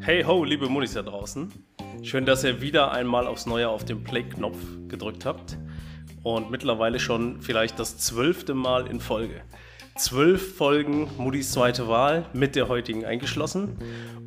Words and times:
Hey 0.00 0.24
ho, 0.24 0.42
liebe 0.42 0.68
Munis 0.68 0.94
da 0.94 1.02
draußen. 1.02 1.52
Schön, 2.02 2.26
dass 2.26 2.42
ihr 2.42 2.60
wieder 2.60 2.90
einmal 2.90 3.28
aufs 3.28 3.46
Neue 3.46 3.68
auf 3.68 3.84
den 3.84 4.02
Play-Knopf 4.02 4.56
gedrückt 4.88 5.24
habt. 5.24 5.56
Und 6.24 6.50
mittlerweile 6.50 6.98
schon 6.98 7.40
vielleicht 7.40 7.78
das 7.78 7.98
zwölfte 7.98 8.54
Mal 8.54 8.88
in 8.88 8.98
Folge. 8.98 9.42
Zwölf 9.96 10.56
Folgen 10.56 11.08
Muddis 11.18 11.52
zweite 11.52 11.86
Wahl 11.86 12.26
mit 12.32 12.56
der 12.56 12.68
heutigen 12.68 13.04
eingeschlossen. 13.04 13.76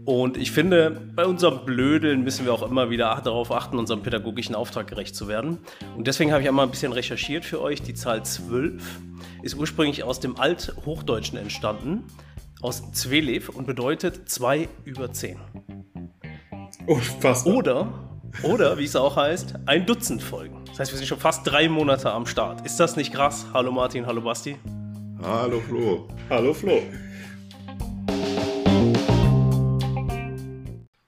Und 0.06 0.38
ich 0.38 0.52
finde, 0.52 0.92
bei 1.16 1.26
unserem 1.26 1.66
Blödeln 1.66 2.24
müssen 2.24 2.46
wir 2.46 2.54
auch 2.54 2.64
immer 2.64 2.90
wieder 2.90 3.20
darauf 3.24 3.52
achten, 3.52 3.78
unserem 3.78 4.02
pädagogischen 4.02 4.56
Auftrag 4.56 4.88
gerecht 4.88 5.16
zu 5.16 5.28
werden. 5.28 5.60
Und 5.98 6.08
deswegen 6.08 6.32
habe 6.32 6.42
ich 6.42 6.48
einmal 6.48 6.66
ein 6.66 6.72
bisschen 6.72 6.94
recherchiert 6.94 7.44
für 7.44 7.62
euch. 7.62 7.82
Die 7.82 7.94
Zahl 7.94 8.24
12 8.24 8.82
ist 9.42 9.56
ursprünglich 9.56 10.04
aus 10.04 10.20
dem 10.20 10.40
Althochdeutschen 10.40 11.38
entstanden, 11.38 12.04
aus 12.62 12.92
Zwelev 12.92 13.50
und 13.50 13.66
bedeutet 13.66 14.30
2 14.30 14.70
über 14.86 15.12
10. 15.12 15.38
Unfassbar. 16.86 17.56
Oder, 17.56 18.10
oder 18.44 18.78
wie 18.78 18.86
es 18.86 18.96
auch 18.96 19.16
heißt, 19.16 19.56
ein 19.66 19.86
Dutzend 19.86 20.22
Folgen. 20.22 20.64
Das 20.68 20.80
heißt, 20.80 20.92
wir 20.92 20.98
sind 20.98 21.08
schon 21.08 21.20
fast 21.20 21.46
drei 21.46 21.70
Monate 21.70 22.12
am 22.12 22.26
Start. 22.26 22.66
Ist 22.66 22.80
das 22.80 22.96
nicht 22.96 23.14
krass? 23.14 23.48
Hallo 23.54 23.72
Martin, 23.72 24.06
hallo 24.06 24.22
Basti. 24.22 24.58
Hallo 25.24 25.60
Flo. 25.60 26.08
Hallo 26.30 26.54
Flo. 26.54 26.82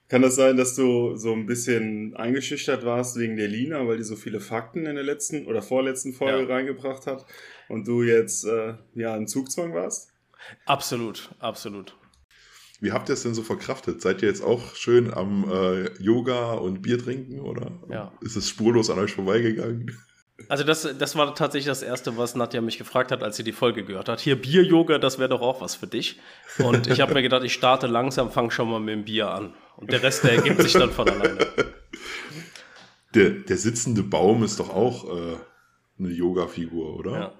Kann 0.08 0.22
das 0.22 0.36
sein, 0.36 0.56
dass 0.56 0.76
du 0.76 1.16
so 1.16 1.32
ein 1.32 1.46
bisschen 1.46 2.14
eingeschüchtert 2.14 2.84
warst 2.84 3.18
wegen 3.18 3.36
der 3.36 3.48
Lina, 3.48 3.86
weil 3.88 3.96
die 3.96 4.04
so 4.04 4.14
viele 4.16 4.38
Fakten 4.38 4.86
in 4.86 4.94
der 4.94 5.02
letzten 5.02 5.46
oder 5.46 5.62
vorletzten 5.62 6.12
Folge 6.12 6.48
ja. 6.48 6.54
reingebracht 6.54 7.06
hat 7.06 7.26
und 7.68 7.86
du 7.86 8.02
jetzt 8.02 8.44
äh, 8.44 8.74
ja 8.94 9.16
in 9.16 9.26
Zugzwang 9.26 9.74
warst? 9.74 10.10
Absolut, 10.66 11.30
absolut. 11.38 11.96
Wie 12.80 12.92
habt 12.92 13.08
ihr 13.08 13.14
es 13.14 13.22
denn 13.22 13.34
so 13.34 13.42
verkraftet? 13.42 14.02
Seid 14.02 14.20
ihr 14.22 14.28
jetzt 14.28 14.42
auch 14.42 14.74
schön 14.74 15.12
am 15.12 15.50
äh, 15.50 15.90
Yoga 16.02 16.52
und 16.52 16.82
Bier 16.82 16.98
trinken 16.98 17.40
oder 17.40 17.72
ja. 17.88 18.12
ist 18.20 18.36
es 18.36 18.48
spurlos 18.48 18.90
an 18.90 18.98
euch 18.98 19.12
vorbeigegangen? 19.12 19.96
Also 20.48 20.64
das, 20.64 20.86
das 20.98 21.16
war 21.16 21.34
tatsächlich 21.34 21.66
das 21.66 21.82
Erste, 21.82 22.16
was 22.18 22.34
Nadja 22.34 22.60
mich 22.60 22.76
gefragt 22.76 23.12
hat, 23.12 23.22
als 23.22 23.36
sie 23.36 23.44
die 23.44 23.52
Folge 23.52 23.84
gehört 23.84 24.08
hat. 24.08 24.20
Hier 24.20 24.40
Bier-Yoga, 24.40 24.98
das 24.98 25.18
wäre 25.18 25.28
doch 25.28 25.40
auch 25.40 25.60
was 25.60 25.76
für 25.76 25.86
dich. 25.86 26.20
Und 26.58 26.88
ich 26.88 27.00
habe 27.00 27.14
mir 27.14 27.22
gedacht, 27.22 27.44
ich 27.44 27.54
starte 27.54 27.86
langsam, 27.86 28.30
fange 28.30 28.50
schon 28.50 28.68
mal 28.68 28.80
mit 28.80 28.94
dem 28.94 29.04
Bier 29.04 29.30
an. 29.30 29.54
Und 29.76 29.92
der 29.92 30.02
Rest, 30.02 30.24
der 30.24 30.32
ergibt 30.34 30.60
sich 30.60 30.72
dann 30.72 30.90
von 30.90 31.08
alleine. 31.08 31.46
Der, 33.14 33.30
der 33.30 33.56
sitzende 33.56 34.02
Baum 34.02 34.42
ist 34.42 34.58
doch 34.58 34.70
auch 34.70 35.04
äh, 35.04 35.36
eine 36.00 36.10
Yoga-Figur, 36.10 36.96
oder? 36.96 37.12
Ja. 37.12 37.32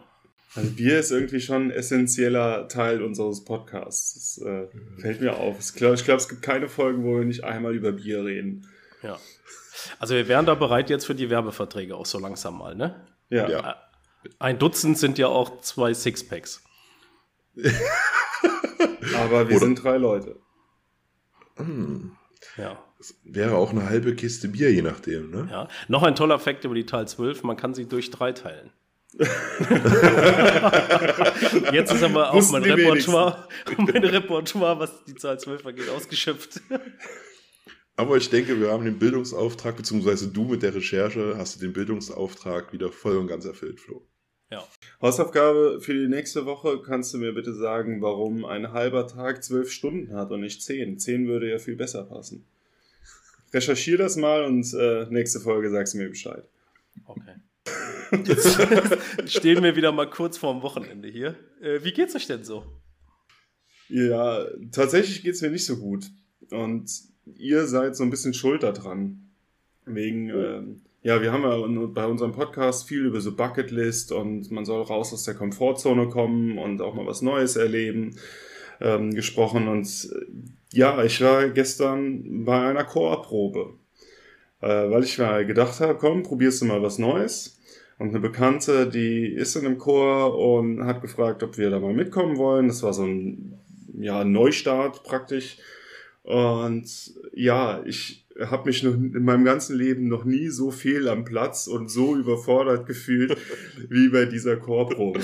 Also 0.54 0.70
Bier 0.70 1.00
ist 1.00 1.10
irgendwie 1.10 1.40
schon 1.40 1.66
ein 1.66 1.70
essentieller 1.70 2.68
Teil 2.68 3.02
unseres 3.02 3.44
Podcasts. 3.44 4.36
Das 4.38 4.46
äh, 4.46 4.68
fällt 5.00 5.20
mir 5.20 5.36
auf. 5.36 5.58
Ich 5.58 5.74
glaube, 5.74 6.00
glaub, 6.02 6.18
es 6.18 6.28
gibt 6.28 6.42
keine 6.42 6.68
Folgen, 6.68 7.04
wo 7.04 7.18
wir 7.18 7.24
nicht 7.24 7.42
einmal 7.42 7.74
über 7.74 7.92
Bier 7.92 8.24
reden. 8.24 8.68
Ja. 9.02 9.18
Also 9.98 10.14
wir 10.14 10.28
wären 10.28 10.46
da 10.46 10.54
bereit 10.54 10.90
jetzt 10.90 11.06
für 11.06 11.14
die 11.14 11.28
Werbeverträge 11.28 11.96
auch 11.96 12.06
so 12.06 12.18
langsam 12.18 12.58
mal, 12.58 12.74
ne? 12.74 13.06
Ja. 13.30 13.48
ja. 13.48 13.76
Ein 14.38 14.58
Dutzend 14.58 14.96
sind 14.96 15.18
ja 15.18 15.26
auch 15.26 15.60
zwei 15.60 15.92
Sixpacks. 15.92 16.62
Aber 19.16 19.48
wir 19.48 19.56
Oder 19.56 19.66
sind 19.66 19.82
drei 19.82 19.96
Leute. 19.96 20.36
Hm. 21.56 22.12
Ja. 22.56 22.78
Das 22.98 23.14
wäre 23.24 23.56
auch 23.56 23.70
eine 23.70 23.88
halbe 23.88 24.14
Kiste 24.14 24.48
Bier, 24.48 24.72
je 24.72 24.82
nachdem, 24.82 25.30
ne? 25.30 25.48
Ja. 25.50 25.68
Noch 25.88 26.02
ein 26.02 26.14
toller 26.14 26.38
Fakt 26.38 26.64
über 26.64 26.74
die 26.74 26.86
Teil 26.86 27.06
12, 27.08 27.42
man 27.42 27.56
kann 27.56 27.74
sie 27.74 27.86
durch 27.86 28.10
drei 28.10 28.32
teilen. 28.32 28.70
Jetzt 31.72 31.92
ist 31.92 32.02
aber 32.02 32.32
auch 32.32 32.50
mein 32.50 32.64
Repertoire, 32.64 33.46
mein 33.78 34.04
Repertoire, 34.04 34.80
was 34.80 35.04
die 35.04 35.14
Zahl 35.14 35.38
12 35.38 35.64
angeht, 35.66 35.88
ausgeschöpft. 35.88 36.60
Aber 37.96 38.16
ich 38.16 38.28
denke, 38.28 38.60
wir 38.60 38.72
haben 38.72 38.84
den 38.84 38.98
Bildungsauftrag, 38.98 39.76
beziehungsweise 39.76 40.26
du 40.26 40.42
mit 40.42 40.64
der 40.64 40.74
Recherche 40.74 41.36
hast 41.36 41.54
du 41.54 41.60
den 41.60 41.72
Bildungsauftrag 41.72 42.72
wieder 42.72 42.90
voll 42.90 43.18
und 43.18 43.28
ganz 43.28 43.44
erfüllt, 43.44 43.78
Flo. 43.78 44.04
Ja. 44.50 44.66
Hausaufgabe 45.00 45.78
für 45.80 45.94
die 45.94 46.08
nächste 46.08 46.44
Woche, 46.44 46.82
kannst 46.82 47.14
du 47.14 47.18
mir 47.18 47.32
bitte 47.32 47.54
sagen, 47.54 48.02
warum 48.02 48.44
ein 48.44 48.72
halber 48.72 49.06
Tag 49.06 49.44
zwölf 49.44 49.70
Stunden 49.70 50.16
hat 50.16 50.32
und 50.32 50.40
nicht 50.40 50.60
zehn? 50.60 50.98
Zehn 50.98 51.28
würde 51.28 51.48
ja 51.48 51.60
viel 51.60 51.76
besser 51.76 52.02
passen. 52.02 52.44
Recherchier 53.52 53.96
das 53.96 54.16
mal 54.16 54.44
und 54.44 54.74
äh, 54.74 55.06
nächste 55.10 55.38
Folge 55.38 55.70
sagst 55.70 55.94
du 55.94 55.98
mir 55.98 56.08
Bescheid. 56.08 56.48
Okay. 57.06 57.34
Jetzt 58.26 58.58
stehen 59.26 59.62
wir 59.62 59.76
wieder 59.76 59.92
mal 59.92 60.08
kurz 60.08 60.38
vorm 60.38 60.62
Wochenende 60.62 61.08
hier. 61.08 61.36
Äh, 61.60 61.82
wie 61.82 61.92
geht's 61.92 62.14
euch 62.14 62.26
denn 62.26 62.44
so? 62.44 62.64
Ja, 63.88 64.46
tatsächlich 64.72 65.22
geht's 65.22 65.42
mir 65.42 65.50
nicht 65.50 65.66
so 65.66 65.76
gut. 65.76 66.06
Und 66.50 66.90
ihr 67.36 67.66
seid 67.66 67.96
so 67.96 68.04
ein 68.04 68.10
bisschen 68.10 68.34
schuld 68.34 68.62
daran. 68.62 69.30
Wegen, 69.86 70.30
ähm, 70.30 70.82
ja, 71.02 71.20
wir 71.20 71.32
haben 71.32 71.42
ja 71.42 71.86
bei 71.88 72.06
unserem 72.06 72.32
Podcast 72.32 72.88
viel 72.88 73.04
über 73.04 73.20
so 73.20 73.36
Bucketlist 73.36 74.12
und 74.12 74.50
man 74.50 74.64
soll 74.64 74.82
raus 74.82 75.12
aus 75.12 75.24
der 75.24 75.34
Komfortzone 75.34 76.08
kommen 76.08 76.58
und 76.58 76.80
auch 76.80 76.94
mal 76.94 77.06
was 77.06 77.20
Neues 77.20 77.56
erleben 77.56 78.16
ähm, 78.80 79.12
gesprochen. 79.14 79.68
Und 79.68 79.86
äh, 80.12 80.26
ja, 80.72 81.02
ich 81.04 81.20
war 81.20 81.48
gestern 81.50 82.44
bei 82.44 82.66
einer 82.66 82.84
Chorprobe, 82.84 83.74
äh, 84.64 84.90
weil 84.90 85.04
ich 85.04 85.18
mir 85.18 85.44
gedacht 85.44 85.80
habe, 85.80 85.96
komm, 85.96 86.22
probierst 86.22 86.62
du 86.62 86.64
mal 86.64 86.82
was 86.82 86.98
Neues. 86.98 87.60
Und 87.98 88.08
eine 88.08 88.20
Bekannte, 88.20 88.88
die 88.88 89.26
ist 89.26 89.54
in 89.56 89.66
einem 89.66 89.78
Chor 89.78 90.38
und 90.38 90.84
hat 90.84 91.02
gefragt, 91.02 91.42
ob 91.42 91.58
wir 91.58 91.70
da 91.70 91.78
mal 91.78 91.92
mitkommen 91.92 92.38
wollen. 92.38 92.68
Das 92.68 92.82
war 92.82 92.94
so 92.94 93.04
ein 93.04 93.58
ja, 93.98 94.24
Neustart 94.24 95.04
praktisch. 95.04 95.58
Und 96.22 96.88
ja, 97.34 97.82
ich 97.84 98.26
habe 98.40 98.66
mich 98.66 98.82
noch 98.82 98.94
in 98.94 99.22
meinem 99.24 99.44
ganzen 99.44 99.76
Leben 99.76 100.08
noch 100.08 100.24
nie 100.24 100.48
so 100.48 100.70
viel 100.70 101.08
am 101.08 101.24
Platz 101.24 101.66
und 101.66 101.88
so 101.88 102.16
überfordert 102.16 102.86
gefühlt 102.86 103.36
wie 103.90 104.08
bei 104.08 104.24
dieser 104.24 104.56
Chorprobe. 104.56 105.20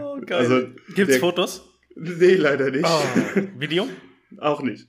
Oh, 0.00 0.18
geil. 0.24 0.38
Also, 0.38 0.60
Gibt's 0.94 1.14
der, 1.14 1.20
Fotos? 1.20 1.68
Nee, 1.96 2.34
leider 2.34 2.70
nicht. 2.70 2.86
Oh, 2.86 3.40
Video? 3.58 3.88
Auch 4.38 4.62
nicht. 4.62 4.88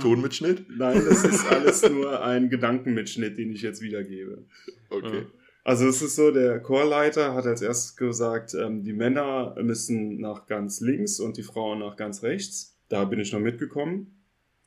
Tonmitschnitt? 0.00 0.66
Nein, 0.76 1.02
das 1.08 1.24
ist 1.24 1.46
alles 1.46 1.82
nur 1.90 2.22
ein 2.24 2.50
Gedankenmitschnitt, 2.50 3.38
den 3.38 3.52
ich 3.52 3.62
jetzt 3.62 3.80
wiedergebe. 3.80 4.44
Okay. 4.90 5.26
Also 5.62 5.88
es 5.88 6.02
ist 6.02 6.16
so, 6.16 6.30
der 6.30 6.60
Chorleiter 6.60 7.34
hat 7.34 7.46
als 7.46 7.62
erstes 7.62 7.96
gesagt, 7.96 8.54
ähm, 8.54 8.82
die 8.82 8.92
Männer 8.92 9.54
müssen 9.62 10.20
nach 10.20 10.46
ganz 10.46 10.80
links 10.80 11.20
und 11.20 11.36
die 11.36 11.42
Frauen 11.42 11.78
nach 11.78 11.96
ganz 11.96 12.22
rechts. 12.22 12.76
Da 12.88 13.04
bin 13.04 13.18
ich 13.18 13.32
noch 13.32 13.40
mitgekommen. 13.40 14.14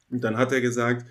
Und 0.10 0.24
dann 0.24 0.38
hat 0.38 0.52
er 0.52 0.62
gesagt, 0.62 1.06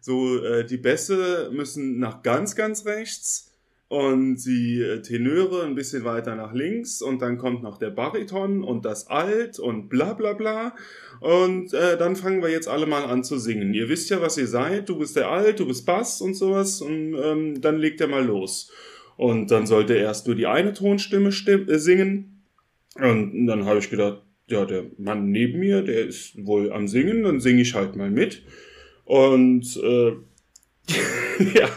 so 0.00 0.42
äh, 0.44 0.66
die 0.66 0.76
Bässe 0.76 1.50
müssen 1.52 1.98
nach 1.98 2.22
ganz, 2.22 2.54
ganz 2.54 2.84
rechts 2.84 3.49
und 3.90 4.36
die 4.46 4.80
äh, 4.80 5.02
Tenöre 5.02 5.64
ein 5.64 5.74
bisschen 5.74 6.04
weiter 6.04 6.36
nach 6.36 6.54
links 6.54 7.02
und 7.02 7.20
dann 7.20 7.38
kommt 7.38 7.64
noch 7.64 7.76
der 7.76 7.90
Bariton 7.90 8.62
und 8.62 8.84
das 8.84 9.08
Alt 9.08 9.58
und 9.58 9.88
bla 9.88 10.12
bla 10.12 10.32
bla. 10.32 10.76
Und 11.18 11.74
äh, 11.74 11.98
dann 11.98 12.14
fangen 12.14 12.40
wir 12.40 12.50
jetzt 12.50 12.68
alle 12.68 12.86
mal 12.86 13.02
an 13.02 13.24
zu 13.24 13.36
singen. 13.36 13.74
Ihr 13.74 13.88
wisst 13.88 14.08
ja, 14.08 14.22
was 14.22 14.38
ihr 14.38 14.46
seid. 14.46 14.88
Du 14.88 14.96
bist 14.96 15.16
der 15.16 15.28
Alt, 15.28 15.58
du 15.58 15.66
bist 15.66 15.86
Bass 15.86 16.20
und 16.20 16.34
sowas. 16.34 16.80
Und 16.80 17.16
ähm, 17.20 17.60
dann 17.60 17.78
legt 17.78 18.00
er 18.00 18.06
mal 18.06 18.24
los. 18.24 18.70
Und 19.16 19.50
dann 19.50 19.66
sollte 19.66 19.94
erst 19.94 20.28
nur 20.28 20.36
die 20.36 20.46
eine 20.46 20.72
Tonstimme 20.72 21.32
stimm 21.32 21.68
äh, 21.68 21.80
singen. 21.80 22.44
Und 22.94 23.48
dann 23.48 23.64
habe 23.64 23.80
ich 23.80 23.90
gedacht, 23.90 24.22
ja, 24.46 24.66
der 24.66 24.84
Mann 24.98 25.32
neben 25.32 25.58
mir, 25.58 25.82
der 25.82 26.06
ist 26.06 26.46
wohl 26.46 26.72
am 26.72 26.86
Singen, 26.86 27.24
dann 27.24 27.40
singe 27.40 27.62
ich 27.62 27.74
halt 27.74 27.96
mal 27.96 28.10
mit. 28.10 28.44
Und 29.04 29.76
äh, 29.82 30.12
ja, 31.54 31.68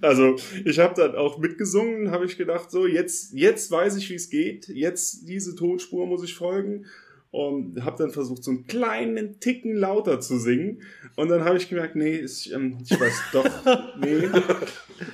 also 0.00 0.36
ich 0.64 0.78
habe 0.78 0.94
dann 0.94 1.14
auch 1.14 1.38
mitgesungen, 1.38 2.10
habe 2.10 2.26
ich 2.26 2.36
gedacht, 2.36 2.70
so 2.70 2.86
jetzt 2.86 3.32
jetzt 3.34 3.70
weiß 3.70 3.96
ich, 3.96 4.08
wie 4.10 4.14
es 4.14 4.30
geht. 4.30 4.68
Jetzt 4.68 5.28
diese 5.28 5.54
Tonspur 5.54 6.06
muss 6.06 6.24
ich 6.24 6.34
folgen 6.34 6.86
und 7.32 7.82
habe 7.82 7.96
dann 7.96 8.10
versucht, 8.10 8.44
so 8.44 8.50
einen 8.50 8.66
kleinen 8.66 9.40
Ticken 9.40 9.74
lauter 9.74 10.20
zu 10.20 10.38
singen. 10.38 10.82
Und 11.16 11.30
dann 11.30 11.44
habe 11.44 11.56
ich 11.56 11.70
gemerkt, 11.70 11.96
nee, 11.96 12.16
ich, 12.16 12.52
ähm, 12.52 12.76
ich 12.84 13.00
weiß 13.00 13.22
doch, 13.32 13.96
nee, 13.98 14.28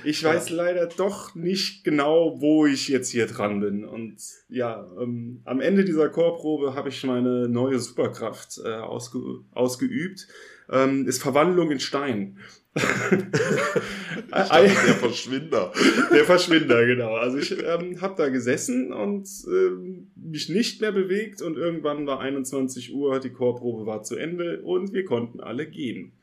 ich 0.03 0.21
weiß 0.21 0.49
leider 0.49 0.87
doch 0.87 1.33
nicht 1.33 1.85
genau, 1.85 2.41
wo 2.41 2.65
ich 2.65 2.89
jetzt 2.89 3.09
hier 3.09 3.25
dran 3.25 3.61
bin. 3.61 3.85
Und 3.85 4.17
ja, 4.49 4.85
ähm, 5.01 5.41
am 5.45 5.61
Ende 5.61 5.85
dieser 5.85 6.09
Chorprobe 6.09 6.75
habe 6.75 6.89
ich 6.89 7.01
meine 7.05 7.47
neue 7.47 7.79
Superkraft 7.79 8.59
äh, 8.65 8.67
ausge 8.67 9.19
ausgeübt. 9.51 10.27
Ähm, 10.69 11.07
ist 11.07 11.21
Verwandlung 11.21 11.71
in 11.71 11.79
Stein. 11.79 12.37
der 14.31 14.95
Verschwinder. 14.95 15.73
Der 16.11 16.25
Verschwinder, 16.25 16.85
genau. 16.85 17.15
Also 17.15 17.37
ich 17.37 17.51
ähm, 17.51 17.99
habe 18.01 18.15
da 18.17 18.29
gesessen 18.29 18.93
und 18.93 19.27
ähm, 19.47 20.11
mich 20.15 20.49
nicht 20.49 20.81
mehr 20.81 20.91
bewegt 20.91 21.41
und 21.41 21.57
irgendwann 21.57 22.05
war 22.05 22.19
21 22.19 22.93
Uhr, 22.93 23.19
die 23.19 23.31
Chorprobe 23.31 23.85
war 23.85 24.03
zu 24.03 24.15
Ende 24.15 24.61
und 24.61 24.93
wir 24.93 25.05
konnten 25.05 25.39
alle 25.41 25.67
gehen. 25.67 26.13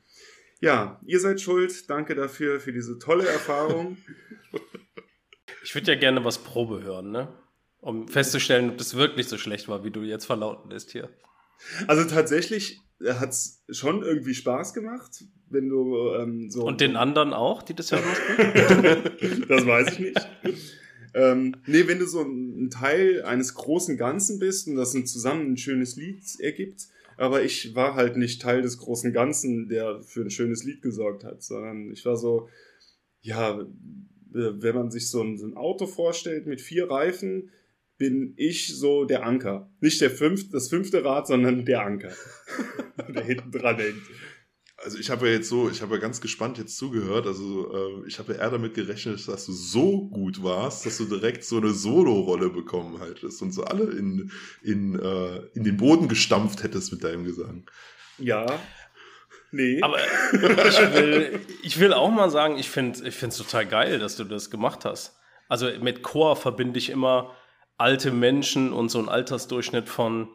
Ja, 0.59 0.99
ihr 1.05 1.19
seid 1.19 1.41
schuld. 1.41 1.89
Danke 1.89 2.15
dafür, 2.15 2.59
für 2.59 2.73
diese 2.73 2.97
tolle 2.97 3.27
Erfahrung. 3.27 3.97
Ich 5.63 5.75
würde 5.75 5.91
ja 5.91 5.99
gerne 5.99 6.23
was 6.23 6.39
Probe 6.39 6.81
hören, 6.81 7.11
ne? 7.11 7.27
um 7.79 8.07
festzustellen, 8.07 8.71
ob 8.71 8.77
das 8.77 8.95
wirklich 8.95 9.27
so 9.27 9.37
schlecht 9.37 9.67
war, 9.67 9.83
wie 9.83 9.91
du 9.91 10.01
jetzt 10.01 10.25
verlauten 10.25 10.69
lässt 10.69 10.91
hier. 10.91 11.09
Also 11.87 12.03
tatsächlich 12.05 12.81
hat 13.05 13.29
es 13.29 13.63
schon 13.69 14.03
irgendwie 14.03 14.33
Spaß 14.33 14.73
gemacht, 14.73 15.23
wenn 15.49 15.69
du 15.69 16.13
ähm, 16.13 16.49
so. 16.49 16.65
Und 16.65 16.81
den 16.81 16.95
anderen 16.95 17.33
auch, 17.33 17.61
die 17.61 17.73
das 17.73 17.91
hören 17.91 18.03
mussten? 18.07 19.45
das 19.47 19.65
weiß 19.65 19.93
ich 19.93 19.99
nicht. 19.99 20.29
ähm, 21.13 21.55
nee, 21.65 21.87
wenn 21.87 21.99
du 21.99 22.05
so 22.05 22.21
ein 22.21 22.69
Teil 22.69 23.23
eines 23.23 23.53
großen 23.53 23.97
Ganzen 23.97 24.39
bist 24.39 24.67
und 24.67 24.75
das 24.75 24.93
ein 24.93 25.05
zusammen 25.05 25.53
ein 25.53 25.57
schönes 25.57 25.95
Lied 25.95 26.23
ergibt, 26.39 26.87
aber 27.17 27.43
ich 27.43 27.75
war 27.75 27.95
halt 27.95 28.17
nicht 28.17 28.41
Teil 28.41 28.61
des 28.61 28.77
großen 28.77 29.11
Ganzen, 29.13 29.69
der 29.69 30.01
für 30.03 30.21
ein 30.21 30.29
schönes 30.29 30.63
Lied 30.63 30.81
gesorgt 30.81 31.23
hat, 31.23 31.43
sondern 31.43 31.91
ich 31.91 32.05
war 32.05 32.15
so, 32.15 32.49
ja, 33.21 33.59
wenn 34.29 34.75
man 34.75 34.91
sich 34.91 35.09
so 35.09 35.21
ein, 35.21 35.37
so 35.37 35.47
ein 35.47 35.57
Auto 35.57 35.87
vorstellt 35.87 36.45
mit 36.45 36.61
vier 36.61 36.89
Reifen, 36.89 37.49
bin 37.97 38.33
ich 38.37 38.77
so 38.77 39.05
der 39.05 39.25
Anker. 39.25 39.69
Nicht 39.79 40.01
der 40.01 40.11
fünfte, 40.11 40.51
das 40.51 40.69
fünfte 40.69 41.03
Rad, 41.03 41.27
sondern 41.27 41.65
der 41.65 41.81
Anker, 41.81 42.11
der 43.07 43.23
hinten 43.23 43.51
dran 43.51 43.77
hängt. 43.77 44.03
Also 44.83 44.99
ich 44.99 45.09
habe 45.09 45.27
ja 45.27 45.33
jetzt 45.33 45.49
so, 45.49 45.71
ich 45.71 45.81
habe 45.81 45.95
ja 45.95 45.99
ganz 45.99 46.21
gespannt 46.21 46.59
jetzt 46.59 46.77
zugehört. 46.77 47.25
Also 47.25 47.73
äh, 47.73 48.07
ich 48.07 48.19
habe 48.19 48.33
ja 48.33 48.39
eher 48.39 48.51
damit 48.51 48.75
gerechnet, 48.75 49.27
dass 49.27 49.47
du 49.47 49.51
so 49.51 50.07
gut 50.07 50.43
warst, 50.43 50.85
dass 50.85 50.97
du 50.97 51.05
direkt 51.05 51.43
so 51.43 51.57
eine 51.57 51.71
Solo-Rolle 51.71 52.51
bekommen 52.51 53.01
hättest 53.01 53.41
und 53.41 53.51
so 53.51 53.63
alle 53.63 53.85
in, 53.85 54.31
in, 54.61 54.99
äh, 54.99 55.37
in 55.55 55.63
den 55.63 55.77
Boden 55.77 56.07
gestampft 56.07 56.61
hättest 56.61 56.91
mit 56.91 57.03
deinem 57.03 57.23
Gesang. 57.25 57.67
Ja. 58.19 58.45
Nee. 59.51 59.81
Aber 59.81 59.97
ich 59.99 60.79
will, 60.93 61.39
ich 61.63 61.79
will 61.79 61.93
auch 61.93 62.11
mal 62.11 62.29
sagen, 62.29 62.59
ich 62.59 62.69
finde 62.69 63.07
es 63.07 63.37
total 63.37 63.65
geil, 63.65 63.97
dass 63.97 64.15
du 64.15 64.25
das 64.25 64.51
gemacht 64.51 64.85
hast. 64.85 65.17
Also 65.49 65.69
mit 65.81 66.03
Chor 66.03 66.35
verbinde 66.35 66.77
ich 66.77 66.89
immer 66.89 67.35
alte 67.77 68.11
Menschen 68.11 68.73
und 68.73 68.89
so 68.89 68.99
ein 68.99 69.09
Altersdurchschnitt 69.09 69.89
von 69.89 70.29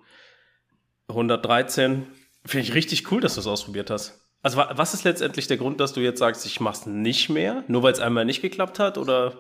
113. 1.09 2.07
Finde 2.45 2.67
ich 2.67 2.75
richtig 2.75 3.11
cool, 3.11 3.21
dass 3.21 3.35
du 3.35 3.41
es 3.41 3.47
ausprobiert 3.47 3.91
hast. 3.91 4.21
Also 4.43 4.59
was 4.59 4.95
ist 4.95 5.05
letztendlich 5.05 5.47
der 5.47 5.57
Grund, 5.57 5.79
dass 5.79 5.93
du 5.93 6.01
jetzt 6.01 6.19
sagst, 6.19 6.45
ich 6.47 6.59
mach's 6.61 6.87
nicht 6.87 7.29
mehr? 7.29 7.65
Nur 7.69 7.83
weil 7.85 7.93
es 7.93 8.01
einmal 8.01 8.25
nicht 8.25 8.43
geklappt 8.43 8.81
hat 8.81 8.99
oder? 8.99 9.39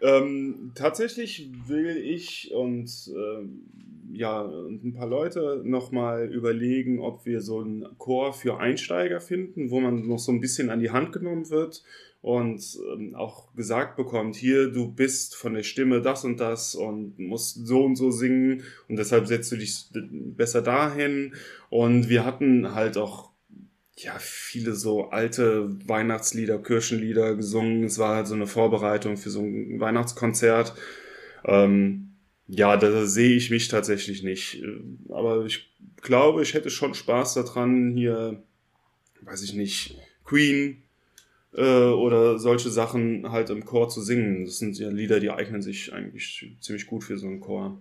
Ähm, 0.00 0.72
tatsächlich 0.74 1.50
will 1.66 1.96
ich 1.96 2.52
und 2.54 2.90
ähm, 3.08 3.87
ja 4.12 4.44
ein 4.44 4.94
paar 4.94 5.08
Leute 5.08 5.62
nochmal 5.64 6.32
überlegen, 6.32 7.00
ob 7.00 7.26
wir 7.26 7.40
so 7.40 7.60
einen 7.60 7.86
Chor 7.98 8.32
für 8.32 8.58
Einsteiger 8.58 9.20
finden, 9.20 9.70
wo 9.70 9.80
man 9.80 10.06
noch 10.06 10.18
so 10.18 10.32
ein 10.32 10.40
bisschen 10.40 10.70
an 10.70 10.80
die 10.80 10.90
Hand 10.90 11.12
genommen 11.12 11.50
wird 11.50 11.82
und 12.20 12.62
ähm, 12.92 13.14
auch 13.14 13.54
gesagt 13.54 13.96
bekommt, 13.96 14.36
hier, 14.36 14.72
du 14.72 14.90
bist 14.90 15.36
von 15.36 15.54
der 15.54 15.62
Stimme 15.62 16.02
das 16.02 16.24
und 16.24 16.40
das 16.40 16.74
und 16.74 17.18
musst 17.18 17.66
so 17.66 17.84
und 17.84 17.96
so 17.96 18.10
singen 18.10 18.62
und 18.88 18.96
deshalb 18.96 19.26
setzt 19.26 19.52
du 19.52 19.56
dich 19.56 19.86
besser 19.92 20.62
dahin. 20.62 21.34
Und 21.70 22.08
wir 22.08 22.24
hatten 22.24 22.74
halt 22.74 22.96
auch 22.96 23.30
ja, 23.96 24.14
viele 24.18 24.74
so 24.74 25.10
alte 25.10 25.76
Weihnachtslieder, 25.86 26.58
Kirchenlieder 26.58 27.34
gesungen. 27.34 27.84
Es 27.84 27.98
war 27.98 28.16
halt 28.16 28.26
so 28.26 28.34
eine 28.34 28.46
Vorbereitung 28.46 29.16
für 29.16 29.30
so 29.30 29.40
ein 29.40 29.80
Weihnachtskonzert. 29.80 30.74
Ähm, 31.44 32.07
ja, 32.48 32.76
da 32.76 33.06
sehe 33.06 33.36
ich 33.36 33.50
mich 33.50 33.68
tatsächlich 33.68 34.22
nicht. 34.22 34.62
Aber 35.10 35.44
ich 35.44 35.70
glaube, 36.00 36.42
ich 36.42 36.54
hätte 36.54 36.70
schon 36.70 36.94
Spaß 36.94 37.34
daran, 37.34 37.94
hier, 37.94 38.42
weiß 39.20 39.42
ich 39.42 39.52
nicht, 39.52 39.96
Queen 40.24 40.82
äh, 41.54 41.62
oder 41.62 42.38
solche 42.38 42.70
Sachen 42.70 43.30
halt 43.30 43.50
im 43.50 43.64
Chor 43.64 43.90
zu 43.90 44.00
singen. 44.00 44.46
Das 44.46 44.58
sind 44.58 44.78
ja 44.78 44.88
Lieder, 44.88 45.20
die 45.20 45.30
eignen 45.30 45.60
sich 45.60 45.92
eigentlich 45.92 46.56
ziemlich 46.60 46.86
gut 46.86 47.04
für 47.04 47.18
so 47.18 47.26
einen 47.26 47.40
Chor. 47.40 47.80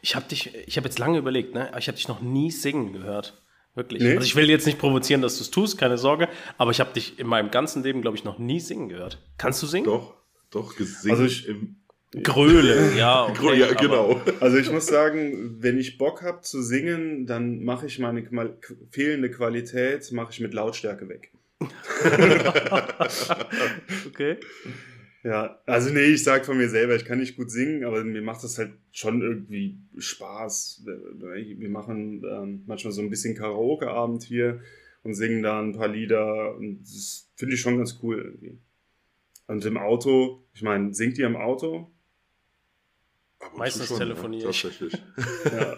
Ich 0.00 0.16
habe 0.16 0.26
dich, 0.28 0.54
ich 0.66 0.76
habe 0.76 0.88
jetzt 0.88 0.98
lange 0.98 1.18
überlegt, 1.18 1.54
ne? 1.54 1.70
Ich 1.78 1.88
habe 1.88 1.96
dich 1.96 2.08
noch 2.08 2.22
nie 2.22 2.50
singen 2.50 2.92
gehört. 2.92 3.42
Wirklich. 3.74 4.02
Nee? 4.02 4.12
Also 4.12 4.24
ich 4.24 4.36
will 4.36 4.48
jetzt 4.50 4.66
nicht 4.66 4.78
provozieren, 4.78 5.22
dass 5.22 5.38
du 5.38 5.44
es 5.44 5.50
tust, 5.50 5.78
keine 5.78 5.98
Sorge, 5.98 6.28
aber 6.58 6.70
ich 6.70 6.80
habe 6.80 6.92
dich 6.92 7.18
in 7.18 7.26
meinem 7.26 7.50
ganzen 7.50 7.82
Leben, 7.82 8.02
glaube 8.02 8.16
ich, 8.16 8.24
noch 8.24 8.38
nie 8.38 8.60
singen 8.60 8.88
gehört. 8.88 9.18
Kannst 9.38 9.62
du 9.62 9.66
singen? 9.66 9.86
Doch, 9.86 10.14
doch, 10.50 10.76
gesungen. 10.76 11.10
Also 11.10 11.24
ich 11.24 11.48
im 11.48 11.81
Gröle, 12.22 12.94
ja. 12.96 13.26
Okay, 13.30 13.58
ja, 13.58 13.72
genau. 13.72 14.20
Also 14.40 14.58
ich 14.58 14.70
muss 14.70 14.86
sagen, 14.86 15.56
wenn 15.60 15.78
ich 15.78 15.96
Bock 15.96 16.22
habe 16.22 16.42
zu 16.42 16.62
singen, 16.62 17.26
dann 17.26 17.62
mache 17.62 17.86
ich 17.86 17.98
meine 17.98 18.28
fehlende 18.90 19.30
Qualität, 19.30 20.12
mache 20.12 20.32
ich 20.32 20.40
mit 20.40 20.52
Lautstärke 20.52 21.08
weg. 21.08 21.32
okay. 24.06 24.36
Ja, 25.24 25.60
also 25.66 25.90
nee, 25.90 26.06
ich 26.06 26.24
sag 26.24 26.44
von 26.44 26.58
mir 26.58 26.68
selber, 26.68 26.96
ich 26.96 27.04
kann 27.04 27.20
nicht 27.20 27.36
gut 27.36 27.50
singen, 27.50 27.84
aber 27.84 28.02
mir 28.02 28.22
macht 28.22 28.42
das 28.42 28.58
halt 28.58 28.72
schon 28.90 29.22
irgendwie 29.22 29.78
Spaß. 29.96 30.84
Wir 30.84 31.68
machen 31.68 32.24
ähm, 32.28 32.64
manchmal 32.66 32.92
so 32.92 33.02
ein 33.02 33.10
bisschen 33.10 33.36
Karaoke-Abend 33.36 34.24
hier 34.24 34.60
und 35.04 35.14
singen 35.14 35.42
da 35.42 35.60
ein 35.60 35.72
paar 35.72 35.88
Lieder 35.88 36.56
und 36.56 36.80
das 36.80 37.30
finde 37.36 37.54
ich 37.54 37.60
schon 37.60 37.78
ganz 37.78 38.00
cool 38.02 38.18
irgendwie. 38.18 38.58
Und 39.46 39.64
im 39.64 39.76
Auto, 39.76 40.44
ich 40.54 40.62
meine, 40.62 40.92
singt 40.92 41.18
ihr 41.18 41.26
im 41.26 41.36
Auto? 41.36 41.92
Meistens 43.56 43.88
schon, 43.88 43.98
telefoniere 43.98 44.50
ich. 44.50 44.62
ja. 45.44 45.76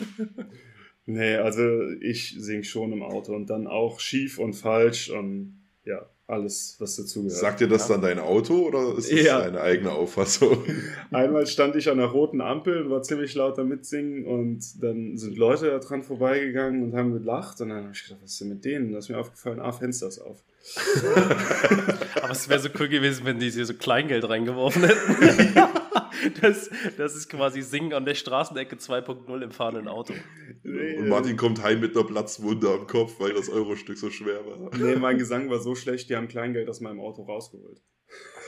Nee, 1.06 1.36
also 1.36 1.62
ich 2.00 2.36
sing 2.38 2.62
schon 2.62 2.92
im 2.92 3.02
Auto 3.02 3.34
und 3.34 3.50
dann 3.50 3.66
auch 3.66 4.00
schief 4.00 4.38
und 4.38 4.54
falsch 4.54 5.10
und 5.10 5.62
ja 5.84 6.08
alles, 6.26 6.76
was 6.78 6.96
dazugehört. 6.96 7.38
Sagt 7.38 7.60
dir 7.60 7.68
das 7.68 7.88
ja. 7.88 7.94
dann 7.94 8.02
dein 8.02 8.18
Auto 8.18 8.66
oder 8.66 8.96
ist 8.96 9.12
das 9.12 9.22
ja. 9.22 9.40
deine 9.40 9.60
eigene 9.60 9.92
Auffassung? 9.92 10.64
Einmal 11.10 11.46
stand 11.46 11.76
ich 11.76 11.90
an 11.90 11.98
der 11.98 12.06
roten 12.06 12.40
Ampel 12.40 12.82
und 12.82 12.90
war 12.90 13.02
ziemlich 13.02 13.34
laut 13.34 13.58
am 13.58 13.68
Mitsingen 13.68 14.24
und 14.24 14.82
dann 14.82 15.18
sind 15.18 15.36
Leute 15.36 15.66
da 15.66 15.78
dran 15.78 16.02
vorbeigegangen 16.02 16.82
und 16.82 16.96
haben 16.96 17.12
gelacht 17.12 17.60
und 17.60 17.68
dann 17.68 17.84
habe 17.84 17.92
ich 17.92 18.04
gedacht, 18.04 18.20
was 18.22 18.32
ist 18.32 18.40
denn 18.40 18.48
mit 18.48 18.64
denen? 18.64 18.92
Da 18.92 18.98
ist 18.98 19.10
mir 19.10 19.18
aufgefallen, 19.18 19.60
ah, 19.60 19.72
Fenster 19.72 20.08
ist 20.08 20.18
auf. 20.20 20.42
Aber 22.22 22.30
es 22.30 22.48
wäre 22.48 22.58
so 22.58 22.70
cool 22.80 22.88
gewesen, 22.88 23.26
wenn 23.26 23.38
die 23.38 23.50
hier 23.50 23.66
so 23.66 23.74
Kleingeld 23.74 24.26
reingeworfen 24.26 24.84
hätten. 24.84 25.82
Das, 26.40 26.70
das 26.96 27.14
ist 27.14 27.28
quasi 27.28 27.60
Singen 27.62 27.92
an 27.92 28.04
der 28.04 28.14
Straßenecke 28.14 28.76
2.0 28.76 29.42
im 29.42 29.50
fahrenden 29.50 29.88
Auto. 29.88 30.14
Nee, 30.62 30.96
und 30.96 31.08
Martin 31.08 31.36
kommt 31.36 31.62
heim 31.62 31.80
mit 31.80 31.96
einer 31.96 32.06
Platzwunde 32.06 32.70
am 32.70 32.86
Kopf, 32.86 33.18
weil 33.20 33.34
das 33.34 33.48
Eurostück 33.48 33.98
so 33.98 34.10
schwer 34.10 34.46
war. 34.46 34.74
Nee, 34.76 34.96
mein 34.96 35.18
Gesang 35.18 35.50
war 35.50 35.58
so 35.58 35.74
schlecht, 35.74 36.08
die 36.08 36.16
haben 36.16 36.28
Kleingeld 36.28 36.68
aus 36.68 36.80
meinem 36.80 37.00
Auto 37.00 37.24
rausgeholt. 37.24 37.82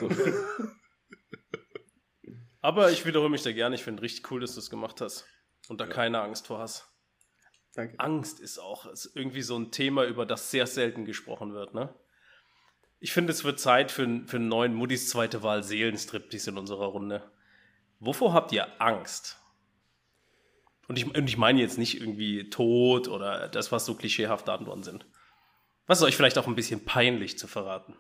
Aber 2.61 2.91
ich 2.91 3.07
wiederhole 3.07 3.31
mich 3.31 3.43
da 3.43 3.53
gerne. 3.53 3.75
Ich 3.77 3.85
finde 3.85 4.03
richtig 4.03 4.31
cool, 4.31 4.41
dass 4.41 4.55
du 4.55 4.61
es 4.61 4.71
gemacht 4.71 5.01
hast. 5.01 5.27
Und 5.69 5.81
da 5.81 5.85
ja. 5.85 5.91
keine 5.91 6.21
Angst 6.21 6.47
vor 6.47 6.59
hast. 6.59 6.93
Danke. 7.75 7.95
Angst 7.99 8.41
ist 8.41 8.59
auch 8.59 8.87
ist 8.87 9.13
irgendwie 9.15 9.43
so 9.43 9.57
ein 9.59 9.71
Thema, 9.71 10.05
über 10.07 10.25
das 10.25 10.51
sehr 10.51 10.67
selten 10.67 11.05
gesprochen 11.05 11.53
wird, 11.53 11.75
ne? 11.75 11.95
Ich 12.99 13.13
finde, 13.13 13.33
es 13.33 13.45
wird 13.45 13.61
Zeit 13.61 13.93
für, 13.93 14.23
für 14.27 14.39
einen 14.39 14.49
neuen 14.49 14.75
Muddis 14.75 15.11
zweite 15.11 15.43
Wahl 15.43 15.63
Seelenstriptease 15.63 16.51
in 16.51 16.59
unserer 16.59 16.87
Runde. 16.87 17.31
Wovor 18.01 18.33
habt 18.33 18.53
ihr 18.53 18.81
Angst? 18.81 19.39
Und 20.89 20.99
ich, 20.99 21.07
und 21.07 21.29
ich 21.29 21.37
meine 21.37 21.61
jetzt 21.61 21.79
nicht 21.79 22.01
irgendwie 22.01 22.49
Tod 22.51 23.09
oder 23.09 23.49
das, 23.49 23.73
was 23.73 23.87
so 23.87 23.95
klischeehafte 23.95 24.53
Antworten 24.53 24.83
sind. 24.83 25.07
Was 25.87 25.99
ist 25.99 26.05
euch 26.05 26.17
vielleicht 26.17 26.39
auch 26.39 26.47
ein 26.47 26.55
bisschen 26.55 26.85
peinlich 26.85 27.39
zu 27.39 27.49
verraten? 27.49 27.97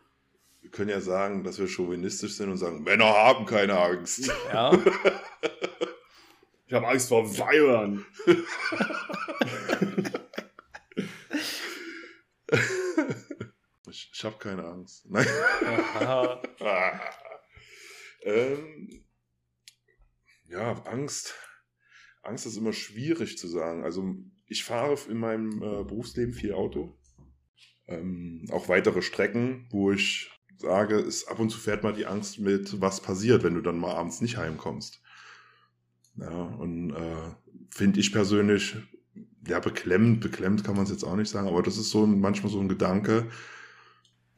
Wir 0.60 0.70
können 0.70 0.90
ja 0.90 1.00
sagen, 1.00 1.44
dass 1.44 1.58
wir 1.58 1.68
chauvinistisch 1.68 2.34
sind 2.34 2.50
und 2.50 2.58
sagen, 2.58 2.82
Männer 2.82 3.06
haben 3.06 3.46
keine 3.46 3.78
Angst. 3.78 4.30
Ja. 4.52 4.72
ich 6.66 6.72
habe 6.72 6.88
Angst 6.88 7.08
vor 7.08 7.24
Weibern. 7.38 8.04
ich, 13.88 14.10
ich 14.12 14.24
habe 14.24 14.38
keine 14.38 14.64
Angst. 14.64 15.08
Nein. 15.08 15.26
ähm, 18.22 19.05
ja, 20.48 20.72
Angst. 20.84 21.34
Angst 22.22 22.46
ist 22.46 22.56
immer 22.56 22.72
schwierig 22.72 23.38
zu 23.38 23.48
sagen. 23.48 23.84
Also 23.84 24.16
ich 24.46 24.64
fahre 24.64 24.98
in 25.08 25.18
meinem 25.18 25.62
äh, 25.62 25.84
Berufsleben 25.84 26.34
viel 26.34 26.52
Auto. 26.52 26.98
Ähm, 27.88 28.46
auch 28.50 28.68
weitere 28.68 29.02
Strecken, 29.02 29.66
wo 29.70 29.92
ich 29.92 30.30
sage, 30.56 30.96
ist 30.96 31.28
ab 31.28 31.38
und 31.38 31.50
zu 31.50 31.58
fährt 31.58 31.82
mal 31.82 31.92
die 31.92 32.06
Angst 32.06 32.40
mit, 32.40 32.80
was 32.80 33.00
passiert, 33.00 33.44
wenn 33.44 33.54
du 33.54 33.60
dann 33.60 33.78
mal 33.78 33.94
abends 33.94 34.20
nicht 34.20 34.36
heimkommst. 34.36 35.02
Ja, 36.16 36.28
und 36.28 36.92
äh, 36.92 37.34
finde 37.70 38.00
ich 38.00 38.12
persönlich, 38.12 38.76
ja, 39.46 39.60
beklemmt, 39.60 40.20
beklemmt 40.20 40.64
kann 40.64 40.74
man 40.74 40.84
es 40.84 40.90
jetzt 40.90 41.04
auch 41.04 41.16
nicht 41.16 41.28
sagen, 41.28 41.48
aber 41.48 41.62
das 41.62 41.76
ist 41.76 41.90
so 41.90 42.04
ein, 42.04 42.20
manchmal 42.20 42.50
so 42.50 42.58
ein 42.58 42.68
Gedanke, 42.68 43.28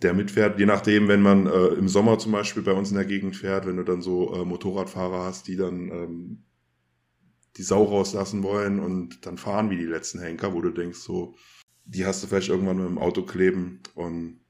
der 0.03 0.15
mitfährt, 0.15 0.59
je 0.59 0.67
nachdem, 0.67 1.09
wenn 1.09 1.23
man 1.23 1.47
äh, 1.47 1.67
im 1.75 1.89
Sommer 1.89 2.19
zum 2.19 2.33
Beispiel 2.33 2.63
bei 2.63 2.73
uns 2.73 2.91
in 2.91 2.97
der 2.97 3.05
Gegend 3.05 3.37
fährt, 3.37 3.67
wenn 3.67 3.77
du 3.77 3.83
dann 3.85 4.03
so 4.03 4.33
äh, 4.35 4.45
Motorradfahrer 4.45 5.25
hast, 5.25 5.49
die 5.49 5.57
dann 5.57 5.91
ähm, 5.91 6.45
die 7.57 7.63
Sau 7.63 7.85
rauslassen 7.85 8.43
wollen 8.43 8.79
und 8.79 9.27
dann 9.27 9.39
fahren 9.39 9.71
wie 9.71 9.77
die 9.77 9.85
letzten 9.85 10.21
Henker, 10.21 10.55
wo 10.55 10.61
du 10.61 10.71
denkst, 10.71 10.99
so, 11.01 11.35
die 11.85 12.07
hast 12.07 12.23
du 12.23 12.29
vielleicht 12.29 12.49
irgendwann 12.49 12.77
mit 12.79 12.87
dem 12.87 12.99
Auto 12.99 13.23
kleben 13.25 13.81
und 13.95 14.41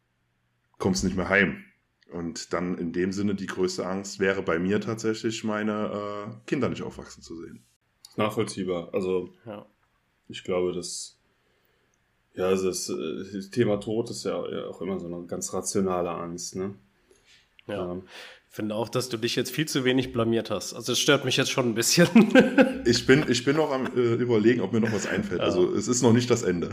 kommst 0.79 1.05
nicht 1.05 1.17
mehr 1.17 1.29
heim. 1.29 1.65
Und 2.13 2.53
dann 2.53 2.77
in 2.79 2.93
dem 2.93 3.13
Sinne 3.13 3.35
die 3.35 3.47
größte 3.47 3.87
Angst 3.87 4.19
wäre 4.19 4.43
bei 4.43 4.59
mir 4.59 4.81
tatsächlich, 4.81 5.45
meine 5.45 5.91
äh, 6.35 6.47
Kinder 6.47 6.69
nicht 6.69 6.83
aufwachsen 6.83 7.23
zu 7.23 7.37
sehen. 7.41 7.65
nachvollziehbar. 8.17 8.93
Also, 8.93 9.35
Ja. 9.47 9.67
ich 10.29 10.45
glaube, 10.45 10.73
das, 10.73 11.18
ja, 12.39 12.47
also 12.47 12.69
das, 12.69 12.89
äh, 12.89 13.35
das 13.35 13.51
Thema 13.51 13.79
Tod 13.81 14.11
ist 14.11 14.25
ja 14.25 14.37
auch 14.37 14.81
immer 14.81 14.99
so 15.01 15.07
eine 15.07 15.27
ganz 15.27 15.53
rationale 15.53 16.11
Angst, 16.11 16.55
ne? 16.55 16.75
Ja. 17.67 17.93
Ähm, 17.93 18.03
Ich 18.49 18.55
finde 18.55 18.77
auch, 18.77 18.89
dass 18.89 19.09
du 19.09 19.17
dich 19.17 19.37
jetzt 19.37 19.51
viel 19.51 19.67
zu 19.67 19.85
wenig 19.85 20.13
blamiert 20.13 20.51
hast. 20.51 20.73
Also 20.73 20.93
es 20.93 21.01
stört 21.01 21.25
mich 21.25 21.37
jetzt 21.37 21.51
schon 21.51 21.69
ein 21.69 21.75
bisschen. 21.75 22.09
Ich 22.87 23.05
bin, 23.07 23.25
ich 23.29 23.45
bin 23.45 23.57
noch 23.57 23.71
am 23.71 23.87
äh, 23.95 24.15
überlegen, 24.15 24.63
ob 24.63 24.73
mir 24.73 24.81
noch 24.81 24.93
was 24.93 25.07
einfällt. 25.07 25.41
Ja. 25.41 25.47
Also 25.47 25.75
es 25.75 25.89
ist 25.89 26.01
noch 26.01 26.15
nicht 26.15 26.31
das 26.31 26.43
Ende. 26.43 26.71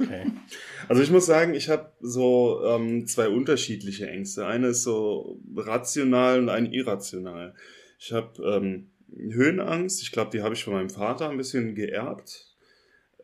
okay. 0.00 0.32
Also 0.88 1.02
ich 1.02 1.10
muss 1.10 1.26
sagen, 1.26 1.52
ich 1.52 1.68
habe 1.68 1.92
so 2.00 2.62
ähm, 2.64 3.06
zwei 3.06 3.28
unterschiedliche 3.28 4.08
Ängste. 4.08 4.46
Eine 4.46 4.68
ist 4.68 4.84
so 4.84 5.38
rational 5.54 6.38
und 6.38 6.48
eine 6.48 6.72
irrational. 6.72 7.54
Ich 7.98 8.10
habe 8.12 8.42
ähm, 8.42 8.90
Höhenangst. 9.14 10.00
Ich 10.00 10.12
glaube, 10.12 10.30
die 10.30 10.40
habe 10.42 10.54
ich 10.54 10.64
von 10.64 10.72
meinem 10.72 10.88
Vater 10.88 11.28
ein 11.28 11.36
bisschen 11.36 11.74
geerbt. 11.74 12.47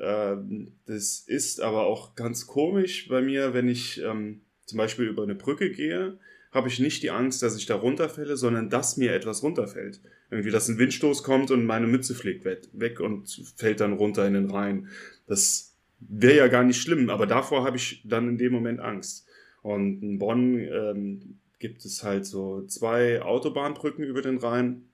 Ähm, 0.01 0.73
das 0.87 1.21
ist 1.21 1.61
aber 1.61 1.87
auch 1.87 2.15
ganz 2.15 2.47
komisch 2.47 3.09
bei 3.09 3.23
mir, 3.23 3.55
wenn 3.55 3.69
ich 3.69 4.01
ähm, 4.03 4.43
zum 4.67 4.79
Beispiel 4.79 5.07
über 5.07 5.23
eine 5.23 5.35
Brücke 5.35 5.71
gehe, 5.71 6.19
habe 6.51 6.69
ich 6.69 6.79
nicht 6.79 7.03
die 7.03 7.11
Angst, 7.11 7.43
dass 7.43 7.57
ich 7.57 7.67
da 7.67 7.75
runterfälle, 7.75 8.37
sondern 8.37 8.71
dass 8.71 8.97
mir 8.97 9.13
etwas 9.13 9.43
runterfällt. 9.43 10.01
Irgendwie, 10.31 10.51
dass 10.51 10.69
ein 10.69 10.79
Windstoß 10.79 11.23
kommt 11.25 11.51
und 11.51 11.67
meine 11.67 11.87
Mütze 11.87 12.15
fliegt 12.15 12.45
weg, 12.45 13.01
und 13.01 13.55
fällt 13.57 13.81
dann 13.81 13.93
runter 13.93 14.27
in 14.27 14.35
den 14.35 14.51
Rhein. 14.51 14.89
Das 15.27 15.77
wäre 15.99 16.37
ja 16.37 16.49
gar 16.49 16.63
nicht 16.63 16.81
schlimm, 16.81 17.11
aber 17.11 17.27
davor 17.27 17.65
habe 17.65 17.77
ich 17.77 18.03
dann 18.05 18.29
in 18.29 18.39
dem 18.39 18.53
Moment 18.53 18.81
Angst. 18.81 19.27
Und 19.63 20.03
in 20.03 20.19
Bonn 20.19 20.59
ähm, 20.59 21.41
gibt 21.59 21.85
es 21.85 22.05
halt 22.05 22.27
so 22.27 22.63
zwei 22.67 23.23
Autobahnbrücken 23.23 24.05
über 24.05 24.23
den 24.23 24.39
Rhein, 24.39 24.91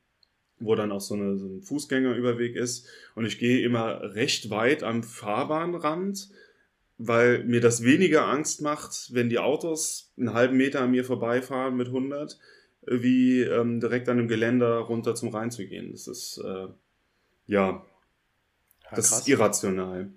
wo 0.61 0.75
dann 0.75 0.93
auch 0.93 1.01
so, 1.01 1.15
eine, 1.15 1.37
so 1.39 1.47
ein 1.47 1.63
Fußgängerüberweg 1.63 2.55
ist. 2.55 2.87
Und 3.15 3.25
ich 3.25 3.39
gehe 3.39 3.65
immer 3.65 4.15
recht 4.15 4.51
weit 4.51 4.83
am 4.83 5.03
Fahrbahnrand, 5.03 6.29
weil 6.99 7.45
mir 7.45 7.61
das 7.61 7.83
weniger 7.83 8.27
Angst 8.29 8.61
macht, 8.61 9.13
wenn 9.15 9.31
die 9.31 9.39
Autos 9.39 10.13
einen 10.19 10.35
halben 10.35 10.57
Meter 10.57 10.83
an 10.83 10.91
mir 10.91 11.05
vorbeifahren 11.05 11.77
mit 11.77 11.89
100, 11.89 12.39
wie 12.87 13.41
ähm, 13.43 13.81
direkt 13.81 14.09
an 14.09 14.19
dem 14.19 14.29
Geländer 14.29 14.79
runter 14.79 15.15
zum 15.15 15.31
Rhein 15.31 15.51
zu 15.51 15.67
gehen. 15.67 15.93
Das 15.93 16.07
ist, 16.07 16.39
äh, 16.39 16.69
ja, 17.47 17.83
Ja, 18.91 18.95
das 18.95 19.13
ist 19.13 19.29
irrational. 19.29 20.11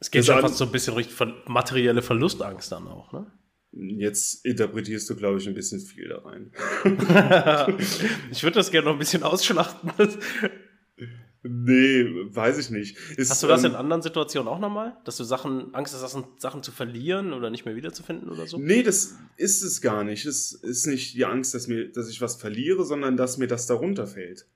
es 0.00 0.10
geht 0.10 0.24
schon 0.24 0.40
fast 0.40 0.56
so 0.56 0.64
ein 0.64 0.72
bisschen 0.72 0.94
richtig 0.94 1.14
ver 1.14 1.34
materielle 1.46 2.02
Verlustangst 2.02 2.72
dann 2.72 2.86
auch, 2.88 3.12
ne? 3.12 3.26
Jetzt 3.72 4.44
interpretierst 4.44 5.08
du, 5.08 5.16
glaube 5.16 5.38
ich, 5.38 5.48
ein 5.48 5.54
bisschen 5.54 5.80
viel 5.80 6.08
da 6.08 6.18
rein. 6.18 6.52
ich 8.30 8.42
würde 8.42 8.56
das 8.56 8.70
gerne 8.70 8.86
noch 8.86 8.92
ein 8.94 8.98
bisschen 8.98 9.22
ausschlachten. 9.22 9.90
Nee, 11.44 12.04
weiß 12.04 12.58
ich 12.58 12.70
nicht. 12.70 12.96
Ist, 13.16 13.28
Hast 13.30 13.42
du 13.42 13.48
das 13.48 13.64
in 13.64 13.72
ähm, 13.72 13.76
anderen 13.76 14.00
Situationen 14.00 14.46
auch 14.48 14.60
nochmal? 14.60 14.96
Dass 15.04 15.16
du 15.16 15.24
Sachen, 15.24 15.74
Angst 15.74 15.92
hast, 15.92 16.00
Sachen, 16.12 16.24
Sachen 16.38 16.62
zu 16.62 16.70
verlieren 16.70 17.32
oder 17.32 17.50
nicht 17.50 17.64
mehr 17.64 17.74
wiederzufinden 17.74 18.28
oder 18.30 18.46
so? 18.46 18.58
Nee, 18.58 18.84
das 18.84 19.16
ist 19.36 19.62
es 19.62 19.80
gar 19.80 20.04
nicht. 20.04 20.24
Es 20.24 20.52
ist 20.52 20.86
nicht 20.86 21.14
die 21.14 21.24
Angst, 21.24 21.52
dass, 21.54 21.66
mir, 21.66 21.90
dass 21.90 22.08
ich 22.08 22.20
was 22.20 22.36
verliere, 22.36 22.84
sondern 22.84 23.16
dass 23.16 23.38
mir 23.38 23.48
das 23.48 23.66
darunter 23.66 24.06
fällt. 24.06 24.46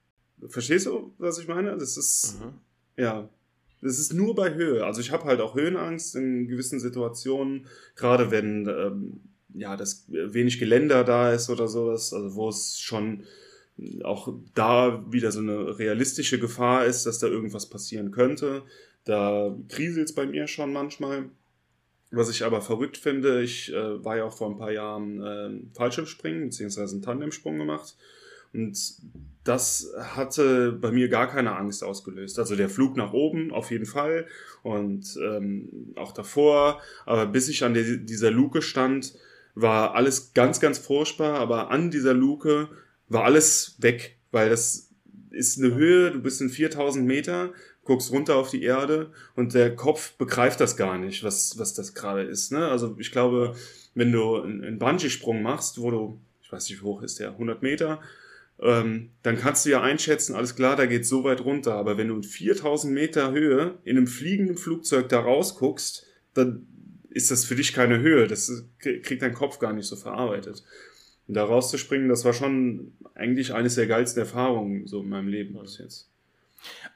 Verstehst 0.47 0.87
du, 0.87 1.13
was 1.19 1.39
ich 1.41 1.49
meine? 1.49 1.77
Das 1.77 1.97
ist, 1.97 2.39
Mhm. 2.41 2.53
ja, 3.03 3.29
das 3.83 3.99
ist 3.99 4.13
nur 4.13 4.35
bei 4.35 4.55
Höhe. 4.55 4.85
Also 4.85 5.01
ich 5.01 5.11
habe 5.11 5.25
halt 5.25 5.41
auch 5.41 5.55
Höhenangst 5.55 6.17
in 6.17 6.49
gewissen 6.49 6.81
Situationen, 6.81 7.67
gerade 7.95 8.31
wenn 8.31 8.67
ähm, 8.69 9.21
ja 9.55 9.77
das 9.77 10.05
wenig 10.09 10.59
Geländer 10.59 11.05
da 11.05 11.33
ist 11.33 11.51
oder 11.51 11.69
sowas, 11.69 12.13
also 12.13 12.35
wo 12.35 12.49
es 12.49 12.79
schon 12.79 13.25
auch 14.03 14.33
da 14.55 15.05
wieder 15.11 15.33
so 15.33 15.41
eine 15.41 15.79
realistische 15.79 16.39
Gefahr 16.39 16.87
ist, 16.87 17.05
dass 17.05 17.19
da 17.19 17.27
irgendwas 17.27 17.69
passieren 17.69 18.11
könnte. 18.11 18.63
Da 19.05 19.55
kriselt 19.69 20.09
es 20.09 20.15
bei 20.15 20.27
mir 20.27 20.47
schon 20.49 20.73
manchmal. 20.73 21.27
Was 22.11 22.31
ich 22.31 22.45
aber 22.45 22.63
verrückt 22.63 22.97
finde, 22.97 23.43
ich 23.43 23.73
äh, 23.73 24.05
war 24.05 24.17
ja 24.17 24.25
auch 24.25 24.37
vor 24.37 24.49
ein 24.49 24.57
paar 24.57 24.71
Jahren 24.71 25.23
äh, 25.23 25.77
Fallschirmspringen 25.77 26.45
beziehungsweise 26.45 26.95
einen 26.95 27.03
Tandemsprung 27.03 27.59
gemacht. 27.59 27.97
Und 28.57 28.97
das 29.45 29.93
hatte 29.97 30.73
bei 30.73 30.91
mir 30.91 31.09
gar 31.09 31.29
keine 31.29 31.57
Angst 31.57 31.85
ausgelöst. 31.85 32.39
Also 32.39 32.57
der 32.57 32.69
Flug 32.69 32.97
nach 32.97 33.13
oben 33.13 33.53
auf 33.53 33.71
jeden 33.71 33.87
Fall 33.87 34.27
und 34.63 35.17
ähm, 35.23 35.93
auch 35.97 36.13
davor. 36.13 36.81
Aber 37.05 37.27
bis 37.27 37.49
ich 37.49 37.63
an 37.63 37.75
die, 37.75 38.05
dieser 38.05 38.31
Luke 38.31 38.63
stand, 38.63 39.15
war 39.55 39.95
alles 39.95 40.35
ganz, 40.35 40.59
ganz 40.59 40.79
furchtbar. 40.79 41.35
Aber 41.39 41.71
an 41.71 41.91
dieser 41.91 42.15
Luke 42.15 42.69
war 43.09 43.25
alles 43.25 43.77
weg, 43.79 44.19
weil 44.33 44.51
das 44.51 44.91
ist 45.31 45.63
eine 45.63 45.75
Höhe, 45.75 46.11
du 46.11 46.21
bist 46.21 46.41
in 46.41 46.49
4000 46.49 47.07
Meter, 47.07 47.53
guckst 47.85 48.11
runter 48.11 48.37
auf 48.37 48.51
die 48.51 48.63
Erde 48.63 49.13
und 49.37 49.55
der 49.55 49.77
Kopf 49.77 50.15
begreift 50.15 50.61
das 50.61 50.77
gar 50.77 50.99
nicht, 50.99 51.23
was, 51.23 51.59
was 51.59 51.75
das 51.75 51.95
gerade 51.95 52.23
ist. 52.23 52.51
Ne? 52.51 52.67
Also 52.67 52.97
ich 52.99 53.13
glaube, 53.13 53.55
wenn 53.95 54.11
du 54.11 54.43
einen 54.43 54.79
Bungee-Sprung 54.79 55.43
machst, 55.43 55.81
wo 55.81 55.91
du, 55.91 56.21
ich 56.43 56.51
weiß 56.51 56.69
nicht, 56.69 56.81
wie 56.81 56.85
hoch 56.85 57.03
ist 57.03 57.21
der, 57.21 57.31
100 57.31 57.63
Meter, 57.63 58.01
ähm, 58.61 59.11
dann 59.23 59.37
kannst 59.37 59.67
du 59.67 59.71
ja 59.71 59.83
einschätzen, 59.83 60.35
alles 60.35 60.57
klar, 60.57 60.77
da 60.77 60.87
geht 60.87 61.07
so 61.07 61.25
weit 61.25 61.45
runter. 61.45 61.75
Aber 61.75 61.99
wenn 61.99 62.09
du 62.09 62.17
in 62.17 62.23
4000 62.23 62.93
Meter 62.93 63.33
Höhe 63.33 63.79
in 63.85 63.97
einem 63.97 64.07
fliegenden 64.07 64.57
Flugzeug 64.57 65.09
da 65.09 65.21
rausguckst, 65.21 66.07
dann 66.35 66.67
ist 67.11 67.31
das 67.31 67.45
für 67.45 67.57
dich 67.57 67.73
keine 67.73 68.01
Höhe. 68.01 68.27
Das 68.27 68.67
kriegt 68.79 69.23
dein 69.23 69.35
Kopf 69.35 69.59
gar 69.59 69.73
nicht 69.73 69.87
so 69.87 69.97
verarbeitet. 69.97 70.65
Und 71.29 71.35
da 71.35 71.45
rauszuspringen, 71.45 72.09
das 72.09 72.25
war 72.25 72.33
schon 72.33 72.93
eigentlich 73.15 73.53
eines 73.53 73.75
der 73.75 73.87
geilsten 73.87 74.21
Erfahrungen 74.21 74.87
so 74.87 75.03
in 75.03 75.09
meinem 75.09 75.29
Leben 75.29 75.59
bis 75.59 75.79
jetzt. 75.79 76.11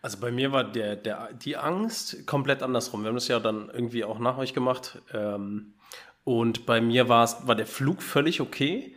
Also 0.02 0.18
bei 0.18 0.30
mir 0.30 0.52
war 0.52 0.64
der, 0.64 0.96
der, 0.96 1.32
die 1.32 1.56
Angst 1.56 2.26
komplett 2.26 2.62
andersrum. 2.62 3.02
Wir 3.02 3.08
haben 3.08 3.16
das 3.16 3.28
ja 3.28 3.40
dann 3.40 3.70
irgendwie 3.70 4.04
auch 4.04 4.18
nach 4.18 4.38
euch 4.38 4.54
gemacht. 4.54 5.00
Ähm, 5.12 5.74
und 6.24 6.66
bei 6.66 6.80
mir 6.80 7.08
war 7.08 7.24
es, 7.24 7.36
war 7.46 7.54
der 7.54 7.66
Flug 7.66 8.02
völlig 8.02 8.40
okay. 8.40 8.94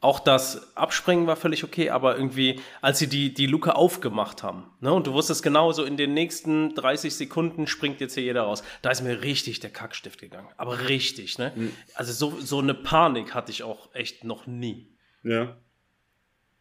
Auch 0.00 0.20
das 0.20 0.76
Abspringen 0.76 1.26
war 1.26 1.34
völlig 1.34 1.64
okay, 1.64 1.90
aber 1.90 2.16
irgendwie, 2.16 2.60
als 2.80 3.00
sie 3.00 3.08
die, 3.08 3.34
die 3.34 3.46
Luke 3.46 3.74
aufgemacht 3.74 4.44
haben, 4.44 4.70
ne, 4.80 4.92
und 4.92 5.08
du 5.08 5.12
wusstest 5.12 5.42
genau, 5.42 5.72
so 5.72 5.82
in 5.84 5.96
den 5.96 6.14
nächsten 6.14 6.72
30 6.76 7.12
Sekunden 7.16 7.66
springt 7.66 8.00
jetzt 8.00 8.14
hier 8.14 8.22
jeder 8.22 8.42
raus, 8.42 8.62
da 8.82 8.90
ist 8.90 9.02
mir 9.02 9.22
richtig 9.22 9.58
der 9.58 9.70
Kackstift 9.70 10.20
gegangen. 10.20 10.48
Aber 10.56 10.88
richtig, 10.88 11.38
ne? 11.38 11.52
Also 11.94 12.12
so, 12.12 12.38
so 12.40 12.60
eine 12.60 12.74
Panik 12.74 13.34
hatte 13.34 13.50
ich 13.50 13.64
auch 13.64 13.92
echt 13.92 14.22
noch 14.22 14.46
nie. 14.46 14.96
Ja. 15.24 15.56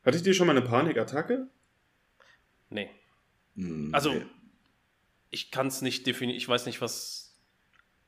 Hatte 0.04 0.18
ich 0.18 0.24
dir 0.24 0.34
schon 0.34 0.48
mal 0.48 0.58
eine 0.58 0.66
Panikattacke? 0.66 1.48
Nee. 2.70 2.90
Hm, 3.56 3.90
Also, 3.94 4.14
ich 5.30 5.52
kann 5.52 5.68
es 5.68 5.84
nicht 5.84 6.08
definieren, 6.08 6.38
ich 6.38 6.50
weiß 6.50 6.66
nicht, 6.66 6.82
was, 6.82 7.38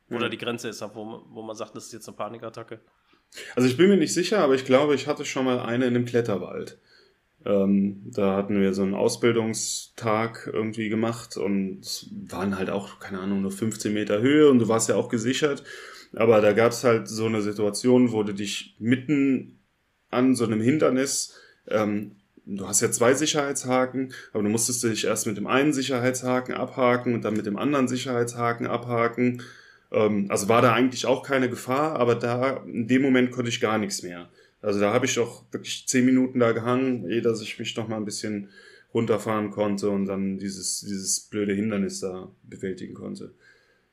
wo 0.08 0.14
Ja. 0.16 0.22
da 0.22 0.28
die 0.28 0.38
Grenze 0.38 0.68
ist, 0.68 0.82
wo, 0.94 1.04
man- 1.04 1.20
wo 1.28 1.42
man 1.42 1.54
sagt, 1.54 1.76
das 1.76 1.86
ist 1.86 1.92
jetzt 1.92 2.08
eine 2.08 2.16
Panikattacke. 2.16 2.80
Also 3.54 3.68
ich 3.68 3.76
bin 3.76 3.88
mir 3.88 3.96
nicht 3.96 4.14
sicher, 4.14 4.40
aber 4.40 4.54
ich 4.54 4.64
glaube, 4.64 4.94
ich 4.94 5.06
hatte 5.06 5.24
schon 5.24 5.44
mal 5.44 5.60
eine 5.60 5.86
in 5.86 5.94
einem 5.94 6.04
Kletterwald. 6.04 6.78
Ähm, 7.46 8.02
da 8.04 8.36
hatten 8.36 8.60
wir 8.60 8.74
so 8.74 8.82
einen 8.82 8.94
Ausbildungstag 8.94 10.50
irgendwie 10.52 10.88
gemacht 10.88 11.36
und 11.36 12.08
waren 12.28 12.58
halt 12.58 12.68
auch, 12.70 12.98
keine 12.98 13.20
Ahnung, 13.20 13.42
nur 13.42 13.50
15 13.52 13.92
Meter 13.94 14.20
Höhe 14.20 14.50
und 14.50 14.58
du 14.58 14.68
warst 14.68 14.88
ja 14.88 14.96
auch 14.96 15.08
gesichert. 15.08 15.64
Aber 16.14 16.40
da 16.40 16.52
gab 16.52 16.72
es 16.72 16.84
halt 16.84 17.08
so 17.08 17.26
eine 17.26 17.40
Situation, 17.40 18.12
wo 18.12 18.22
du 18.22 18.34
dich 18.34 18.74
mitten 18.78 19.58
an 20.10 20.34
so 20.34 20.44
einem 20.44 20.60
Hindernis, 20.60 21.34
ähm, 21.68 22.16
du 22.44 22.66
hast 22.66 22.80
ja 22.80 22.90
zwei 22.90 23.14
Sicherheitshaken, 23.14 24.12
aber 24.32 24.42
du 24.42 24.48
musstest 24.48 24.82
dich 24.82 25.04
erst 25.04 25.26
mit 25.26 25.36
dem 25.36 25.46
einen 25.46 25.72
Sicherheitshaken 25.72 26.54
abhaken 26.54 27.14
und 27.14 27.24
dann 27.24 27.34
mit 27.34 27.46
dem 27.46 27.56
anderen 27.56 27.88
Sicherheitshaken 27.88 28.66
abhaken. 28.66 29.42
Ähm, 29.92 30.26
also 30.28 30.48
war 30.48 30.62
da 30.62 30.72
eigentlich 30.72 31.06
auch 31.06 31.22
keine 31.22 31.48
Gefahr, 31.48 31.96
aber 31.96 32.14
da 32.14 32.64
in 32.64 32.88
dem 32.88 33.02
Moment 33.02 33.30
konnte 33.30 33.48
ich 33.48 33.60
gar 33.60 33.78
nichts 33.78 34.02
mehr. 34.02 34.30
Also 34.62 34.80
da 34.80 34.92
habe 34.92 35.06
ich 35.06 35.14
doch 35.14 35.44
wirklich 35.52 35.86
zehn 35.86 36.04
Minuten 36.04 36.40
da 36.40 36.52
gehangen, 36.52 37.08
ehe 37.08 37.22
dass 37.22 37.40
ich 37.40 37.58
mich 37.58 37.76
noch 37.76 37.88
mal 37.88 37.96
ein 37.96 38.04
bisschen 38.04 38.50
runterfahren 38.92 39.50
konnte 39.50 39.88
und 39.90 40.06
dann 40.06 40.38
dieses, 40.38 40.80
dieses 40.80 41.20
blöde 41.20 41.54
Hindernis 41.54 42.00
da 42.00 42.30
bewältigen 42.42 42.94
konnte. 42.94 43.34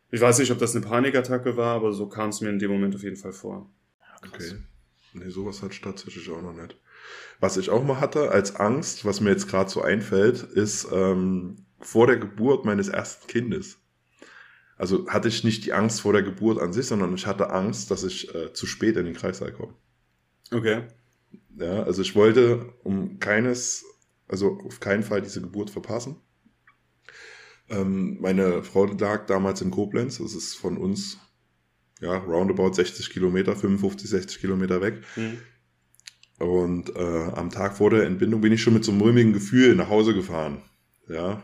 Ich 0.10 0.22
weiß 0.22 0.40
nicht, 0.40 0.52
ob 0.52 0.58
das 0.58 0.76
eine 0.76 0.86
Panikattacke 0.86 1.58
war, 1.58 1.76
aber 1.76 1.94
so 1.94 2.08
kam 2.08 2.30
es 2.30 2.42
mir 2.42 2.50
in 2.50 2.60
dem 2.60 2.72
Moment 2.72 2.96
auf 2.96 3.04
jeden 3.04 3.18
Fall 3.18 3.34
vor. 3.34 3.70
Okay. 4.26 4.54
Nee, 5.14 5.30
sowas 5.30 5.62
hatte 5.62 5.74
ich 5.74 5.82
tatsächlich 5.82 6.30
auch 6.30 6.42
noch 6.42 6.54
nicht. 6.54 6.78
Was 7.40 7.58
ich 7.58 7.70
auch 7.70 7.84
mal 7.84 8.00
hatte 8.00 8.32
als 8.32 8.56
Angst, 8.56 9.06
was 9.06 9.22
mir 9.22 9.30
jetzt 9.30 9.48
gerade 9.48 9.70
so 9.70 9.82
einfällt, 9.82 10.44
ist 10.44 10.88
ähm, 10.92 11.66
vor 11.80 12.08
der 12.08 12.18
Geburt 12.18 12.66
meines 12.66 12.88
ersten 12.88 13.28
Kindes. 13.28 13.78
Also 14.78 15.08
hatte 15.08 15.28
ich 15.28 15.44
nicht 15.44 15.66
die 15.66 15.74
Angst 15.74 16.02
vor 16.02 16.14
der 16.14 16.24
Geburt 16.24 16.62
an 16.62 16.72
sich, 16.72 16.86
sondern 16.86 17.14
ich 17.16 17.26
hatte 17.26 17.50
Angst, 17.50 17.90
dass 17.90 18.04
ich 18.04 18.34
äh, 18.34 18.54
zu 18.54 18.68
spät 18.68 18.96
in 18.96 19.06
den 19.06 19.16
Kreissaal 19.16 19.52
komme. 19.52 19.74
Okay. 20.52 20.84
Ja, 21.58 21.84
also 21.84 22.02
ich 22.02 22.16
wollte 22.16 22.74
um 22.84 23.20
keines, 23.20 23.84
also 24.28 24.60
auf 24.66 24.80
keinen 24.80 25.04
Fall 25.04 25.22
diese 25.22 25.42
Geburt 25.42 25.72
verpassen. 25.72 26.18
Ähm, 27.70 28.18
meine 28.22 28.64
Frau 28.64 28.86
lag 28.86 29.26
damals 29.26 29.62
in 29.62 29.72
Koblenz, 29.72 30.20
das 30.20 30.34
ist 30.34 30.56
von 30.56 30.78
uns 30.78 31.18
ja 32.00 32.16
roundabout 32.16 32.74
60 32.74 33.10
Kilometer, 33.10 33.56
55, 33.56 34.10
60 34.10 34.40
Kilometer 34.40 34.80
weg. 34.82 35.04
Hm. 35.16 35.40
Und 36.40 36.96
äh, 36.96 37.32
am 37.34 37.50
Tag 37.50 37.76
vor 37.78 37.90
der 37.90 38.06
Entbindung 38.06 38.42
bin 38.42 38.54
ich 38.54 38.62
schon 38.62 38.76
mit 38.76 38.86
so 38.86 38.92
einem 38.92 39.00
mulmigen 39.00 39.34
Gefühl 39.34 39.76
nach 39.76 39.90
Hause 39.90 40.14
gefahren. 40.14 40.62
Ja. 41.10 41.44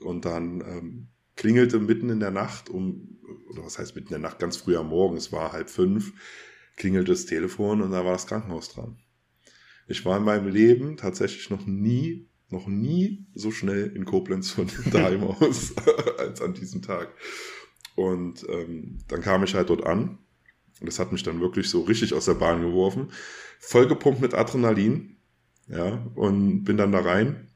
Und 0.00 0.24
dann 0.24 0.60
ähm, 0.60 1.08
klingelte 1.38 1.78
mitten 1.78 2.10
in 2.10 2.18
der 2.18 2.32
Nacht 2.32 2.68
um, 2.68 3.16
oder 3.48 3.64
was 3.64 3.78
heißt 3.78 3.94
mitten 3.94 4.08
in 4.08 4.20
der 4.20 4.30
Nacht, 4.30 4.40
ganz 4.40 4.56
früh 4.56 4.76
am 4.76 4.88
Morgen, 4.88 5.16
es 5.16 5.32
war 5.32 5.52
halb 5.52 5.70
fünf, 5.70 6.12
klingelte 6.76 7.12
das 7.12 7.26
Telefon 7.26 7.80
und 7.80 7.92
da 7.92 8.04
war 8.04 8.12
das 8.12 8.26
Krankenhaus 8.26 8.70
dran. 8.70 8.98
Ich 9.86 10.04
war 10.04 10.18
in 10.18 10.24
meinem 10.24 10.48
Leben 10.48 10.96
tatsächlich 10.96 11.48
noch 11.48 11.64
nie, 11.64 12.28
noch 12.48 12.66
nie 12.66 13.24
so 13.34 13.52
schnell 13.52 13.92
in 13.94 14.04
Koblenz 14.04 14.50
von 14.50 14.68
daheim 14.92 15.22
aus 15.22 15.74
als 16.18 16.42
an 16.42 16.54
diesem 16.54 16.82
Tag. 16.82 17.14
Und 17.94 18.44
ähm, 18.48 18.98
dann 19.06 19.20
kam 19.20 19.44
ich 19.44 19.54
halt 19.54 19.70
dort 19.70 19.86
an 19.86 20.18
und 20.80 20.86
das 20.86 20.98
hat 20.98 21.12
mich 21.12 21.22
dann 21.22 21.40
wirklich 21.40 21.70
so 21.70 21.82
richtig 21.82 22.14
aus 22.14 22.24
der 22.24 22.34
Bahn 22.34 22.62
geworfen. 22.62 23.12
Vollgepumpt 23.60 24.20
mit 24.20 24.34
Adrenalin. 24.34 25.16
Ja, 25.68 26.04
und 26.14 26.64
bin 26.64 26.78
dann 26.78 26.92
da 26.92 27.00
rein 27.00 27.47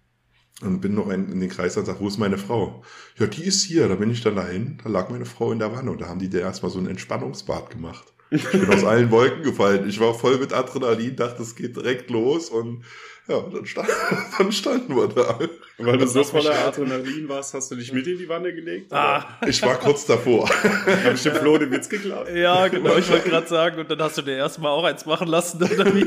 und 0.61 0.81
bin 0.81 0.95
noch 0.95 1.11
in, 1.11 1.31
in 1.31 1.41
den 1.41 1.49
Kreis 1.49 1.77
und 1.77 1.87
sag, 1.87 2.01
wo 2.01 2.09
ist 2.09 2.19
meine 2.19 2.39
Frau? 2.39 2.83
Ja, 3.19 3.27
die 3.27 3.45
ist 3.45 3.65
hier. 3.65 3.89
Da 3.89 3.97
bin 3.97 4.11
ich 4.11 4.21
dann 4.21 4.37
dahin. 4.37 4.79
Da 4.83 4.91
lag 4.91 5.09
meine 5.09 5.25
Frau 5.25 5.51
in 5.53 5.59
der 5.59 5.75
Wanne 5.75 5.91
und 5.91 6.01
da 6.01 6.09
haben 6.09 6.21
die 6.21 6.29
der 6.29 6.43
erstmal 6.43 6.71
so 6.71 6.79
ein 6.79 6.87
Entspannungsbad 6.87 7.71
gemacht. 7.71 8.05
Ich 8.31 8.49
bin 8.51 8.67
aus 8.73 8.85
allen 8.85 9.11
Wolken 9.11 9.43
gefallen. 9.43 9.89
Ich 9.89 10.01
war 10.01 10.15
voll 10.15 10.39
mit 10.39 10.53
Adrenalin, 10.53 11.17
dachte, 11.17 11.43
es 11.43 11.55
geht 11.55 11.77
direkt 11.77 12.09
los 12.11 12.49
und 12.49 12.83
ja, 13.29 13.41
dann, 13.41 13.67
stand, 13.67 13.89
dann 14.39 14.53
standen 14.53 14.97
wir 14.97 15.09
da. 15.09 15.39
Und 15.79 15.87
weil 15.87 15.99
du 15.99 16.07
so 16.07 16.25
voller 16.25 16.67
Adrenalin 16.67 17.29
warst, 17.29 17.55
hast 17.55 17.71
du 17.71 17.77
dich 17.77 17.93
mit 17.93 18.07
in 18.07 18.19
die 18.19 18.29
Wanne 18.29 18.55
gelegt? 18.55 18.93
Ah. 18.93 19.39
Ich 19.47 19.63
war 19.63 19.79
kurz 19.79 20.07
davor. 20.07 20.49
Hab 20.49 21.15
ich 21.15 21.23
dem 21.23 21.35
Flo 21.35 21.59
den 21.59 21.71
Witz 21.71 21.89
geklaut? 21.89 22.29
Ja, 22.35 22.69
genau, 22.69 22.97
ich 22.97 23.09
wollte 23.11 23.29
gerade 23.29 23.47
sagen, 23.47 23.79
und 23.79 23.91
dann 23.91 24.01
hast 24.01 24.19
du 24.19 24.23
dir 24.23 24.37
erstmal 24.37 24.73
auch 24.73 24.85
eins 24.85 25.05
machen 25.07 25.29
lassen, 25.29 25.63
oder 25.63 25.95
wie? 25.95 26.07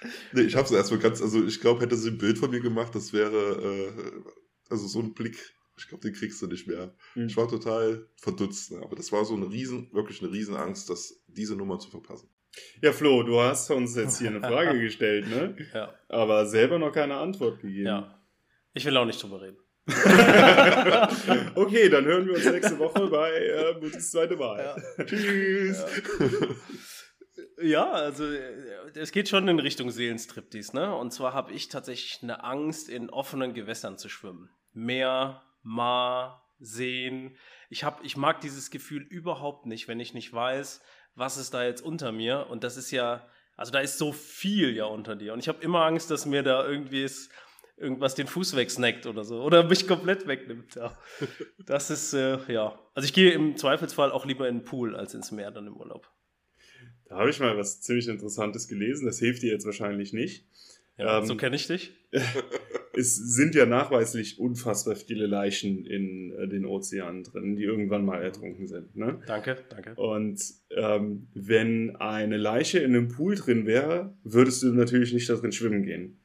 nee, 0.32 0.42
ich 0.42 0.56
hab's 0.56 0.70
erstmal 0.70 1.00
ganz, 1.00 1.20
also 1.20 1.44
ich 1.44 1.60
glaube, 1.60 1.80
hätte 1.82 1.96
sie 1.96 2.10
ein 2.10 2.18
Bild 2.18 2.38
von 2.38 2.50
mir 2.50 2.60
gemacht, 2.60 2.94
das 2.94 3.12
wäre, 3.12 3.92
äh, 3.92 4.70
also 4.70 4.86
so 4.86 5.00
ein 5.00 5.14
Blick, 5.14 5.54
ich 5.76 5.88
glaube, 5.88 6.02
den 6.02 6.14
kriegst 6.14 6.40
du 6.42 6.46
nicht 6.46 6.66
mehr. 6.66 6.94
Mhm. 7.14 7.26
Ich 7.26 7.36
war 7.36 7.48
total 7.48 8.06
verdutzt, 8.16 8.72
ne? 8.72 8.80
aber 8.82 8.96
das 8.96 9.12
war 9.12 9.24
so 9.24 9.34
eine 9.34 9.50
riesen, 9.50 9.92
wirklich 9.92 10.22
eine 10.22 10.32
riesen 10.32 10.56
Angst, 10.56 10.90
dass 10.90 11.22
diese 11.26 11.56
Nummer 11.56 11.78
zu 11.78 11.90
verpassen. 11.90 12.28
Ja, 12.82 12.92
Flo, 12.92 13.22
du 13.22 13.40
hast 13.40 13.70
uns 13.70 13.94
jetzt 13.96 14.18
hier 14.18 14.30
eine 14.30 14.40
Frage 14.40 14.80
gestellt, 14.80 15.28
ne? 15.28 15.54
Ja. 15.74 15.94
Aber 16.08 16.46
selber 16.46 16.78
noch 16.78 16.92
keine 16.92 17.16
Antwort 17.16 17.60
gegeben. 17.60 17.86
Ja. 17.86 18.20
Ich 18.74 18.84
will 18.84 18.96
auch 18.96 19.04
nicht 19.04 19.22
drüber 19.22 19.40
reden. 19.40 19.58
okay, 21.54 21.88
dann 21.88 22.04
hören 22.04 22.26
wir 22.26 22.34
uns 22.34 22.44
nächste 22.44 22.78
Woche 22.78 23.06
bei 23.06 23.30
äh, 23.32 23.74
Mutis 23.80 24.10
zweite 24.10 24.38
Wahl. 24.38 24.76
Ja. 24.98 25.04
Tschüss. 25.04 25.78
Ja. 25.78 26.26
Ja. 27.60 27.90
also 27.90 28.24
äh, 28.24 28.90
es 28.94 29.12
geht 29.12 29.28
schon 29.28 29.48
in 29.48 29.58
Richtung 29.58 29.90
Seelenstriptease, 29.90 30.74
ne? 30.74 30.94
Und 30.94 31.12
zwar 31.12 31.32
habe 31.32 31.52
ich 31.52 31.68
tatsächlich 31.68 32.22
eine 32.22 32.44
Angst, 32.44 32.88
in 32.88 33.10
offenen 33.10 33.54
Gewässern 33.54 33.98
zu 33.98 34.08
schwimmen. 34.08 34.50
Meer, 34.72 35.42
Mar, 35.62 36.44
Seen. 36.60 37.36
Ich, 37.70 37.84
hab, 37.84 38.04
ich 38.04 38.16
mag 38.16 38.40
dieses 38.40 38.70
Gefühl 38.70 39.02
überhaupt 39.02 39.66
nicht, 39.66 39.88
wenn 39.88 40.00
ich 40.00 40.14
nicht 40.14 40.32
weiß, 40.32 40.80
was 41.14 41.36
ist 41.36 41.54
da 41.54 41.64
jetzt 41.64 41.82
unter 41.82 42.12
mir. 42.12 42.46
Und 42.48 42.64
das 42.64 42.76
ist 42.76 42.90
ja, 42.90 43.28
also 43.56 43.72
da 43.72 43.80
ist 43.80 43.98
so 43.98 44.12
viel 44.12 44.74
ja 44.74 44.84
unter 44.84 45.16
dir. 45.16 45.32
Und 45.32 45.40
ich 45.40 45.48
habe 45.48 45.62
immer 45.62 45.84
Angst, 45.84 46.10
dass 46.10 46.26
mir 46.26 46.42
da 46.42 46.66
irgendwie 46.66 47.02
ist, 47.02 47.30
irgendwas 47.76 48.14
den 48.14 48.26
Fuß 48.26 48.56
wegsnackt 48.56 49.06
oder 49.06 49.24
so. 49.24 49.42
Oder 49.42 49.64
mich 49.64 49.86
komplett 49.86 50.26
wegnimmt. 50.26 50.74
Ja. 50.74 50.96
Das 51.64 51.90
ist, 51.90 52.12
äh, 52.12 52.38
ja. 52.52 52.78
Also 52.94 53.06
ich 53.06 53.12
gehe 53.12 53.32
im 53.32 53.56
Zweifelsfall 53.56 54.10
auch 54.10 54.26
lieber 54.26 54.48
in 54.48 54.58
den 54.58 54.64
Pool 54.64 54.96
als 54.96 55.14
ins 55.14 55.30
Meer 55.30 55.50
dann 55.50 55.66
im 55.66 55.76
Urlaub. 55.76 56.10
Da 57.08 57.16
habe 57.16 57.30
ich 57.30 57.40
mal 57.40 57.56
was 57.56 57.80
ziemlich 57.80 58.08
Interessantes 58.08 58.68
gelesen. 58.68 59.06
Das 59.06 59.18
hilft 59.18 59.42
dir 59.42 59.50
jetzt 59.52 59.64
wahrscheinlich 59.64 60.12
nicht. 60.12 60.46
Ja, 60.98 61.18
ähm, 61.18 61.26
so 61.26 61.36
kenne 61.36 61.56
ich 61.56 61.66
dich. 61.66 61.92
es 62.92 63.16
sind 63.16 63.54
ja 63.54 63.64
nachweislich 63.66 64.38
unfassbar 64.38 64.96
viele 64.96 65.26
Leichen 65.26 65.84
in 65.86 66.32
äh, 66.32 66.48
den 66.48 66.66
Ozeanen 66.66 67.22
drin, 67.22 67.56
die 67.56 67.62
irgendwann 67.62 68.04
mal 68.04 68.22
ertrunken 68.22 68.66
sind. 68.66 68.96
Ne? 68.96 69.20
Danke, 69.26 69.58
danke. 69.70 69.94
Und 69.94 70.42
ähm, 70.70 71.28
wenn 71.34 71.96
eine 71.96 72.36
Leiche 72.36 72.80
in 72.80 72.96
einem 72.96 73.08
Pool 73.08 73.36
drin 73.36 73.66
wäre, 73.66 74.14
würdest 74.24 74.62
du 74.62 74.72
natürlich 74.72 75.12
nicht 75.12 75.28
da 75.30 75.34
drin 75.36 75.52
schwimmen 75.52 75.84
gehen. 75.84 76.18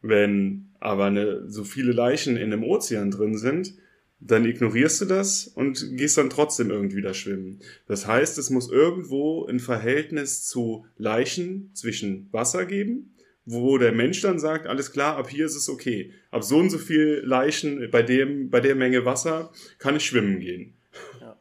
Wenn 0.00 0.70
aber 0.80 1.06
eine, 1.06 1.50
so 1.50 1.64
viele 1.64 1.92
Leichen 1.92 2.36
in 2.36 2.52
einem 2.52 2.64
Ozean 2.64 3.10
drin 3.10 3.36
sind, 3.36 3.74
dann 4.18 4.44
ignorierst 4.44 5.02
du 5.02 5.04
das 5.04 5.46
und 5.46 5.96
gehst 5.96 6.16
dann 6.18 6.30
trotzdem 6.30 6.70
irgendwie 6.70 7.02
da 7.02 7.14
schwimmen. 7.14 7.60
Das 7.86 8.06
heißt, 8.06 8.38
es 8.38 8.50
muss 8.50 8.70
irgendwo 8.70 9.46
ein 9.46 9.60
Verhältnis 9.60 10.46
zu 10.46 10.86
Leichen 10.96 11.70
zwischen 11.74 12.28
Wasser 12.32 12.64
geben 12.64 13.12
wo 13.46 13.78
der 13.78 13.92
Mensch 13.92 14.20
dann 14.20 14.40
sagt, 14.40 14.66
alles 14.66 14.92
klar, 14.92 15.16
ab 15.16 15.30
hier 15.30 15.46
ist 15.46 15.54
es 15.54 15.68
okay. 15.68 16.12
Ab 16.30 16.42
so 16.42 16.58
und 16.58 16.68
so 16.68 16.78
viel 16.78 17.22
Leichen 17.24 17.90
bei 17.90 18.02
dem, 18.02 18.50
bei 18.50 18.60
der 18.60 18.74
Menge 18.74 19.04
Wasser 19.04 19.52
kann 19.78 19.96
ich 19.96 20.04
schwimmen 20.04 20.40
gehen. 20.40 20.76
Ja. 21.20 21.40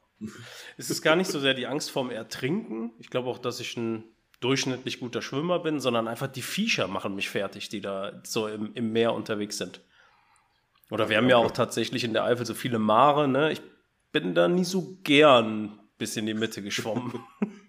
Es 0.78 0.92
ist 0.92 1.02
gar 1.02 1.16
nicht 1.16 1.30
so 1.30 1.40
sehr 1.40 1.56
die 1.56 1.66
Angst 1.66 1.90
vorm 1.90 2.12
Ertrinken. 2.12 2.92
Ich 3.00 3.10
glaube 3.10 3.28
auch, 3.28 3.40
dass 3.40 3.60
ich 3.60 3.76
ein 3.76 4.04
durchschnittlich 4.40 5.00
guter 5.00 5.24
Schwimmer 5.24 5.60
bin, 5.60 5.80
sondern 5.80 6.08
einfach 6.08 6.28
die 6.28 6.44
Viecher 6.44 6.88
machen 6.88 7.16
mich 7.16 7.30
fertig, 7.30 7.70
die 7.70 7.82
da 7.82 8.22
so 8.24 8.48
im, 8.48 8.74
im 8.76 8.92
Meer 8.92 9.14
unterwegs 9.14 9.58
sind. 9.58 9.82
Oder 10.92 11.10
wir 11.10 11.18
haben 11.18 11.30
ja 11.30 11.38
auch 11.38 11.52
tatsächlich 11.52 12.04
in 12.04 12.14
der 12.14 12.24
Eifel 12.24 12.46
so 12.46 12.54
viele 12.54 12.80
Mare, 12.80 13.28
ne? 13.28 13.52
Ich 13.52 13.62
bin 14.12 14.36
da 14.36 14.48
nie 14.48 14.64
so 14.64 14.98
gern 15.04 15.80
bis 15.98 16.16
in 16.16 16.26
die 16.26 16.34
Mitte 16.34 16.62
geschwommen. 16.62 17.14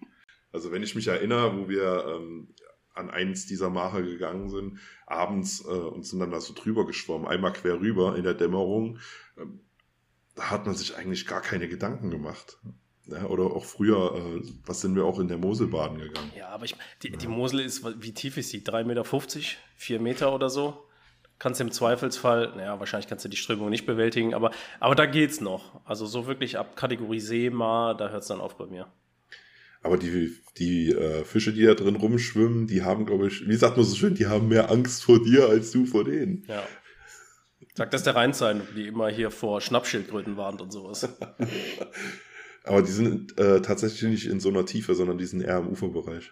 Also 0.53 0.71
wenn 0.71 0.81
ich 0.81 0.95
mich 0.95 1.07
erinnere, 1.07 1.55
wo 1.55 1.69
wir 1.69 2.05
ähm, 2.07 2.55
an 2.95 3.11
eins 3.11 3.45
dieser 3.45 3.69
Mache 3.69 4.03
gegangen 4.03 4.49
sind, 4.49 4.79
abends 5.05 5.63
äh, 5.63 5.69
und 5.69 6.03
sind 6.03 6.19
dann 6.19 6.31
da 6.31 6.41
so 6.41 6.53
drüber 6.53 6.87
geschwommen, 6.87 7.27
einmal 7.27 7.53
quer 7.53 7.79
rüber 7.79 8.15
in 8.15 8.23
der 8.23 8.33
Dämmerung. 8.33 8.97
Ähm, 9.37 9.59
da 10.33 10.49
hat 10.49 10.65
man 10.65 10.73
sich 10.73 10.95
eigentlich 10.95 11.27
gar 11.27 11.41
keine 11.41 11.67
Gedanken 11.67 12.09
gemacht. 12.09 12.57
Ja, 13.05 13.25
oder 13.25 13.43
auch 13.43 13.65
früher, 13.65 14.15
äh, 14.15 14.41
was 14.65 14.81
sind 14.81 14.95
wir 14.95 15.05
auch 15.05 15.19
in 15.19 15.27
der 15.27 15.37
Mosel 15.37 15.67
baden 15.67 15.99
gegangen? 15.99 16.31
Ja, 16.35 16.49
aber 16.49 16.65
ich, 16.65 16.75
die, 17.03 17.11
die 17.11 17.27
Mosel 17.27 17.59
ist, 17.59 17.85
wie 18.01 18.13
tief 18.13 18.37
ist 18.37 18.49
sie? 18.49 18.61
3,50 18.61 18.85
Meter, 18.85 19.03
4 19.75 19.99
Meter 19.99 20.33
oder 20.33 20.49
so? 20.49 20.86
Kannst 21.39 21.59
du 21.59 21.65
im 21.65 21.71
Zweifelsfall, 21.71 22.53
naja, 22.55 22.79
wahrscheinlich 22.79 23.07
kannst 23.07 23.23
du 23.23 23.29
die 23.29 23.37
Strömung 23.37 23.69
nicht 23.69 23.85
bewältigen, 23.85 24.33
aber, 24.33 24.51
aber 24.79 24.95
da 24.95 25.05
geht's 25.05 25.39
noch. 25.39 25.81
Also 25.85 26.07
so 26.07 26.25
wirklich 26.25 26.57
ab 26.57 26.75
Kategorie 26.75 27.19
Seema, 27.19 27.93
da 27.93 28.09
hört 28.09 28.23
es 28.23 28.27
dann 28.27 28.41
auf 28.41 28.57
bei 28.57 28.65
mir. 28.65 28.87
Aber 29.83 29.97
die, 29.97 30.35
die 30.57 30.91
äh, 30.91 31.23
Fische, 31.23 31.53
die 31.53 31.63
da 31.63 31.75
drin 31.75 31.95
rumschwimmen, 31.95 32.65
die 32.65 32.81
haben, 32.81 33.05
glaube 33.05 33.27
ich, 33.27 33.47
wie 33.47 33.55
sagt 33.55 33.77
man 33.77 33.85
so 33.85 33.95
schön, 33.95 34.15
die 34.15 34.25
haben 34.25 34.47
mehr 34.47 34.71
Angst 34.71 35.03
vor 35.03 35.23
dir 35.23 35.47
als 35.47 35.71
du 35.71 35.85
vor 35.85 36.03
denen. 36.03 36.43
Ja. 36.47 36.63
Sagt 37.75 37.93
das 37.93 38.01
der 38.01 38.15
Rheinsein, 38.15 38.63
die 38.75 38.87
immer 38.87 39.09
hier 39.09 39.29
vor 39.29 39.61
Schnappschildkröten 39.61 40.35
warnt 40.35 40.61
und 40.61 40.71
sowas. 40.71 41.07
Aber 42.63 42.81
die 42.81 42.91
sind 42.91 43.37
äh, 43.37 43.61
tatsächlich 43.61 44.09
nicht 44.09 44.25
in 44.25 44.39
so 44.39 44.49
einer 44.49 44.65
Tiefe, 44.65 44.95
sondern 44.95 45.19
die 45.19 45.25
sind 45.25 45.41
eher 45.41 45.59
im 45.59 45.69
Uferbereich. 45.69 46.31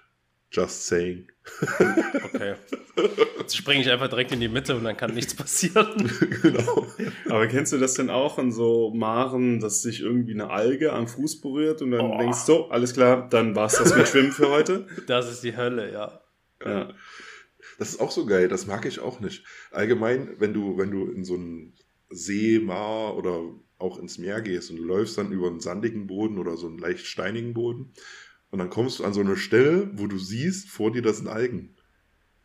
Just 0.56 0.88
saying. 0.88 1.28
Okay. 2.24 2.56
Jetzt 3.40 3.58
springe 3.58 3.82
ich 3.82 3.92
einfach 3.92 4.08
direkt 4.08 4.32
in 4.32 4.40
die 4.40 4.48
Mitte 4.48 4.74
und 4.74 4.86
dann 4.86 4.96
kann 4.96 5.14
nichts 5.14 5.36
passieren. 5.36 6.10
genau. 6.42 6.88
Aber 7.26 7.48
kennst 7.48 7.74
du 7.74 7.78
das 7.78 7.96
denn 7.96 8.10
auch 8.10 8.40
in 8.40 8.54
so 8.54 8.94
Maren, 8.96 9.60
dass 9.60 9.82
sich 9.82 10.00
irgendwie 10.00 10.34
eine 10.34 10.50
Alge 10.50 10.94
am 10.94 11.10
Fuß 11.10 11.42
berührt 11.42 11.82
und 11.82 11.92
dann 11.92 12.06
oh. 12.06 12.18
denkst 12.18 12.46
du, 12.46 12.54
so, 12.54 12.70
alles 12.70 12.94
klar, 12.94 13.28
dann 13.30 13.54
war's 13.54 13.78
das 13.78 13.98
mit 13.98 14.08
Schwimmen 14.08 14.32
für 14.32 14.50
heute? 14.50 14.88
Das 15.08 15.30
ist 15.30 15.44
die 15.44 15.58
Hölle, 15.58 15.92
ja. 15.92 16.22
ja. 16.66 16.94
Das 17.78 17.90
ist 17.90 18.00
auch 18.00 18.12
so 18.12 18.26
geil, 18.26 18.48
das 18.48 18.66
mag 18.66 18.86
ich 18.86 19.00
auch 19.00 19.20
nicht. 19.20 19.44
Allgemein, 19.72 20.36
wenn 20.40 20.54
du, 20.54 20.78
wenn 20.78 20.90
du 20.90 21.12
in 21.12 21.26
so 21.26 21.34
einen 21.34 21.74
See, 22.10 22.60
Mar 22.60 23.18
oder 23.18 23.42
auch 23.78 24.00
ins 24.00 24.18
Meer 24.18 24.42
gehst 24.42 24.72
und 24.72 24.78
du 24.78 24.84
läufst 24.84 25.18
dann 25.18 25.34
über 25.34 25.48
einen 25.48 25.60
sandigen 25.60 26.08
Boden 26.08 26.38
oder 26.38 26.56
so 26.56 26.68
einen 26.68 26.78
leicht 26.78 27.06
steinigen 27.06 27.54
Boden 27.54 27.92
und 28.56 28.60
dann 28.60 28.70
kommst 28.70 29.00
du 29.00 29.04
an 29.04 29.14
so 29.14 29.20
eine 29.20 29.36
Stelle, 29.36 29.90
wo 30.00 30.08
du 30.08 30.18
siehst, 30.18 30.70
vor 30.70 30.90
dir 30.90 31.02
das 31.02 31.18
sind 31.18 31.28
Algen. 31.28 31.76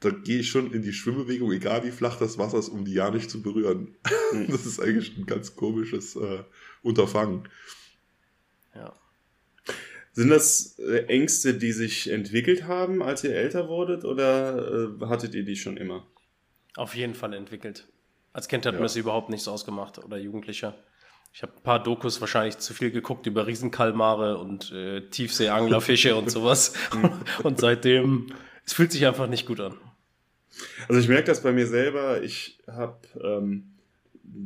Da 0.01 0.11
gehe 0.11 0.41
ich 0.41 0.49
schon 0.49 0.73
in 0.73 0.83
die 0.83 0.93
Schwimmbewegung, 0.93 1.53
egal 1.53 1.85
wie 1.85 1.93
flach 1.93 2.19
das 2.19 2.37
Wasser 2.37 2.59
ist, 2.59 2.69
um 2.69 2.85
die 2.85 2.95
ja 2.95 3.13
nicht 3.13 3.31
zu 3.31 3.43
berühren. 3.43 3.97
Mhm. 4.33 4.47
das 4.51 4.67
ist 4.67 4.81
eigentlich 4.81 5.17
ein 5.17 5.25
ganz 5.25 5.55
komisches 5.55 6.17
äh, 6.17 6.43
Unterfangen. 6.83 7.49
Ja. 8.75 8.93
Sind 10.11 10.31
das 10.31 10.81
äh, 10.81 11.05
Ängste, 11.05 11.55
die 11.55 11.71
sich 11.71 12.11
entwickelt 12.11 12.65
haben, 12.65 13.05
als 13.05 13.23
ihr 13.23 13.37
älter 13.37 13.69
wurdet, 13.69 14.05
oder 14.05 14.91
äh, 15.01 15.07
hattet 15.07 15.37
ihr 15.37 15.45
die 15.45 15.55
schon 15.55 15.77
immer? 15.77 16.09
Auf 16.75 16.97
jeden 16.97 17.15
Fall 17.15 17.35
entwickelt. 17.35 17.87
Als 18.33 18.49
Kind 18.49 18.67
hat 18.67 18.75
ja. 18.75 18.81
man 18.81 18.87
es 18.87 18.97
überhaupt 18.97 19.31
nichts 19.31 19.47
ausgemacht 19.47 19.99
oder 19.99 20.19
Jugendlicher. 20.19 20.75
Ich 21.33 21.43
habe 21.43 21.53
ein 21.57 21.63
paar 21.63 21.83
Dokus 21.83 22.21
wahrscheinlich 22.21 22.59
zu 22.59 22.75
viel 22.75 22.91
geguckt 22.91 23.27
über 23.27 23.47
Riesenkalmare 23.47 24.39
und 24.39 24.73
äh, 24.73 25.03
Tiefseeanglerfische 25.09 26.17
und 26.17 26.31
sowas. 26.31 26.75
und 27.43 27.61
seitdem, 27.61 28.33
es 28.67 28.73
fühlt 28.73 28.93
sich 28.93 29.07
einfach 29.07 29.29
nicht 29.29 29.47
gut 29.47 29.61
an. 29.61 29.75
Also 30.89 31.01
ich 31.01 31.09
merke 31.09 31.25
das 31.25 31.43
bei 31.43 31.53
mir 31.53 31.67
selber. 31.67 32.23
Ich 32.23 32.59
habe 32.67 32.99
ähm, 33.23 33.71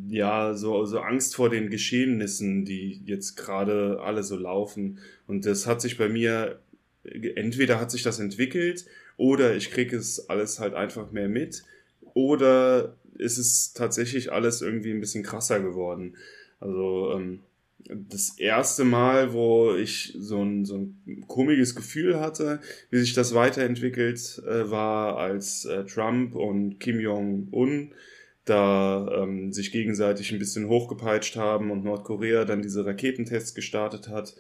ja 0.09 0.55
so, 0.55 0.85
so 0.85 1.01
Angst 1.01 1.37
vor 1.37 1.51
den 1.51 1.71
Geschehnissen, 1.71 2.65
die 2.65 3.03
jetzt 3.05 3.37
gerade 3.37 4.01
alle 4.03 4.23
so 4.23 4.37
laufen. 4.37 4.99
Und 5.27 5.47
das 5.47 5.67
hat 5.67 5.81
sich 5.81 5.97
bei 5.97 6.09
mir, 6.09 6.61
entweder 7.03 7.81
hat 7.81 7.91
sich 7.91 8.03
das 8.03 8.21
entwickelt 8.21 8.85
oder 9.17 9.55
ich 9.57 9.71
kriege 9.71 9.97
es 9.97 10.29
alles 10.29 10.61
halt 10.61 10.75
einfach 10.75 11.11
mehr 11.13 11.29
mit. 11.29 11.65
Oder 12.13 12.97
ist 13.17 13.39
es 13.39 13.73
tatsächlich 13.73 14.33
alles 14.33 14.61
irgendwie 14.61 14.91
ein 14.91 15.01
bisschen 15.01 15.23
krasser 15.23 15.61
geworden. 15.61 16.17
Also 16.61 17.13
ähm, 17.15 17.41
das 17.87 18.39
erste 18.39 18.85
Mal, 18.85 19.33
wo 19.33 19.75
ich 19.75 20.17
so 20.19 20.43
ein, 20.43 20.65
so 20.65 20.77
ein 20.77 21.25
komisches 21.29 21.75
Gefühl 21.75 22.19
hatte, 22.21 22.61
wie 22.91 22.99
sich 22.99 23.13
das 23.13 23.35
weiterentwickelt, 23.35 24.43
äh, 24.47 24.71
war 24.71 25.19
als 25.19 25.65
äh, 25.67 25.85
Trump 25.85 26.35
und 26.35 26.79
Kim 26.81 27.01
Jong-un 27.01 27.93
da 28.45 29.09
ähm, 29.23 29.53
sich 29.53 29.73
gegenseitig 29.73 30.33
ein 30.33 30.39
bisschen 30.39 30.69
hochgepeitscht 30.69 31.37
haben 31.37 31.71
und 31.71 31.85
Nordkorea 31.85 32.45
dann 32.45 32.63
diese 32.63 32.85
Raketentests 32.85 33.55
gestartet 33.55 34.09
hat. 34.09 34.35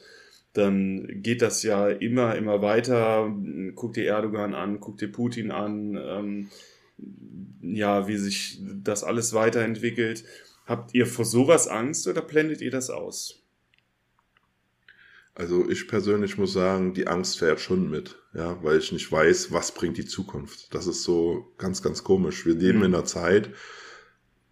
Dann 0.53 1.23
geht 1.23 1.43
das 1.43 1.63
ja 1.63 1.89
immer, 1.89 2.37
immer 2.37 2.63
weiter. 2.63 3.35
Guck 3.75 3.95
dir 3.95 4.05
Erdogan 4.05 4.55
an, 4.55 4.79
guck 4.79 4.99
dir 4.99 5.11
Putin 5.11 5.51
an, 5.51 5.99
ähm, 6.01 6.51
ja, 7.63 8.07
wie 8.07 8.19
sich 8.19 8.61
das 8.83 9.05
alles 9.05 9.33
weiterentwickelt. 9.33 10.25
Habt 10.65 10.95
ihr 10.95 11.07
vor 11.07 11.25
sowas 11.25 11.69
Angst 11.69 12.07
oder 12.09 12.23
blendet 12.23 12.61
ihr 12.61 12.71
das 12.71 12.91
aus? 12.91 13.45
Also 15.35 15.69
ich 15.69 15.89
persönlich 15.89 16.39
muss 16.39 16.53
sagen, 16.53 16.95
die 16.95 17.09
Angst 17.09 17.39
fährt 17.39 17.61
schon 17.61 17.91
mit, 17.91 18.17
ja, 18.35 18.63
weil 18.63 18.79
ich 18.79 18.93
nicht 18.93 19.11
weiß, 19.11 19.51
was 19.51 19.73
bringt 19.73 19.99
die 19.99 20.07
Zukunft. 20.07 20.73
Das 20.73 20.87
ist 20.87 21.03
so 21.03 21.53
ganz, 21.59 21.83
ganz 21.83 22.05
komisch. 22.05 22.47
Wir 22.47 22.55
leben 22.55 22.79
mhm. 22.79 22.85
in 22.85 22.95
einer 22.95 23.05
Zeit, 23.05 23.51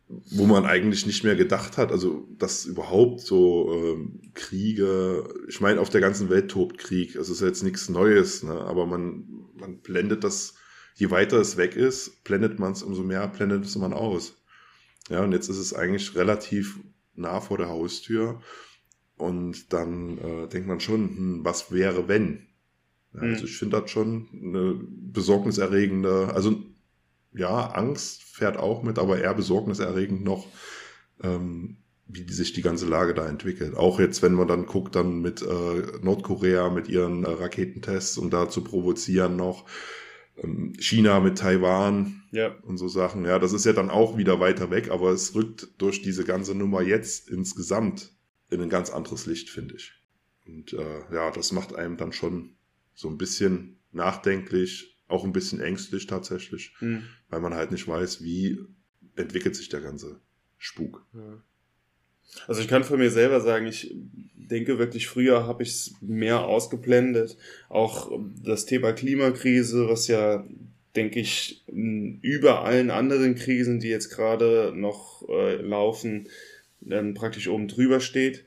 wo 0.09 0.45
man 0.45 0.67
eigentlich 0.67 1.07
nicht 1.07 1.23
mehr 1.23 1.37
gedacht 1.37 1.79
hat, 1.79 1.93
also 1.93 2.27
dass 2.37 2.67
überhaupt 2.67 3.21
so 3.21 3.73
ähm, 3.73 4.33
Kriege, 4.35 5.25
ich 5.49 5.61
meine, 5.61 5.81
auf 5.81 5.89
der 5.89 6.01
ganzen 6.01 6.29
Welt 6.29 6.51
tobt 6.51 6.79
Krieg. 6.79 7.15
Es 7.15 7.31
ist 7.31 7.41
jetzt 7.41 7.63
nichts 7.63 7.89
Neues, 7.89 8.43
ne? 8.43 8.53
aber 8.53 8.85
man, 8.85 9.25
man 9.55 9.79
blendet 9.79 10.25
das, 10.25 10.55
je 10.97 11.11
weiter 11.11 11.39
es 11.39 11.57
weg 11.57 11.77
ist, 11.77 12.25
blendet 12.25 12.59
man 12.59 12.73
es, 12.73 12.83
umso 12.83 13.05
mehr 13.05 13.27
blendet 13.29 13.65
es 13.65 13.77
man 13.77 13.93
aus. 13.93 14.42
Ja, 15.13 15.23
und 15.23 15.33
jetzt 15.33 15.49
ist 15.49 15.59
es 15.59 15.75
eigentlich 15.75 16.15
relativ 16.17 16.81
nah 17.15 17.41
vor 17.41 17.59
der 17.59 17.69
Haustür. 17.69 18.41
Und 19.17 19.73
dann 19.75 20.19
äh, 20.19 20.49
denkt 20.49 20.67
man 20.67 20.81
schon, 20.81 21.17
hm, 21.17 21.41
was 21.45 21.71
wäre, 21.71 22.09
wenn? 22.09 22.47
Ja, 23.15 23.21
also 23.21 23.43
mhm. 23.43 23.47
ich 23.47 23.57
finde 23.59 23.81
das 23.81 23.91
schon 23.91 24.29
eine 24.33 24.81
besorgniserregende, 24.81 26.33
also 26.35 26.63
ja, 27.35 27.71
Angst 27.73 28.23
fährt 28.23 28.57
auch 28.57 28.83
mit, 28.83 28.99
aber 28.99 29.21
eher 29.21 29.35
besorgniserregend 29.35 30.25
noch, 30.25 30.47
ähm, 31.23 31.77
wie 32.07 32.31
sich 32.33 32.55
die 32.55 32.63
ganze 32.63 32.87
Lage 32.87 33.13
da 33.13 33.29
entwickelt. 33.29 33.77
Auch 33.77 34.01
jetzt, 34.01 34.23
wenn 34.23 34.35
man 34.35 34.49
dann 34.49 34.67
guckt, 34.67 34.97
dann 34.97 35.21
mit 35.21 35.43
äh, 35.43 35.83
Nordkorea, 36.03 36.71
mit 36.71 36.89
ihren 36.89 37.25
äh, 37.25 37.31
Raketentests 37.31 38.17
und 38.17 38.33
da 38.33 38.49
zu 38.49 38.65
provozieren 38.65 39.37
noch, 39.37 39.67
China 40.79 41.21
mit 41.21 41.39
Taiwan 41.39 42.23
ja. 42.31 42.55
und 42.63 42.79
so 42.79 42.89
Sachen. 42.89 43.25
Ja, 43.25 43.39
das 43.39 43.53
ist 43.53 43.65
ja 43.65 43.73
dann 43.73 43.91
auch 43.91 44.17
wieder 44.17 44.41
weiter 44.41 44.71
weg, 44.71 44.91
aber 44.91 45.11
es 45.11 45.35
rückt 45.35 45.69
durch 45.79 46.03
diese 46.03 46.25
ganze 46.25 46.55
Nummer 46.55 46.83
jetzt 46.83 47.29
insgesamt 47.29 48.13
in 48.51 48.61
ein 48.61 48.71
ganz 48.71 48.91
anderes 48.91 49.27
Licht, 49.27 49.51
finde 49.51 49.77
ich. 49.77 49.93
Und 50.47 50.73
äh, 50.73 51.15
ja, 51.15 51.31
das 51.31 51.53
macht 51.53 51.75
einem 51.75 51.97
dann 51.97 52.13
schon 52.13 52.57
so 52.95 53.09
ein 53.09 53.19
bisschen 53.19 53.79
nachdenklich, 53.93 54.99
auch 55.07 55.25
ein 55.25 55.33
bisschen 55.33 55.61
ängstlich 55.61 56.07
tatsächlich, 56.07 56.75
mhm. 56.81 57.05
weil 57.29 57.41
man 57.41 57.55
halt 57.55 57.71
nicht 57.71 57.87
weiß, 57.87 58.23
wie 58.23 58.59
entwickelt 59.15 59.55
sich 59.55 59.69
der 59.69 59.81
ganze 59.81 60.21
Spuk. 60.59 61.07
Also 62.47 62.61
ich 62.61 62.69
kann 62.69 62.85
von 62.85 62.99
mir 62.99 63.11
selber 63.11 63.41
sagen, 63.41 63.67
ich 63.67 63.95
denke 64.35 64.79
wirklich, 64.79 65.07
früher 65.07 65.47
habe 65.47 65.63
ich 65.63 65.71
es 65.71 65.95
mehr 66.01 66.45
ausgeblendet. 66.45 67.37
Auch 67.69 68.11
das 68.43 68.67
Thema 68.67 68.93
Klimakrise, 68.93 69.89
was 69.89 70.09
ja, 70.09 70.47
denke 70.97 71.21
ich, 71.21 71.65
über 71.67 72.65
allen 72.65 72.91
anderen 72.91 73.35
Krisen, 73.35 73.81
die 73.81 73.89
jetzt 73.89 74.11
gerade 74.11 74.73
noch 74.75 75.27
äh, 75.29 75.57
laufen, 75.57 76.29
dann 76.81 77.15
praktisch 77.15 77.49
oben 77.49 77.69
drüber 77.69 78.01
steht. 78.01 78.45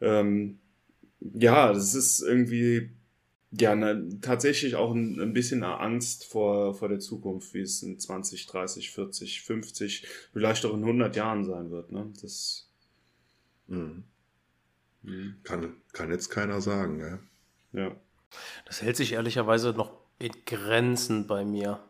Ähm, 0.00 0.58
ja, 1.20 1.72
das 1.72 1.94
ist 1.94 2.22
irgendwie 2.22 2.90
ja, 3.60 3.74
ne, 3.74 4.08
tatsächlich 4.20 4.74
auch 4.74 4.92
ein, 4.92 5.20
ein 5.20 5.32
bisschen 5.32 5.62
Angst 5.62 6.24
vor, 6.24 6.74
vor 6.74 6.88
der 6.88 6.98
Zukunft, 6.98 7.54
wie 7.54 7.60
es 7.60 7.82
in 7.82 7.98
20, 7.98 8.46
30, 8.46 8.90
40, 8.90 9.42
50, 9.42 10.06
vielleicht 10.32 10.64
auch 10.64 10.74
in 10.74 10.82
100 10.82 11.14
Jahren 11.16 11.44
sein 11.44 11.70
wird. 11.70 11.92
Ne? 11.92 12.12
Das 12.20 12.68
mhm. 13.66 14.04
Mhm. 15.02 15.36
Kann, 15.44 15.76
kann 15.92 16.10
jetzt 16.10 16.30
keiner 16.30 16.60
sagen. 16.60 17.00
Ja? 17.00 17.80
ja. 17.80 17.96
Das 18.66 18.82
hält 18.82 18.96
sich 18.96 19.12
ehrlicherweise 19.12 19.70
noch 19.70 19.92
in 20.18 20.32
Grenzen 20.46 21.26
bei 21.26 21.44
mir. 21.44 21.80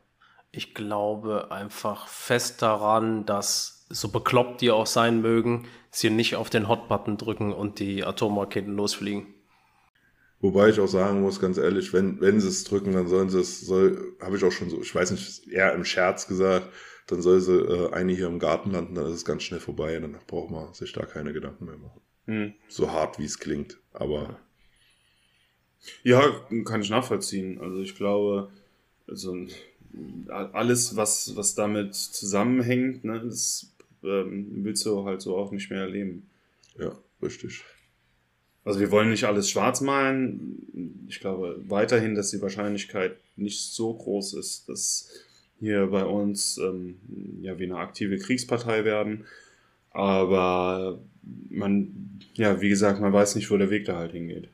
Ich 0.51 0.75
glaube 0.75 1.51
einfach 1.51 2.09
fest 2.09 2.63
daran, 2.63 3.27
dass 3.27 3.87
so 3.89 4.09
bekloppt 4.09 4.61
die 4.61 4.71
auch 4.71 4.87
sein 4.87 5.21
mögen, 5.21 5.67
sie 5.91 6.11
nicht 6.11 6.37
auf 6.37 6.51
den 6.51 6.69
Hot-Button 6.69 7.17
drücken 7.17 7.53
und 7.53 7.79
die 7.79 8.05
Atomraketen 8.05 8.75
losfliegen. 8.75 9.27
Wobei 10.41 10.69
ich 10.69 10.81
auch 10.81 10.89
sagen 10.89 11.23
muss, 11.23 11.41
ganz 11.41 11.57
ehrlich, 11.57 11.93
wenn, 11.93 12.21
wenn 12.21 12.41
sie 12.41 12.49
es 12.49 12.65
drücken, 12.65 12.93
dann 12.93 13.09
sollen 13.09 13.31
sie 13.31 13.41
es, 13.41 13.61
soll, 13.61 14.17
habe 14.21 14.37
ich 14.37 14.45
auch 14.45 14.53
schon 14.53 14.69
so, 14.69 14.81
ich 14.81 14.95
weiß 14.95 15.13
nicht, 15.13 15.49
eher 15.49 15.73
im 15.73 15.85
Scherz 15.85 16.27
gesagt, 16.27 16.69
dann 17.07 17.23
soll 17.23 17.41
sie 17.41 17.53
äh, 17.53 17.93
eine 17.93 18.13
hier 18.13 18.27
im 18.27 18.39
Garten 18.39 18.71
landen, 18.71 18.95
dann 18.95 19.07
ist 19.07 19.15
es 19.15 19.25
ganz 19.25 19.43
schnell 19.43 19.61
vorbei, 19.61 19.99
dann 19.99 20.17
braucht 20.27 20.51
man 20.51 20.73
sich 20.75 20.93
da 20.93 21.05
keine 21.05 21.33
Gedanken 21.33 21.67
mehr 21.67 21.77
machen. 21.77 22.01
Hm. 22.27 22.55
So 22.69 22.91
hart 22.91 23.19
wie 23.19 23.25
es 23.25 23.39
klingt, 23.39 23.79
aber. 23.93 24.39
Ja, 26.03 26.23
kann 26.65 26.81
ich 26.81 26.89
nachvollziehen. 26.89 27.61
Also 27.61 27.83
ich 27.83 27.95
glaube, 27.95 28.51
also 29.07 29.37
alles, 30.29 30.97
was, 30.97 31.37
was 31.37 31.55
damit 31.55 31.95
zusammenhängt, 31.95 33.05
ne, 33.05 33.21
das 33.21 33.71
ähm, 34.03 34.65
willst 34.65 34.85
du 34.87 35.05
halt 35.05 35.21
so 35.21 35.37
auch 35.37 35.53
nicht 35.53 35.71
mehr 35.71 35.83
erleben. 35.83 36.31
Ja, 36.79 36.97
richtig. 37.23 37.65
Also 38.65 38.81
wir 38.81 38.91
wollen 38.91 39.11
nicht 39.11 39.25
alles 39.25 39.51
schwarz 39.51 39.83
malen. 39.83 41.05
Ich 41.09 41.21
glaube 41.21 41.61
weiterhin, 41.69 42.15
dass 42.15 42.31
die 42.31 42.41
Wahrscheinlichkeit 42.41 43.17
nicht 43.37 43.61
so 43.61 43.93
groß 43.93 44.35
ist, 44.35 44.69
dass 44.71 45.11
hier 45.61 45.87
bei 45.87 46.05
uns 46.05 46.59
ähm, 46.59 46.99
ja 47.41 47.59
wie 47.59 47.65
eine 47.65 47.77
aktive 47.77 48.19
Kriegspartei 48.19 48.85
werden. 48.85 49.25
Aber 49.91 51.01
man, 51.51 52.21
ja, 52.35 52.61
wie 52.61 52.69
gesagt, 52.69 53.01
man 53.01 53.13
weiß 53.13 53.37
nicht, 53.37 53.51
wo 53.51 53.57
der 53.57 53.71
Weg 53.71 53.85
da 53.85 53.97
halt 53.97 54.13
hingeht. 54.13 54.49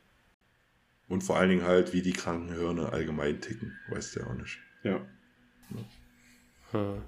Und 1.08 1.22
vor 1.22 1.36
allen 1.36 1.48
Dingen 1.50 1.64
halt, 1.64 1.92
wie 1.92 2.02
die 2.02 2.12
Krankenhirne 2.12 2.92
allgemein 2.92 3.40
ticken, 3.40 3.76
weißt 3.88 4.14
du 4.14 4.20
ja 4.20 4.26
auch 4.26 4.34
nicht. 4.34 4.58
Ja. 4.84 5.00
Hm. 6.70 7.02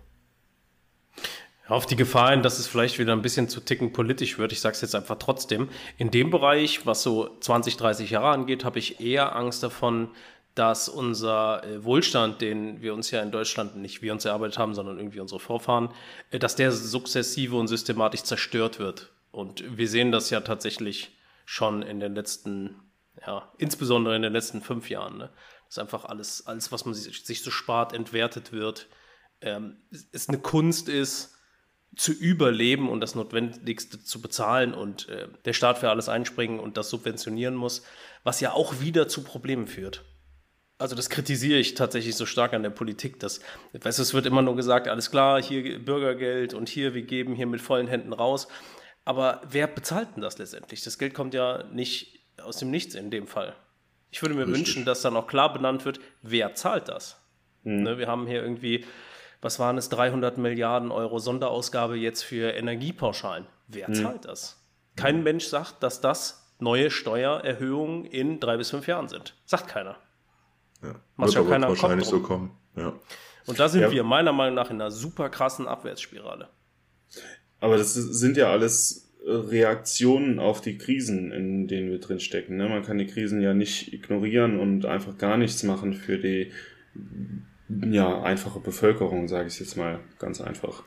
Auf 1.69 1.87
die 1.87 1.97
Gefahr 1.97 2.33
hin, 2.33 2.43
dass 2.43 2.59
es 2.59 2.67
vielleicht 2.67 2.99
wieder 2.99 3.13
ein 3.13 3.23
bisschen 3.23 3.49
zu 3.49 3.61
ticken 3.61 3.93
politisch 3.93 4.37
wird, 4.37 4.53
ich 4.53 4.61
sage 4.61 4.75
es 4.75 4.81
jetzt 4.81 4.97
einfach 4.97 5.19
trotzdem. 5.19 5.69
In 5.97 6.11
dem 6.11 6.31
Bereich, 6.31 6.85
was 6.85 7.03
so 7.03 7.37
20, 7.41 7.77
30 7.77 8.11
Jahre 8.11 8.31
angeht, 8.31 8.65
habe 8.65 8.79
ich 8.79 9.01
eher 9.01 9.37
Angst 9.37 9.63
davon, 9.63 10.09
dass 10.55 10.89
unser 10.89 11.65
äh, 11.65 11.85
Wohlstand, 11.85 12.41
den 12.41 12.83
wir 12.83 12.95
uns 12.95 13.11
ja 13.11 13.23
in 13.23 13.31
Deutschland 13.31 13.77
nicht 13.77 14.03
wir 14.03 14.13
uns 14.13 14.25
erarbeitet 14.25 14.59
haben, 14.59 14.75
sondern 14.75 14.99
irgendwie 14.99 15.21
unsere 15.21 15.41
Vorfahren, 15.41 15.91
äh, 16.31 16.39
dass 16.39 16.57
der 16.57 16.73
sukzessive 16.73 17.57
und 17.57 17.69
systematisch 17.69 18.23
zerstört 18.23 18.79
wird. 18.79 19.13
Und 19.31 19.79
wir 19.79 19.89
sehen 19.89 20.13
das 20.13 20.31
ja 20.31 20.41
tatsächlich 20.41 21.17
schon 21.45 21.83
in 21.83 22.01
den 22.01 22.15
letzten, 22.15 22.83
ja, 23.27 23.51
insbesondere 23.59 24.15
in 24.15 24.23
den 24.23 24.33
letzten 24.33 24.61
fünf 24.61 24.91
Jahren, 24.91 25.19
ne? 25.19 25.31
dass 25.67 25.79
einfach 25.79 26.05
alles, 26.05 26.47
alles, 26.47 26.71
was 26.71 26.85
man 26.85 26.95
sich, 26.95 27.25
sich 27.25 27.43
so 27.43 27.51
spart, 27.51 27.95
entwertet 27.95 28.53
wird. 28.53 28.89
Ähm, 29.41 29.79
es 30.13 30.29
eine 30.29 30.39
Kunst 30.39 30.89
ist, 30.89 31.33
zu 31.97 32.13
überleben 32.13 32.89
und 32.89 33.01
das 33.01 33.15
Notwendigste 33.15 34.03
zu 34.03 34.23
bezahlen 34.23 34.73
und 34.73 35.09
äh, 35.09 35.29
der 35.45 35.53
Staat 35.53 35.79
für 35.79 35.91
alles 35.91 36.09
einspringen 36.09 36.59
und 36.59 36.77
das 36.77 36.89
subventionieren 36.89 37.55
muss, 37.55 37.83
was 38.23 38.41
ja 38.41 38.53
auch 38.53 38.81
wieder 38.81 39.09
zu 39.09 39.23
Problemen 39.23 39.67
führt. 39.67 40.05
Also 40.83 40.97
das 40.97 41.09
kritisiere 41.09 41.59
ich 41.59 41.75
tatsächlich 41.75 42.17
so 42.17 42.27
stark 42.27 42.55
an 42.55 42.65
der 42.65 42.71
Politik, 42.71 43.21
dass, 43.21 43.41
weißt 43.73 43.99
du, 43.99 44.03
es 44.03 44.15
wird 44.15 44.27
immer 44.27 44.43
nur 44.43 44.57
gesagt, 44.57 44.89
alles 44.89 45.11
klar, 45.13 45.41
hier 45.41 45.79
Bürgergeld 45.79 46.55
und 46.55 46.69
hier, 46.69 46.93
wir 46.93 47.03
geben 47.03 47.35
hier 47.35 47.47
mit 47.47 47.61
vollen 47.61 47.87
Händen 47.87 48.13
raus. 48.13 48.49
Aber 49.05 49.43
wer 49.49 49.69
bezahlt 49.69 50.09
denn 50.17 50.23
das 50.23 50.39
letztendlich? 50.39 50.83
Das 50.83 50.99
Geld 50.99 51.15
kommt 51.15 51.35
ja 51.35 51.63
nicht 51.73 52.21
aus 52.43 52.57
dem 52.57 52.71
Nichts 52.71 52.97
in 52.97 53.13
dem 53.13 53.29
Fall. 53.29 53.55
Ich 54.11 54.23
würde 54.23 54.35
mir 54.35 54.43
Richtig. 54.43 54.59
wünschen, 54.59 54.85
dass 54.85 55.03
dann 55.03 55.17
auch 55.17 55.29
klar 55.29 55.53
benannt 55.53 55.85
wird, 55.85 56.01
wer 56.21 56.55
zahlt 56.55 56.89
das? 56.89 57.17
Hm. 57.63 57.85
Ne, 57.85 57.99
wir 57.99 58.09
haben 58.09 58.27
hier 58.27 58.43
irgendwie 58.43 58.85
was 59.43 59.59
waren 59.59 59.77
es, 59.77 59.89
300 59.89 60.39
Milliarden 60.39 60.91
Euro 60.91 61.19
Sonderausgabe 61.19 61.97
jetzt 61.97 62.23
für 62.23 62.55
Energiepauschalen. 62.55 63.47
Wer 63.67 63.89
hm. 63.89 63.95
zahlt 63.95 64.25
das? 64.25 64.65
Kein 64.97 65.23
Mensch 65.23 65.47
sagt, 65.47 65.83
dass 65.83 66.01
das 66.01 66.55
neue 66.61 66.91
Steuererhöhungen 66.91 68.05
in 68.05 68.39
drei 68.41 68.57
bis 68.57 68.71
fünf 68.71 68.87
Jahren 68.87 69.09
sind. 69.09 69.35
Sagt 69.45 69.69
keiner. 69.69 69.97
Ja. 70.83 70.95
Macht 71.17 71.35
ja 71.35 71.43
keiner 71.43 71.69
wahrscheinlich 71.69 72.07
so 72.07 72.21
kommen. 72.21 72.51
Ja. 72.77 72.95
Und 73.47 73.59
da 73.59 73.69
sind 73.69 73.83
ja. 73.83 73.91
wir 73.91 74.05
meiner 74.05 74.33
Meinung 74.33 74.55
nach 74.55 74.71
in 74.71 74.81
einer 74.81 74.91
super 74.91 75.29
krassen 75.29 75.67
Abwärtsspirale. 75.67 76.49
Aber 77.61 77.77
das 77.77 77.95
sind 77.95 78.37
ja 78.37 78.51
alles 78.51 79.13
Reaktionen 79.25 80.39
auf 80.39 80.61
die 80.61 80.79
Krisen, 80.79 81.31
in 81.33 81.69
denen 81.69 81.91
wir 81.91 82.01
drinstecken. 82.01 82.57
Ne? 82.57 82.69
Man 82.69 82.83
kann 82.83 82.99
die 82.99 83.07
Krisen 83.07 83.41
ja 83.41 83.55
nicht 83.55 83.93
ignorieren 83.93 84.59
und 84.59 84.85
einfach 84.85 85.17
gar 85.19 85.37
nichts 85.37 85.63
machen 85.63 85.95
für 85.95 86.19
die 86.19 86.53
ja, 87.91 88.23
einfache 88.23 88.61
Bevölkerung, 88.61 89.29
sage 89.29 89.49
ich 89.49 89.61
jetzt 89.61 89.77
mal 89.77 90.01
ganz 90.19 90.41
einfach. 90.41 90.83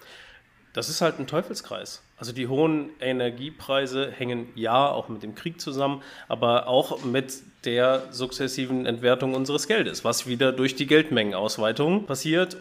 Das 0.75 0.89
ist 0.89 0.99
halt 0.99 1.19
ein 1.19 1.25
Teufelskreis. 1.25 2.01
Also 2.17 2.33
die 2.33 2.49
hohen 2.49 2.89
Energiepreise 2.99 4.11
hängen 4.11 4.49
ja 4.55 4.91
auch 4.91 5.07
mit 5.07 5.23
dem 5.23 5.33
Krieg 5.33 5.61
zusammen, 5.61 6.03
aber 6.27 6.67
auch 6.67 7.05
mit 7.05 7.33
der 7.63 8.03
sukzessiven 8.11 8.85
Entwertung 8.85 9.35
unseres 9.35 9.67
Geldes, 9.69 10.03
was 10.03 10.27
wieder 10.27 10.51
durch 10.51 10.75
die 10.75 10.85
Geldmengenausweitung 10.85 12.05
passiert. 12.05 12.57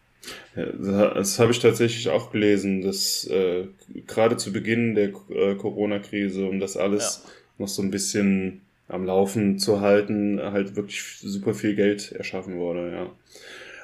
Ja, 0.55 1.11
das 1.13 1.41
habe 1.41 1.51
ich 1.51 1.59
tatsächlich 1.59 2.09
auch 2.09 2.31
gelesen, 2.31 2.83
dass 2.83 3.27
äh, 3.27 3.67
gerade 4.07 4.37
zu 4.37 4.53
Beginn 4.53 4.95
der 4.95 5.11
äh, 5.31 5.57
Corona-Krise, 5.57 6.47
um 6.47 6.61
das 6.61 6.77
alles 6.77 7.23
ja. 7.25 7.31
noch 7.59 7.69
so 7.69 7.83
ein 7.83 7.91
bisschen 7.91 8.61
am 8.87 9.05
Laufen 9.05 9.59
zu 9.59 9.81
halten, 9.81 10.41
halt 10.41 10.77
wirklich 10.77 11.03
super 11.21 11.53
viel 11.53 11.75
Geld 11.75 12.13
erschaffen 12.13 12.59
wurde, 12.59 12.93
ja. 12.93 13.11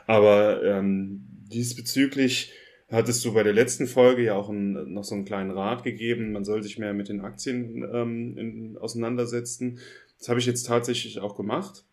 Aber 0.07 0.63
ähm, 0.63 1.25
diesbezüglich 1.53 2.53
hattest 2.91 3.25
du 3.25 3.33
bei 3.33 3.43
der 3.43 3.53
letzten 3.53 3.87
Folge 3.87 4.25
ja 4.25 4.35
auch 4.35 4.49
ein, 4.49 4.93
noch 4.93 5.05
so 5.05 5.15
einen 5.15 5.25
kleinen 5.25 5.51
Rat 5.51 5.85
gegeben, 5.85 6.33
man 6.33 6.45
soll 6.45 6.63
sich 6.63 6.79
mehr 6.79 6.93
mit 6.93 7.09
den 7.09 7.21
Aktien 7.21 7.89
ähm, 7.93 8.37
in, 8.37 8.79
auseinandersetzen. 8.79 9.79
Das 10.19 10.29
habe 10.29 10.41
ich 10.41 10.47
jetzt 10.47 10.67
tatsächlich 10.67 11.21
auch 11.21 11.37
gemacht 11.37 11.85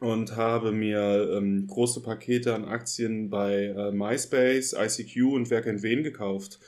und 0.00 0.36
habe 0.36 0.72
mir 0.72 1.32
ähm, 1.36 1.66
große 1.66 2.02
Pakete 2.02 2.54
an 2.54 2.64
Aktien 2.64 3.30
bei 3.30 3.64
äh, 3.66 3.90
MySpace, 3.90 4.74
ICQ 4.74 5.32
und 5.32 5.50
Wer 5.50 5.62
kennt 5.62 5.82
wen 5.82 6.02
gekauft. 6.02 6.60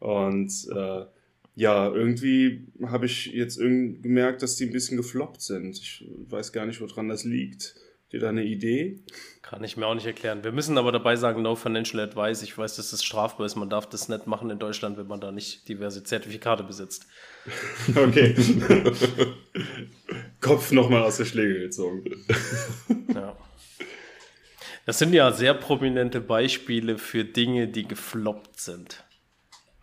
Und 0.00 0.66
äh, 0.74 1.04
ja, 1.56 1.88
irgendwie 1.88 2.66
habe 2.86 3.06
ich 3.06 3.26
jetzt 3.26 3.58
gemerkt, 3.58 4.42
dass 4.42 4.56
die 4.56 4.66
ein 4.66 4.72
bisschen 4.72 4.96
gefloppt 4.96 5.40
sind. 5.40 5.78
Ich 5.78 6.04
weiß 6.28 6.52
gar 6.52 6.66
nicht, 6.66 6.80
woran 6.80 7.08
das 7.08 7.24
liegt. 7.24 7.76
Ihr 8.14 8.20
da 8.20 8.28
eine 8.28 8.44
Idee? 8.44 9.00
Kann 9.42 9.64
ich 9.64 9.76
mir 9.76 9.86
auch 9.86 9.94
nicht 9.94 10.06
erklären. 10.06 10.44
Wir 10.44 10.52
müssen 10.52 10.78
aber 10.78 10.92
dabei 10.92 11.16
sagen, 11.16 11.42
no 11.42 11.56
financial 11.56 12.00
advice. 12.00 12.42
Ich 12.42 12.56
weiß, 12.56 12.76
dass 12.76 12.92
das 12.92 13.02
strafbar 13.02 13.44
ist. 13.44 13.56
Man 13.56 13.68
darf 13.68 13.88
das 13.88 14.08
nicht 14.08 14.28
machen 14.28 14.50
in 14.50 14.60
Deutschland, 14.60 14.96
wenn 14.96 15.08
man 15.08 15.20
da 15.20 15.32
nicht 15.32 15.68
diverse 15.68 16.04
Zertifikate 16.04 16.62
besitzt. 16.62 17.06
Okay. 17.94 18.34
Kopf 20.40 20.72
nochmal 20.72 21.02
aus 21.02 21.18
der 21.18 21.26
Schläge 21.26 21.58
gezogen. 21.58 22.04
ja. 23.12 23.36
Das 24.86 24.98
sind 24.98 25.12
ja 25.12 25.30
sehr 25.32 25.52
prominente 25.52 26.20
Beispiele 26.20 26.96
für 26.96 27.24
Dinge, 27.24 27.68
die 27.68 27.86
gefloppt 27.86 28.60
sind. 28.60 29.04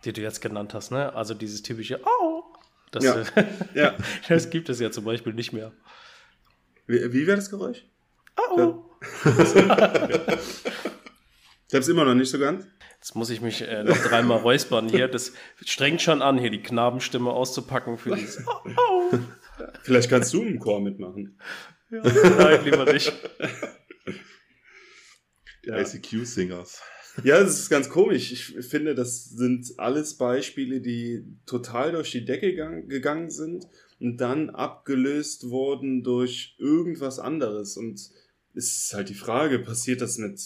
Die 0.04 0.12
du 0.12 0.22
jetzt 0.22 0.40
genannt 0.40 0.74
hast, 0.74 0.90
ne? 0.90 1.14
Also 1.14 1.34
dieses 1.34 1.62
typische 1.62 2.00
Oh! 2.04 2.42
Das, 2.90 3.04
ja. 3.04 3.22
ja. 3.74 3.96
das 4.28 4.50
gibt 4.50 4.68
es 4.70 4.80
ja 4.80 4.90
zum 4.90 5.04
Beispiel 5.04 5.34
nicht 5.34 5.52
mehr. 5.52 5.72
Wie, 6.86 7.12
wie 7.12 7.26
wäre 7.26 7.36
das 7.36 7.50
Geräusch? 7.50 7.84
Oh. 8.36 8.84
ich 9.24 9.34
habe 11.74 11.78
es 11.78 11.88
immer 11.88 12.04
noch 12.04 12.14
nicht 12.14 12.30
so 12.30 12.38
ganz. 12.38 12.66
Jetzt 12.98 13.16
muss 13.16 13.30
ich 13.30 13.40
mich 13.40 13.62
äh, 13.62 13.82
noch 13.82 13.96
dreimal 13.96 14.38
räuspern 14.38 14.88
hier. 14.88 15.08
Das 15.08 15.32
strengt 15.64 16.02
schon 16.02 16.22
an, 16.22 16.38
hier 16.38 16.50
die 16.50 16.62
Knabenstimme 16.62 17.30
auszupacken 17.30 17.98
für 17.98 18.14
dieses 18.14 18.46
oh, 18.46 18.70
oh. 18.76 19.18
Vielleicht 19.82 20.08
kannst 20.08 20.32
du 20.32 20.42
im 20.42 20.60
Chor 20.60 20.80
mitmachen. 20.80 21.38
Ja, 21.90 22.00
nein, 22.02 22.64
lieber 22.64 22.90
nicht. 22.92 23.12
Die 25.64 25.68
ja. 25.68 25.78
ICQ-Singers. 25.78 26.80
Ja, 27.24 27.40
das 27.40 27.58
ist 27.58 27.68
ganz 27.68 27.88
komisch. 27.90 28.32
Ich 28.32 28.66
finde, 28.66 28.94
das 28.94 29.24
sind 29.24 29.66
alles 29.78 30.16
Beispiele, 30.16 30.80
die 30.80 31.24
total 31.44 31.92
durch 31.92 32.10
die 32.10 32.24
Decke 32.24 32.54
gegangen 32.86 33.30
sind 33.30 33.66
und 34.00 34.16
dann 34.18 34.50
abgelöst 34.50 35.50
wurden 35.50 36.02
durch 36.02 36.56
irgendwas 36.58 37.18
anderes. 37.18 37.76
Und 37.76 38.00
ist 38.54 38.92
halt 38.94 39.08
die 39.08 39.14
Frage, 39.14 39.58
passiert 39.58 40.00
das 40.00 40.18
mit 40.18 40.40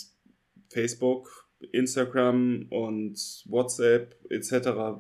Facebook, 0.69 1.49
Instagram 1.73 2.67
und 2.71 3.17
WhatsApp 3.47 4.17
etc. 4.31 4.53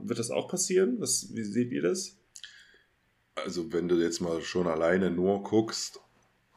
Wird 0.05 0.19
das 0.19 0.31
auch 0.31 0.49
passieren? 0.49 1.01
Was, 1.01 1.35
wie 1.35 1.45
seht 1.45 1.71
ihr 1.71 1.83
das? 1.83 2.17
Also 3.35 3.73
wenn 3.73 3.89
du 3.89 3.97
jetzt 3.97 4.21
mal 4.21 4.41
schon 4.41 4.67
alleine 4.67 5.11
nur 5.11 5.43
guckst, 5.43 6.01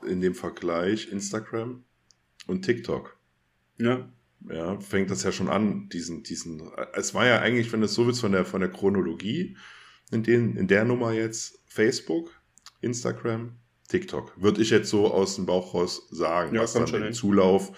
in 0.08 0.22
dem 0.22 0.34
Vergleich 0.34 1.12
Instagram 1.12 1.84
und 2.48 2.64
TikTok. 2.64 3.18
Ja. 3.78 4.10
Ja, 4.50 4.80
fängt 4.80 5.12
das 5.12 5.24
ja 5.24 5.34
schon 5.34 5.50
an, 5.50 5.90
diesen, 5.90 6.24
diesen, 6.24 6.72
es 6.94 7.14
war 7.14 7.26
ja 7.26 7.40
eigentlich, 7.40 7.74
wenn 7.74 7.82
du 7.82 7.88
es 7.88 7.94
so 7.94 8.08
willst, 8.08 8.22
von 8.22 8.32
der, 8.32 8.46
von 8.46 8.62
der 8.62 8.72
Chronologie, 8.72 9.58
in, 10.12 10.24
den, 10.24 10.56
in 10.56 10.68
der 10.68 10.86
Nummer 10.86 11.12
jetzt 11.12 11.62
Facebook, 11.66 12.32
Instagram, 12.80 13.59
TikTok. 13.90 14.42
Würde 14.42 14.62
ich 14.62 14.70
jetzt 14.70 14.90
so 14.90 15.12
aus 15.12 15.36
dem 15.36 15.46
Bauch 15.46 15.74
raus 15.74 16.08
sagen, 16.12 16.56
ja, 16.56 16.62
was 16.62 16.74
dann 16.74 16.86
den 16.86 17.04
hin. 17.04 17.14
Zulauf, 17.14 17.72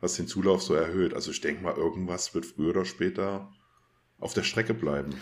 was 0.00 0.16
den 0.16 0.26
Zulauf 0.26 0.62
so 0.62 0.74
erhöht. 0.74 1.14
Also 1.14 1.30
ich 1.30 1.40
denke 1.40 1.62
mal, 1.62 1.76
irgendwas 1.76 2.34
wird 2.34 2.46
früher 2.46 2.70
oder 2.70 2.84
später 2.84 3.52
auf 4.18 4.34
der 4.34 4.42
Strecke 4.42 4.74
bleiben. 4.74 5.14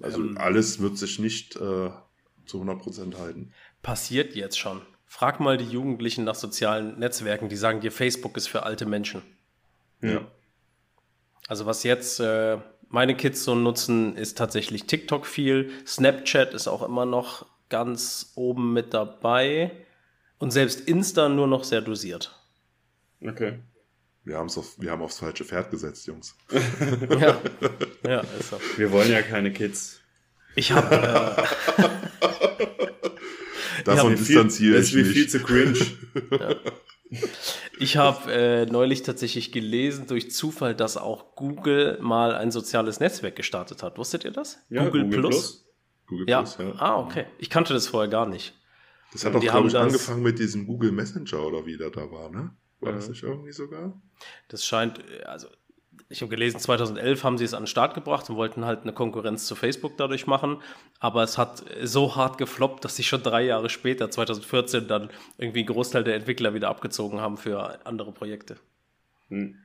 Also 0.00 0.20
ähm, 0.20 0.38
alles 0.38 0.80
wird 0.80 0.96
sich 0.96 1.18
nicht 1.18 1.56
äh, 1.56 1.90
zu 2.46 2.62
100% 2.62 3.18
halten. 3.18 3.52
Passiert 3.82 4.34
jetzt 4.34 4.58
schon. 4.58 4.82
Frag 5.04 5.40
mal 5.40 5.56
die 5.56 5.64
Jugendlichen 5.64 6.24
nach 6.24 6.34
sozialen 6.34 6.98
Netzwerken, 6.98 7.48
die 7.48 7.56
sagen 7.56 7.80
dir, 7.80 7.90
Facebook 7.90 8.36
ist 8.36 8.46
für 8.46 8.62
alte 8.62 8.86
Menschen. 8.86 9.22
Ja. 10.00 10.30
Also 11.48 11.66
was 11.66 11.82
jetzt 11.82 12.20
äh, 12.20 12.58
meine 12.88 13.16
Kids 13.16 13.42
so 13.42 13.54
nutzen, 13.54 14.16
ist 14.16 14.38
tatsächlich 14.38 14.84
TikTok 14.84 15.26
viel. 15.26 15.70
Snapchat 15.86 16.54
ist 16.54 16.68
auch 16.68 16.82
immer 16.82 17.06
noch 17.06 17.46
ganz 17.68 18.32
oben 18.36 18.72
mit 18.72 18.94
dabei. 18.94 19.72
Und 20.38 20.52
selbst 20.52 20.88
Insta 20.88 21.28
nur 21.28 21.46
noch 21.46 21.64
sehr 21.64 21.80
dosiert. 21.80 22.34
Okay. 23.20 23.58
Wir, 24.24 24.40
auf, 24.40 24.78
wir 24.78 24.90
haben 24.90 25.02
aufs 25.02 25.18
falsche 25.18 25.44
Pferd 25.44 25.70
gesetzt, 25.70 26.06
Jungs. 26.06 26.36
ja. 27.20 27.40
ja, 28.06 28.20
ist 28.38 28.50
so. 28.50 28.60
Wir 28.76 28.92
wollen 28.92 29.10
ja 29.10 29.22
keine 29.22 29.52
Kids. 29.52 30.00
Ich 30.54 30.70
habe. 30.72 30.94
Äh, 30.94 31.82
Davon 33.84 34.14
distanziere 34.14 34.78
ich 34.80 34.92
mich. 34.92 35.04
Das 35.04 35.08
ist 35.08 35.14
viel 35.14 35.28
zu 35.28 35.40
cringe. 35.40 35.78
ja. 36.30 36.56
Ich 37.78 37.96
habe 37.96 38.32
äh, 38.32 38.66
neulich 38.66 39.02
tatsächlich 39.02 39.52
gelesen 39.52 40.06
durch 40.08 40.30
Zufall, 40.30 40.74
dass 40.74 40.96
auch 40.96 41.36
Google 41.36 41.98
mal 42.00 42.34
ein 42.34 42.50
soziales 42.50 43.00
Netzwerk 43.00 43.36
gestartet 43.36 43.82
hat. 43.82 43.98
Wusstet 43.98 44.24
ihr 44.24 44.32
das? 44.32 44.58
Ja, 44.68 44.84
Google, 44.84 45.04
Google 45.04 45.20
Plus. 45.20 45.34
Plus. 45.34 45.64
Google 46.06 46.28
ja. 46.28 46.42
Plus, 46.42 46.58
ja. 46.58 46.74
Ah, 46.78 46.98
okay. 46.98 47.26
Ich 47.38 47.50
kannte 47.50 47.72
das 47.72 47.86
vorher 47.86 48.10
gar 48.10 48.26
nicht. 48.26 48.54
Das 49.12 49.24
hat 49.24 49.34
doch, 49.34 49.40
glaube 49.40 49.68
ich, 49.68 49.76
angefangen 49.76 50.22
mit 50.22 50.38
diesem 50.38 50.66
Google 50.66 50.92
Messenger 50.92 51.44
oder 51.46 51.66
wie 51.66 51.76
der 51.76 51.90
da 51.90 52.10
war, 52.10 52.30
ne? 52.30 52.50
War 52.80 52.90
ja. 52.90 52.96
das 52.96 53.08
nicht 53.08 53.22
irgendwie 53.22 53.52
sogar? 53.52 54.00
Das 54.48 54.64
scheint, 54.64 55.02
also 55.24 55.48
ich 56.08 56.22
habe 56.22 56.30
gelesen, 56.30 56.58
2011 56.58 57.24
haben 57.24 57.38
sie 57.38 57.44
es 57.44 57.54
an 57.54 57.64
den 57.64 57.66
Start 57.66 57.94
gebracht 57.94 58.30
und 58.30 58.36
wollten 58.36 58.64
halt 58.64 58.82
eine 58.82 58.92
Konkurrenz 58.92 59.46
zu 59.46 59.54
Facebook 59.54 59.96
dadurch 59.96 60.26
machen. 60.26 60.62
Aber 61.00 61.22
es 61.22 61.36
hat 61.36 61.64
so 61.82 62.16
hart 62.16 62.38
gefloppt, 62.38 62.84
dass 62.84 62.96
sie 62.96 63.02
schon 63.02 63.22
drei 63.22 63.42
Jahre 63.42 63.68
später, 63.68 64.10
2014, 64.10 64.88
dann 64.88 65.10
irgendwie 65.36 65.60
einen 65.60 65.68
Großteil 65.68 66.04
der 66.04 66.14
Entwickler 66.14 66.54
wieder 66.54 66.68
abgezogen 66.68 67.20
haben 67.20 67.36
für 67.36 67.84
andere 67.86 68.12
Projekte. 68.12 68.56
Hm. 69.28 69.56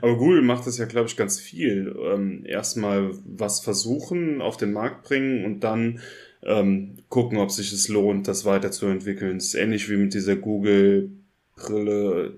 Aber 0.00 0.16
Google 0.16 0.42
macht 0.42 0.66
das 0.66 0.78
ja, 0.78 0.86
glaube 0.86 1.08
ich, 1.08 1.16
ganz 1.16 1.40
viel. 1.40 1.96
Ähm, 1.98 2.44
erstmal 2.44 3.12
was 3.24 3.60
versuchen, 3.60 4.42
auf 4.42 4.56
den 4.56 4.72
Markt 4.72 5.04
bringen 5.04 5.44
und 5.44 5.60
dann 5.60 6.00
ähm, 6.42 6.96
gucken, 7.08 7.38
ob 7.38 7.50
sich 7.50 7.72
es 7.72 7.88
lohnt, 7.88 8.28
das 8.28 8.44
weiterzuentwickeln. 8.44 9.38
Das 9.38 9.46
ist 9.46 9.54
ähnlich 9.54 9.88
wie 9.90 9.96
mit 9.96 10.14
dieser 10.14 10.36
Google-Brille. 10.36 12.34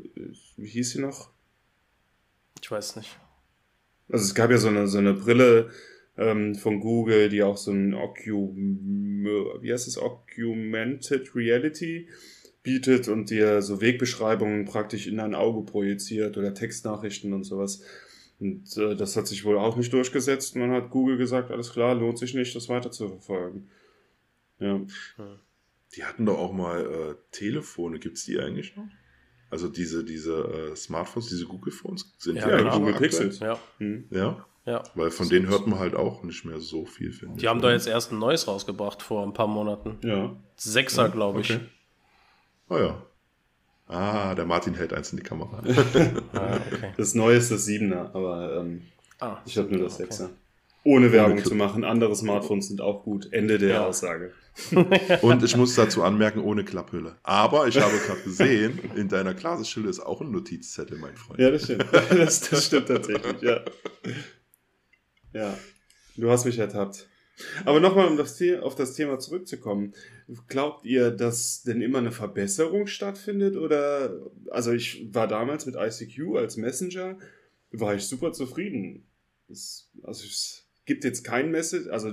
Wie 0.57 0.69
hieß 0.69 0.91
sie 0.91 1.01
noch? 1.01 1.31
Ich 2.61 2.71
weiß 2.71 2.97
nicht. 2.97 3.19
Also 4.09 4.25
es 4.25 4.35
gab 4.35 4.51
ja 4.51 4.59
so 4.59 4.69
eine, 4.69 4.87
so 4.87 4.99
eine 4.99 5.15
Brille 5.15 5.71
ähm, 6.17 6.55
von 6.55 6.81
Google, 6.81 7.29
die 7.29 7.43
auch 7.43 7.57
so 7.57 7.73
ein 7.73 7.95
Ocu, 7.95 8.55
wie 8.55 9.73
heißt 9.73 9.89
es, 9.89 9.99
Augmented 9.99 11.35
Reality 11.35 12.09
bietet 12.63 13.09
und 13.09 13.31
dir 13.31 13.63
so 13.63 13.81
Wegbeschreibungen 13.81 14.65
praktisch 14.65 15.07
in 15.07 15.19
dein 15.19 15.35
Auge 15.35 15.71
projiziert 15.71 16.37
oder 16.37 16.55
Textnachrichten 16.55 17.33
und 17.33 17.45
sowas. 17.45 17.83
Und 18.41 18.77
äh, 18.77 18.97
das 18.97 19.17
hat 19.17 19.27
sich 19.27 19.45
wohl 19.45 19.59
auch 19.59 19.77
nicht 19.77 19.93
durchgesetzt. 19.93 20.57
Man 20.57 20.71
hat 20.73 20.91
Google 20.91 21.17
gesagt, 21.17 21.51
alles 21.51 21.73
klar, 21.73 21.95
lohnt 21.95 22.19
sich 22.19 22.35
nicht, 22.35 22.55
das 22.57 22.69
weiter 22.69 22.91
zu 22.91 23.09
verfolgen. 23.09 23.69
Ja. 24.65 24.81
Die 25.95 26.05
hatten 26.05 26.27
doch 26.27 26.39
auch 26.39 26.53
mal 26.53 26.81
äh, 26.81 27.15
Telefone, 27.31 27.99
gibt 27.99 28.17
es 28.17 28.25
die 28.25 28.39
eigentlich 28.39 28.77
noch? 28.77 28.87
Also 29.51 29.69
diese, 29.69 30.05
diese 30.05 30.73
äh, 30.73 30.77
Smartphones, 30.77 31.29
diese 31.29 31.47
Google-Phones 31.47 32.15
sind 32.19 32.37
ja, 32.37 32.49
ja 32.49 32.57
genau. 32.57 32.79
Google 32.79 32.95
Pixels. 32.95 33.39
Ja. 33.39 33.59
Hm. 33.79 34.07
ja. 34.11 34.45
Ja. 34.67 34.83
Weil 34.95 35.11
von 35.11 35.29
denen 35.29 35.47
hört 35.49 35.67
man 35.67 35.79
halt 35.79 35.95
auch 35.95 36.23
nicht 36.23 36.45
mehr 36.47 36.59
so 36.59 36.87
viel, 36.87 37.13
finde 37.13 37.39
Die 37.39 37.49
haben 37.49 37.61
da 37.61 37.71
jetzt 37.71 37.87
erst 37.87 38.13
ein 38.13 38.19
neues 38.19 38.49
rausgebracht 38.49 39.03
vor 39.03 39.23
ein 39.23 39.35
paar 39.35 39.47
Monaten. 39.47 39.99
Ja. 40.03 40.35
Sechser, 40.57 41.03
ja, 41.03 41.09
glaube 41.09 41.43
ich. 41.43 41.51
Okay. 41.51 41.67
Oh 42.71 42.79
ja. 42.79 43.03
Ah, 43.87 44.35
der 44.35 44.47
Martin 44.47 44.75
hält 44.75 44.95
eins 44.95 45.13
in 45.13 45.19
die 45.19 45.23
Kamera. 45.23 45.63
ah, 46.33 46.59
okay. 46.73 46.95
Das 46.97 47.15
neue 47.15 47.37
ist 47.37 47.51
das 47.51 47.67
Siebener, 47.67 48.15
aber 48.15 48.61
ähm, 48.61 48.83
ah, 49.21 49.37
ich 49.45 49.59
habe 49.59 49.69
nur 49.69 49.85
das 49.85 49.99
Sechser. 49.99 50.31
Ohne 50.85 51.13
Werbung 51.13 51.33
ohne 51.33 51.43
zu 51.43 51.55
machen. 51.55 51.83
Andere 51.83 52.15
Smartphones 52.15 52.69
sind 52.69 52.81
auch 52.83 53.05
gut. 53.05 53.33
Ende 53.33 53.59
der 53.59 53.71
ja. 53.71 53.87
Aussage. 53.87 54.33
Und 55.23 55.43
ich 55.43 55.57
muss 55.57 55.75
dazu 55.75 56.03
anmerken, 56.03 56.41
ohne 56.41 56.65
Klapphülle. 56.65 57.17
Aber 57.23 57.67
ich 57.67 57.81
habe 57.81 57.97
gerade 58.07 58.21
gesehen, 58.21 58.79
in 58.95 59.09
deiner 59.09 59.35
Klassenschule 59.35 59.89
ist 59.89 60.01
auch 60.01 60.21
ein 60.21 60.31
Notizzettel, 60.31 60.99
mein 60.99 61.17
Freund. 61.17 61.41
Ja, 61.41 61.51
das 61.51 61.65
stimmt. 61.65 61.87
Das, 62.11 62.41
das 62.49 62.67
stimmt 62.67 62.89
tatsächlich, 62.89 63.41
ja. 63.41 63.61
Ja. 65.33 65.59
Du 66.17 66.31
hast 66.31 66.45
mich 66.45 66.59
ertappt. 66.59 67.09
Aber 67.65 67.81
nochmal, 67.81 68.07
um 68.07 68.17
das, 68.17 68.41
auf 68.61 68.77
das 68.77 68.95
Thema 68.95 69.19
zurückzukommen. 69.19 69.95
Glaubt 70.47 70.85
ihr, 70.85 71.11
dass 71.11 71.63
denn 71.63 71.81
immer 71.81 71.99
eine 71.99 72.13
Verbesserung 72.13 72.87
stattfindet? 72.87 73.57
Oder, 73.57 74.21
also 74.51 74.73
ich 74.73 75.09
war 75.13 75.27
damals 75.27 75.67
mit 75.67 75.75
ICQ 75.75 76.37
als 76.37 76.57
Messenger, 76.57 77.19
war 77.73 77.95
ich 77.95 78.05
super 78.05 78.33
zufrieden. 78.33 79.07
Es, 79.49 79.91
also 80.05 80.25
es 80.25 80.64
gibt 80.85 81.05
jetzt 81.05 81.25
kein 81.25 81.51
Message, 81.51 81.89
also 81.91 82.13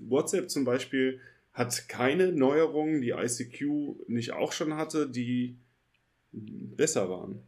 WhatsApp 0.00 0.50
zum 0.50 0.64
Beispiel 0.64 1.20
hat 1.52 1.88
keine 1.88 2.32
Neuerungen, 2.32 3.02
die 3.02 3.10
ICQ 3.10 4.08
nicht 4.08 4.32
auch 4.32 4.52
schon 4.52 4.76
hatte, 4.76 5.08
die 5.08 5.58
besser 6.32 7.10
waren. 7.10 7.42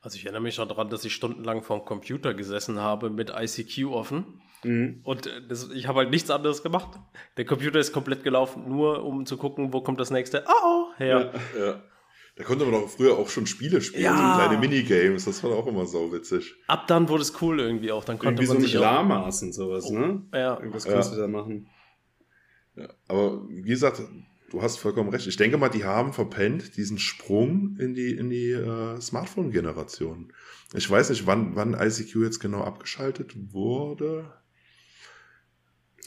Also 0.00 0.16
ich 0.16 0.24
erinnere 0.24 0.42
mich 0.42 0.58
noch 0.58 0.68
daran, 0.68 0.90
dass 0.90 1.04
ich 1.04 1.14
stundenlang 1.14 1.62
vorm 1.62 1.84
Computer 1.84 2.34
gesessen 2.34 2.78
habe 2.78 3.08
mit 3.08 3.30
ICQ 3.30 3.86
offen. 3.86 4.40
Mhm. 4.64 5.00
Und 5.02 5.26
äh, 5.26 5.46
das, 5.48 5.70
ich 5.70 5.86
habe 5.88 6.00
halt 6.00 6.10
nichts 6.10 6.30
anderes 6.30 6.62
gemacht. 6.62 6.98
Der 7.36 7.44
Computer 7.44 7.78
ist 7.78 7.92
komplett 7.92 8.22
gelaufen, 8.22 8.68
nur 8.68 9.04
um 9.04 9.26
zu 9.26 9.36
gucken, 9.36 9.72
wo 9.72 9.80
kommt 9.80 9.98
das 9.98 10.10
nächste 10.10 10.44
Oh, 10.46 10.52
oh 10.64 10.98
her. 10.98 11.32
Ja. 11.56 11.64
ja. 11.64 11.82
Da 12.34 12.44
konnte 12.44 12.64
man 12.64 12.72
doch 12.72 12.88
früher 12.88 13.18
auch 13.18 13.28
schon 13.28 13.46
Spiele 13.46 13.82
spielen, 13.82 14.04
ja. 14.04 14.34
so 14.34 14.40
kleine 14.40 14.58
Minigames, 14.58 15.26
das 15.26 15.44
war 15.44 15.50
auch 15.50 15.66
immer 15.66 15.84
so 15.84 16.12
witzig. 16.12 16.54
Ab 16.66 16.86
dann 16.86 17.08
wurde 17.10 17.22
es 17.22 17.42
cool 17.42 17.60
irgendwie 17.60 17.92
auch, 17.92 18.04
dann 18.04 18.18
konnte 18.18 18.42
irgendwie 18.42 18.54
man 18.54 18.62
so 18.62 18.66
sich 18.66 18.74
mit 18.74 18.80
Lamas 18.80 19.42
und 19.42 19.52
sowas, 19.52 19.84
oh. 19.86 19.98
ne? 19.98 20.22
Ja. 20.32 20.58
Irgendwas 20.58 20.84
kannst 20.84 21.10
ja. 21.10 21.16
du 21.16 21.20
da 21.22 21.28
machen. 21.28 21.68
Ja. 22.74 22.88
Aber 23.06 23.46
wie 23.50 23.62
gesagt, 23.62 24.00
du 24.50 24.62
hast 24.62 24.78
vollkommen 24.78 25.10
recht. 25.10 25.26
Ich 25.26 25.36
denke 25.36 25.58
mal, 25.58 25.68
die 25.68 25.84
haben 25.84 26.14
verpennt 26.14 26.76
diesen 26.76 26.98
Sprung 26.98 27.76
in 27.78 27.94
die, 27.94 28.12
in 28.14 28.30
die 28.30 28.52
äh, 28.52 29.00
Smartphone-Generation. 29.00 30.32
Ich 30.74 30.90
weiß 30.90 31.10
nicht, 31.10 31.26
wann, 31.26 31.54
wann 31.54 31.74
ICQ 31.74 32.16
jetzt 32.22 32.40
genau 32.40 32.62
abgeschaltet 32.62 33.34
wurde. 33.52 34.32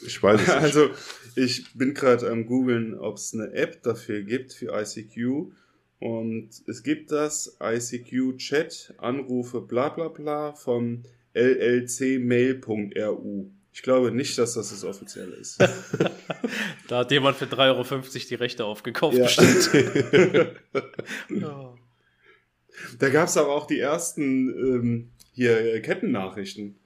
Ich 0.04 0.22
weiß 0.22 0.40
es 0.40 0.46
nicht. 0.48 0.56
Also, 0.56 0.90
ich 1.34 1.72
bin 1.74 1.94
gerade 1.94 2.30
am 2.30 2.46
googeln, 2.46 2.98
ob 2.98 3.16
es 3.16 3.32
eine 3.32 3.52
App 3.52 3.82
dafür 3.82 4.22
gibt, 4.22 4.52
für 4.52 4.72
ICQ. 4.76 5.52
Und 5.98 6.50
es 6.66 6.82
gibt 6.82 7.10
das 7.10 7.56
ICQ 7.62 8.36
Chat, 8.36 8.94
Anrufe, 8.98 9.60
bla 9.60 9.88
bla 9.88 10.08
bla 10.08 10.52
von 10.52 11.04
llcmail.ru. 11.34 12.60
Ich 13.72 13.82
glaube 13.82 14.10
nicht, 14.10 14.38
dass 14.38 14.54
das 14.54 14.70
das 14.70 14.84
offizielle 14.84 15.36
ist. 15.36 15.60
da 16.88 16.98
hat 16.98 17.10
jemand 17.10 17.36
für 17.36 17.44
3,50 17.44 17.74
Euro 17.74 18.04
die 18.30 18.34
Rechte 18.34 18.64
aufgekauft, 18.64 19.18
ja. 19.18 19.24
bestimmt. 19.24 19.70
ja. 21.42 21.74
Da 22.98 23.08
gab 23.10 23.28
es 23.28 23.36
aber 23.36 23.54
auch 23.54 23.66
die 23.66 23.78
ersten 23.78 24.48
ähm, 24.48 25.10
hier 25.32 25.80
Kettennachrichten. 25.82 26.78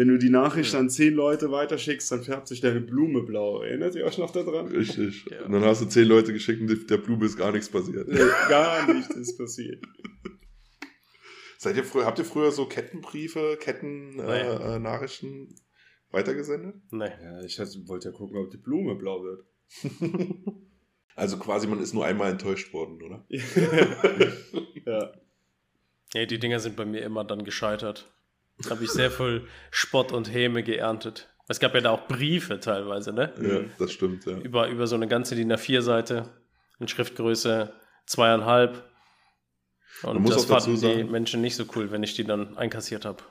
Wenn 0.00 0.08
du 0.08 0.16
die 0.16 0.30
Nachricht 0.30 0.74
an 0.74 0.88
zehn 0.88 1.12
Leute 1.12 1.50
weiterschickst, 1.50 2.10
dann 2.10 2.22
färbt 2.22 2.48
sich 2.48 2.62
deine 2.62 2.80
Blume 2.80 3.20
blau. 3.20 3.60
Erinnert 3.60 3.94
ihr 3.96 4.06
euch 4.06 4.16
noch 4.16 4.30
daran? 4.30 4.68
Richtig. 4.68 5.26
Ja. 5.30 5.44
Und 5.44 5.52
dann 5.52 5.62
hast 5.62 5.82
du 5.82 5.84
zehn 5.84 6.06
Leute 6.08 6.32
geschickt 6.32 6.62
und 6.62 6.88
der 6.88 6.96
Blume 6.96 7.26
ist 7.26 7.36
gar 7.36 7.52
nichts 7.52 7.68
passiert. 7.68 8.08
Nee, 8.08 8.18
gar 8.48 8.90
nichts 8.90 9.14
ist 9.14 9.36
passiert. 9.36 9.84
Seid 11.58 11.76
ihr 11.76 11.84
früher, 11.84 12.06
habt 12.06 12.18
ihr 12.18 12.24
früher 12.24 12.50
so 12.50 12.64
Kettenbriefe, 12.64 13.58
Kettennachrichten 13.60 15.48
äh, 15.48 15.52
äh, 15.52 16.12
weitergesendet? 16.12 16.76
Nein. 16.90 17.12
Ja, 17.22 17.42
ich 17.42 17.58
wollte 17.86 18.08
ja 18.08 18.14
gucken, 18.14 18.38
ob 18.38 18.50
die 18.50 18.56
Blume 18.56 18.94
blau 18.94 19.22
wird. 19.22 19.44
also 21.14 21.36
quasi, 21.36 21.66
man 21.66 21.78
ist 21.78 21.92
nur 21.92 22.06
einmal 22.06 22.30
enttäuscht 22.30 22.72
worden, 22.72 23.02
oder? 23.02 23.26
ja. 24.86 25.12
Ja, 26.14 26.24
die 26.24 26.38
Dinger 26.38 26.58
sind 26.58 26.76
bei 26.76 26.86
mir 26.86 27.02
immer 27.02 27.22
dann 27.22 27.44
gescheitert 27.44 28.10
habe 28.68 28.84
ich 28.84 28.90
sehr 28.90 29.10
viel 29.10 29.46
Spott 29.70 30.12
und 30.12 30.32
Häme 30.32 30.62
geerntet. 30.62 31.28
Es 31.48 31.58
gab 31.58 31.74
ja 31.74 31.80
da 31.80 31.90
auch 31.90 32.06
Briefe 32.06 32.60
teilweise, 32.60 33.12
ne? 33.12 33.32
Ja, 33.40 33.60
das 33.78 33.92
stimmt, 33.92 34.24
ja. 34.26 34.36
Über, 34.38 34.68
über 34.68 34.86
so 34.86 34.94
eine 34.94 35.08
ganze 35.08 35.34
DIN 35.34 35.52
A4-Seite 35.52 36.28
in 36.78 36.88
Schriftgröße 36.88 37.72
zweieinhalb. 38.06 38.84
Und 40.02 40.28
das 40.28 40.44
fanden 40.44 40.80
die 40.80 41.04
Menschen 41.04 41.40
nicht 41.40 41.56
so 41.56 41.64
cool, 41.74 41.90
wenn 41.90 42.02
ich 42.02 42.14
die 42.14 42.24
dann 42.24 42.56
einkassiert 42.56 43.04
habe. 43.04 43.22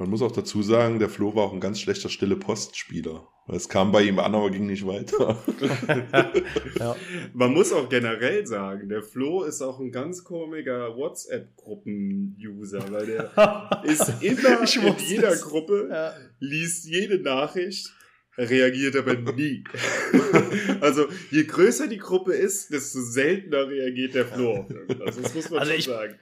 Man 0.00 0.08
muss 0.08 0.22
auch 0.22 0.32
dazu 0.32 0.62
sagen, 0.62 0.98
der 0.98 1.10
Flo 1.10 1.34
war 1.34 1.44
auch 1.44 1.52
ein 1.52 1.60
ganz 1.60 1.78
schlechter 1.78 2.08
stille 2.08 2.36
Postspieler. 2.36 3.28
Es 3.48 3.68
kam 3.68 3.92
bei 3.92 4.00
ihm 4.00 4.18
an, 4.18 4.34
aber 4.34 4.50
ging 4.50 4.64
nicht 4.64 4.86
weiter. 4.86 5.36
ja. 6.78 6.96
Man 7.34 7.52
muss 7.52 7.70
auch 7.70 7.86
generell 7.90 8.46
sagen, 8.46 8.88
der 8.88 9.02
Flo 9.02 9.42
ist 9.42 9.60
auch 9.60 9.78
ein 9.78 9.92
ganz 9.92 10.24
komischer 10.24 10.96
WhatsApp-Gruppen-User, 10.96 12.90
weil 12.90 13.06
der 13.08 13.82
ist 13.84 14.22
immer 14.22 14.62
in 14.62 14.96
jeder 15.06 15.32
es. 15.32 15.42
Gruppe, 15.42 15.90
ja. 15.92 16.14
liest 16.38 16.86
jede 16.86 17.18
Nachricht, 17.18 17.92
reagiert 18.38 18.96
aber 18.96 19.16
nie. 19.34 19.64
also 20.80 21.08
je 21.30 21.44
größer 21.44 21.88
die 21.88 21.98
Gruppe 21.98 22.32
ist, 22.32 22.72
desto 22.72 23.02
seltener 23.02 23.68
reagiert 23.68 24.14
der 24.14 24.24
Flo. 24.24 24.66
Also 25.04 25.20
das 25.20 25.34
muss 25.34 25.50
man 25.50 25.58
also 25.58 25.72
schon 25.72 25.78
ich, 25.78 25.84
sagen. 25.84 26.14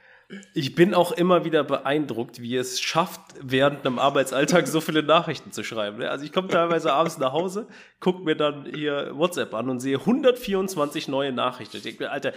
Ich 0.53 0.75
bin 0.75 0.93
auch 0.93 1.13
immer 1.13 1.47
wieder 1.47 1.65
beeindruckt, 1.65 2.43
wie 2.43 2.55
es 2.57 2.83
schafft, 2.83 3.21
während 3.41 3.87
einem 3.87 3.99
Arbeitsalltag 3.99 4.69
so 4.69 4.83
viele 4.83 5.03
Nachrichten 5.03 5.53
zu 5.53 5.65
schreiben. 5.65 5.99
Ne? 5.99 6.11
Also 6.11 6.27
ich 6.27 6.33
komme 6.33 6.49
teilweise 6.49 6.93
abends 6.93 7.17
nach 7.17 7.33
Hause, 7.33 7.67
gucke 7.99 8.23
mir 8.23 8.35
dann 8.35 8.67
hier 8.67 9.13
WhatsApp 9.15 9.55
an 9.55 9.71
und 9.71 9.81
sehe 9.81 9.99
124 9.99 11.09
neue 11.09 11.33
Nachrichten. 11.33 11.79
Ich 11.79 11.83
denke 11.83 12.05
mir, 12.05 12.11
Alter, 12.11 12.35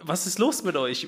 was 0.00 0.26
ist 0.26 0.40
los 0.40 0.64
mit 0.64 0.76
euch? 0.76 1.06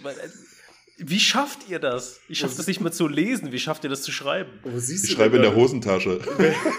Wie 0.98 1.18
schafft 1.18 1.68
ihr 1.68 1.80
das? 1.80 2.20
Ich 2.28 2.38
schaffe 2.38 2.56
das 2.56 2.68
nicht 2.68 2.80
mehr 2.80 2.92
zu 2.92 3.08
lesen. 3.08 3.50
Wie 3.50 3.58
schafft 3.58 3.82
ihr 3.82 3.90
das 3.90 4.02
zu 4.02 4.12
schreiben? 4.12 4.52
ich 4.64 5.10
schreibe 5.10 5.36
in 5.36 5.42
der 5.42 5.56
Hosentasche. 5.56 6.10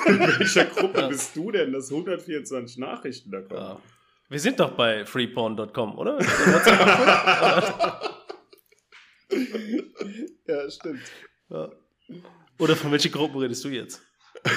In 0.08 0.19
welcher 0.19 0.65
Gruppe 0.65 1.02
ja. 1.02 1.08
bist 1.08 1.36
du 1.36 1.52
denn, 1.52 1.74
dass 1.74 1.91
124 1.91 2.78
Nachrichten 2.78 3.32
da 3.32 3.41
kommen? 3.41 3.60
Ja. 3.60 3.80
Wir 4.30 4.39
sind 4.39 4.62
doch 4.62 4.71
bei 4.71 5.06
freeporn.com, 5.06 5.98
oder? 5.98 6.19
ja, 10.47 10.69
stimmt. 10.69 11.01
Ja. 11.49 11.71
Oder 12.59 12.75
von 12.75 12.91
welchen 12.91 13.11
Gruppen 13.11 13.38
redest 13.38 13.63
du 13.63 13.69
jetzt? 13.69 14.01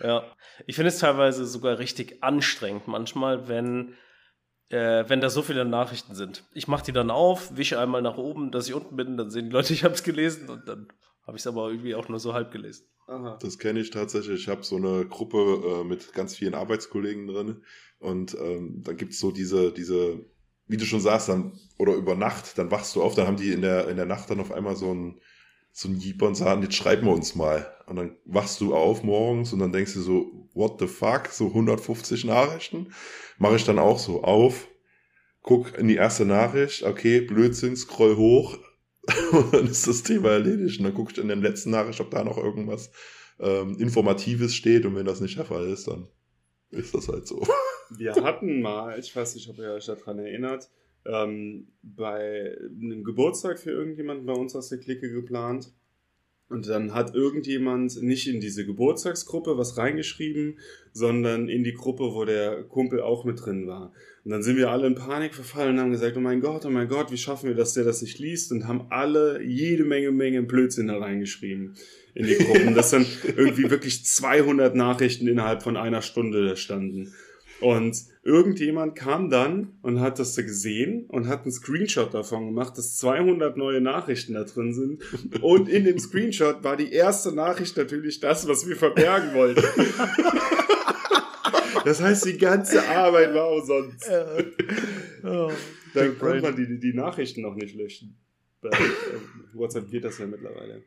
ja, 0.00 0.24
ich 0.66 0.76
finde 0.76 0.88
es 0.88 0.98
teilweise 0.98 1.46
sogar 1.46 1.78
richtig 1.78 2.22
anstrengend 2.22 2.86
manchmal, 2.86 3.48
wenn, 3.48 3.94
äh, 4.68 5.04
wenn 5.08 5.20
da 5.20 5.30
so 5.30 5.42
viele 5.42 5.64
Nachrichten 5.64 6.14
sind. 6.14 6.44
Ich 6.52 6.68
mache 6.68 6.84
die 6.84 6.92
dann 6.92 7.10
auf, 7.10 7.56
wische 7.56 7.78
einmal 7.78 8.02
nach 8.02 8.16
oben, 8.16 8.50
dass 8.50 8.68
ich 8.68 8.74
unten 8.74 8.96
bin, 8.96 9.16
dann 9.16 9.30
sehen 9.30 9.46
die 9.46 9.52
Leute, 9.52 9.72
ich 9.72 9.84
habe 9.84 9.94
es 9.94 10.02
gelesen 10.02 10.48
und 10.48 10.68
dann 10.68 10.88
habe 11.26 11.36
ich 11.36 11.42
es 11.42 11.46
aber 11.46 11.68
irgendwie 11.68 11.94
auch 11.94 12.08
nur 12.08 12.18
so 12.18 12.34
halb 12.34 12.52
gelesen. 12.52 12.86
Aha. 13.06 13.38
Das 13.40 13.58
kenne 13.58 13.80
ich 13.80 13.90
tatsächlich. 13.90 14.42
Ich 14.42 14.48
habe 14.48 14.62
so 14.62 14.76
eine 14.76 15.06
Gruppe 15.06 15.38
äh, 15.38 15.84
mit 15.84 16.12
ganz 16.12 16.36
vielen 16.36 16.54
Arbeitskollegen 16.54 17.26
drin 17.26 17.62
und 17.98 18.34
ähm, 18.34 18.82
dann 18.84 18.96
gibt 18.96 19.12
es 19.12 19.18
so 19.18 19.30
diese, 19.30 19.72
diese 19.72 20.24
wie 20.68 20.76
du 20.76 20.84
schon 20.84 21.00
sagst, 21.00 21.28
dann, 21.28 21.52
oder 21.78 21.94
über 21.94 22.14
Nacht, 22.14 22.58
dann 22.58 22.70
wachst 22.70 22.94
du 22.94 23.02
auf, 23.02 23.14
dann 23.14 23.26
haben 23.26 23.36
die 23.36 23.52
in 23.52 23.62
der, 23.62 23.88
in 23.88 23.96
der 23.96 24.06
Nacht 24.06 24.30
dann 24.30 24.40
auf 24.40 24.52
einmal 24.52 24.76
so 24.76 24.94
ein, 24.94 25.20
so 25.72 25.88
ein 25.88 25.98
Jeeper 25.98 26.26
und 26.26 26.34
sagen, 26.34 26.62
jetzt 26.62 26.74
schreiben 26.74 27.06
wir 27.06 27.14
uns 27.14 27.34
mal. 27.34 27.72
Und 27.86 27.96
dann 27.96 28.16
wachst 28.24 28.60
du 28.60 28.74
auf 28.74 29.02
morgens 29.02 29.52
und 29.52 29.60
dann 29.60 29.72
denkst 29.72 29.94
du 29.94 30.00
so, 30.00 30.48
what 30.54 30.78
the 30.78 30.86
fuck, 30.86 31.28
so 31.28 31.46
150 31.46 32.24
Nachrichten. 32.24 32.92
Mache 33.38 33.56
ich 33.56 33.64
dann 33.64 33.78
auch 33.78 33.98
so 33.98 34.22
auf, 34.22 34.68
guck 35.42 35.78
in 35.78 35.88
die 35.88 35.96
erste 35.96 36.26
Nachricht, 36.26 36.82
okay, 36.82 37.20
Blödsinn, 37.20 37.76
scroll 37.76 38.16
hoch 38.16 38.58
und 39.32 39.54
dann 39.54 39.66
ist 39.66 39.86
das 39.86 40.02
Thema 40.02 40.30
erledigt. 40.30 40.78
Und 40.78 40.84
dann 40.84 40.94
guckst 40.94 41.16
du 41.16 41.22
in 41.22 41.28
der 41.28 41.36
letzten 41.36 41.70
Nachricht, 41.70 42.00
ob 42.00 42.10
da 42.10 42.24
noch 42.24 42.36
irgendwas 42.36 42.90
ähm, 43.40 43.78
Informatives 43.78 44.54
steht 44.54 44.84
und 44.84 44.96
wenn 44.96 45.06
das 45.06 45.20
nicht 45.20 45.38
der 45.38 45.44
Fall 45.44 45.68
ist, 45.68 45.88
dann 45.88 46.08
ist 46.70 46.94
das 46.94 47.08
halt 47.08 47.26
so. 47.26 47.46
Wir 47.96 48.14
hatten 48.14 48.60
mal, 48.60 48.98
ich 48.98 49.14
weiß 49.14 49.34
nicht, 49.34 49.48
ob 49.48 49.58
ihr 49.58 49.72
euch 49.72 49.86
daran 49.86 50.18
erinnert, 50.18 50.68
ähm, 51.06 51.68
bei 51.82 52.56
einem 52.60 53.04
Geburtstag 53.04 53.58
für 53.58 53.70
irgendjemanden 53.70 54.26
bei 54.26 54.34
uns 54.34 54.54
aus 54.54 54.68
der 54.68 54.78
Clique 54.78 55.10
geplant. 55.10 55.72
Und 56.50 56.66
dann 56.66 56.94
hat 56.94 57.14
irgendjemand 57.14 58.02
nicht 58.02 58.26
in 58.26 58.40
diese 58.40 58.64
Geburtstagsgruppe 58.64 59.58
was 59.58 59.76
reingeschrieben, 59.76 60.58
sondern 60.92 61.48
in 61.48 61.62
die 61.62 61.74
Gruppe, 61.74 62.14
wo 62.14 62.24
der 62.24 62.62
Kumpel 62.64 63.02
auch 63.02 63.26
mit 63.26 63.44
drin 63.44 63.66
war. 63.66 63.92
Und 64.24 64.30
dann 64.30 64.42
sind 64.42 64.56
wir 64.56 64.70
alle 64.70 64.86
in 64.86 64.94
Panik 64.94 65.34
verfallen 65.34 65.74
und 65.74 65.80
haben 65.80 65.90
gesagt, 65.90 66.16
oh 66.16 66.20
mein 66.20 66.40
Gott, 66.40 66.64
oh 66.64 66.70
mein 66.70 66.88
Gott, 66.88 67.12
wie 67.12 67.18
schaffen 67.18 67.48
wir, 67.48 67.54
dass 67.54 67.74
der 67.74 67.84
das 67.84 68.00
nicht 68.00 68.18
liest? 68.18 68.50
Und 68.50 68.66
haben 68.66 68.86
alle 68.88 69.42
jede 69.42 69.84
Menge, 69.84 70.10
Menge 70.10 70.42
Blödsinn 70.42 70.88
da 70.88 70.98
reingeschrieben 70.98 71.76
in 72.14 72.26
die 72.26 72.36
Gruppen, 72.36 72.74
dass 72.74 72.90
dann 72.90 73.04
irgendwie 73.36 73.70
wirklich 73.70 74.06
200 74.06 74.74
Nachrichten 74.74 75.28
innerhalb 75.28 75.62
von 75.62 75.76
einer 75.76 76.00
Stunde 76.00 76.56
standen. 76.56 77.12
Und 77.60 77.96
irgendjemand 78.22 78.94
kam 78.94 79.30
dann 79.30 79.78
und 79.82 80.00
hat 80.00 80.18
das 80.18 80.36
gesehen 80.36 81.06
und 81.08 81.26
hat 81.26 81.42
einen 81.42 81.52
Screenshot 81.52 82.14
davon 82.14 82.46
gemacht, 82.46 82.78
dass 82.78 82.96
200 82.96 83.56
neue 83.56 83.80
Nachrichten 83.80 84.34
da 84.34 84.44
drin 84.44 84.72
sind. 84.72 85.02
Und 85.42 85.68
in 85.68 85.84
dem 85.84 85.98
Screenshot 85.98 86.62
war 86.62 86.76
die 86.76 86.92
erste 86.92 87.32
Nachricht 87.32 87.76
natürlich 87.76 88.20
das, 88.20 88.46
was 88.46 88.68
wir 88.68 88.76
verbergen 88.76 89.34
wollten. 89.34 89.64
Das 91.84 92.02
heißt, 92.02 92.26
die 92.26 92.36
ganze 92.36 92.86
Arbeit 92.86 93.32
war 93.32 93.50
umsonst. 93.50 94.10
Oh, 95.24 95.50
dann 95.94 96.18
konnte 96.18 96.42
man 96.42 96.56
die, 96.56 96.78
die 96.78 96.92
Nachrichten 96.92 97.40
noch 97.40 97.54
nicht 97.54 97.74
löschen. 97.74 98.14
Bei 98.60 98.70
WhatsApp 99.54 99.88
geht 99.90 100.04
das 100.04 100.18
ja 100.18 100.26
mittlerweile. 100.26 100.82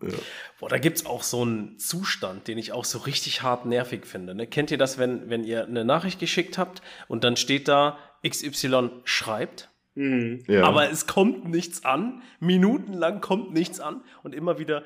Ja. 0.00 0.16
Boah, 0.60 0.68
da 0.68 0.78
gibt 0.78 0.98
es 0.98 1.06
auch 1.06 1.22
so 1.22 1.42
einen 1.42 1.78
Zustand, 1.78 2.46
den 2.46 2.58
ich 2.58 2.72
auch 2.72 2.84
so 2.84 2.98
richtig 2.98 3.42
hart 3.42 3.66
nervig 3.66 4.06
finde. 4.06 4.34
Ne? 4.34 4.46
Kennt 4.46 4.70
ihr 4.70 4.78
das, 4.78 4.98
wenn, 4.98 5.28
wenn 5.28 5.44
ihr 5.44 5.64
eine 5.64 5.84
Nachricht 5.84 6.20
geschickt 6.20 6.58
habt 6.58 6.82
und 7.08 7.24
dann 7.24 7.36
steht 7.36 7.68
da 7.68 7.98
XY 8.26 8.90
schreibt, 9.04 9.70
mhm. 9.94 10.44
ja. 10.46 10.64
aber 10.64 10.90
es 10.90 11.06
kommt 11.06 11.48
nichts 11.48 11.84
an, 11.84 12.22
minutenlang 12.38 13.20
kommt 13.20 13.52
nichts 13.52 13.80
an 13.80 14.04
und 14.22 14.34
immer 14.34 14.58
wieder, 14.58 14.84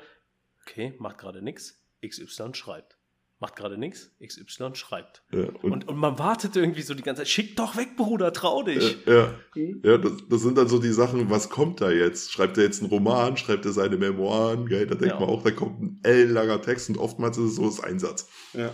okay, 0.61 0.93
macht 0.97 1.19
gerade 1.19 1.41
nichts, 1.41 1.79
XY 2.03 2.53
schreibt 2.53 2.97
macht 3.43 3.57
gerade 3.57 3.77
nichts, 3.77 4.09
XY 4.25 4.73
schreibt. 4.73 5.21
Ja, 5.33 5.41
und, 5.41 5.65
und, 5.65 5.87
und, 5.89 5.97
man 5.97 6.17
wartet 6.17 6.55
irgendwie 6.55 6.81
so 6.81 6.93
die 6.93 7.03
ganze 7.03 7.23
Zeit, 7.23 7.27
schick 7.27 7.57
doch 7.57 7.75
weg, 7.75 7.97
Bruder, 7.97 8.31
trau 8.31 8.63
dich. 8.63 8.97
Ja, 9.05 9.13
ja, 9.13 9.35
hm? 9.53 9.81
ja 9.83 9.97
das, 9.97 10.13
das, 10.29 10.41
sind 10.41 10.57
dann 10.57 10.69
so 10.69 10.79
die 10.79 10.93
Sachen, 10.93 11.29
was 11.29 11.49
kommt 11.49 11.81
da 11.81 11.91
jetzt? 11.91 12.31
Schreibt 12.31 12.57
er 12.57 12.63
jetzt 12.63 12.81
einen 12.81 12.89
Roman, 12.89 13.35
schreibt 13.35 13.65
er 13.65 13.73
seine 13.73 13.97
Memoiren, 13.97 14.65
gell? 14.65 14.87
da 14.87 14.95
denkt 14.95 15.15
ja. 15.15 15.19
man 15.19 15.27
auch, 15.27 15.43
da 15.43 15.51
kommt 15.51 15.81
ein 15.81 15.99
ellenlanger 16.03 16.61
Text 16.61 16.87
und 16.89 16.97
oftmals 16.97 17.37
ist 17.37 17.43
es 17.43 17.55
so 17.57 17.65
das 17.65 17.81
Einsatz. 17.81 18.29
Ja. 18.53 18.73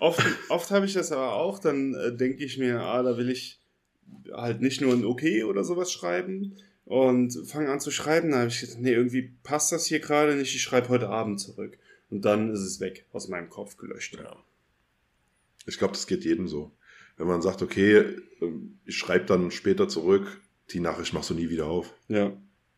Oft, 0.00 0.20
oft 0.48 0.72
habe 0.72 0.86
ich 0.86 0.94
das 0.94 1.12
aber 1.12 1.34
auch, 1.34 1.60
dann 1.60 1.94
äh, 1.94 2.16
denke 2.16 2.44
ich 2.44 2.58
mir, 2.58 2.80
ah, 2.80 3.04
da 3.04 3.16
will 3.16 3.30
ich 3.30 3.60
halt 4.32 4.62
nicht 4.62 4.80
nur 4.80 4.92
ein 4.92 5.04
Okay 5.04 5.44
oder 5.44 5.62
sowas 5.62 5.92
schreiben 5.92 6.56
und 6.84 7.32
fange 7.46 7.70
an 7.70 7.78
zu 7.78 7.92
schreiben, 7.92 8.32
da 8.32 8.38
habe 8.38 8.48
ich 8.48 8.60
gedacht, 8.60 8.80
nee, 8.80 8.92
irgendwie 8.92 9.36
passt 9.44 9.70
das 9.70 9.86
hier 9.86 10.00
gerade 10.00 10.34
nicht, 10.34 10.56
ich 10.56 10.62
schreibe 10.62 10.88
heute 10.88 11.08
Abend 11.08 11.38
zurück. 11.38 11.78
Und 12.10 12.24
dann 12.24 12.52
ist 12.52 12.60
es 12.60 12.80
weg, 12.80 13.06
aus 13.12 13.28
meinem 13.28 13.50
Kopf 13.50 13.76
gelöscht. 13.76 14.14
Ja. 14.14 14.36
Ich 15.66 15.78
glaube, 15.78 15.94
das 15.94 16.06
geht 16.06 16.24
jedem 16.24 16.48
so. 16.48 16.72
Wenn 17.16 17.26
man 17.26 17.42
sagt, 17.42 17.62
okay, 17.62 18.16
ähm, 18.40 18.78
ich 18.84 18.96
schreibe 18.96 19.26
dann 19.26 19.50
später 19.50 19.88
zurück, 19.88 20.40
die 20.70 20.80
Nachricht 20.80 21.12
machst 21.12 21.30
du 21.30 21.34
nie 21.34 21.50
wieder 21.50 21.66
auf. 21.66 21.94
Ja. 22.08 22.36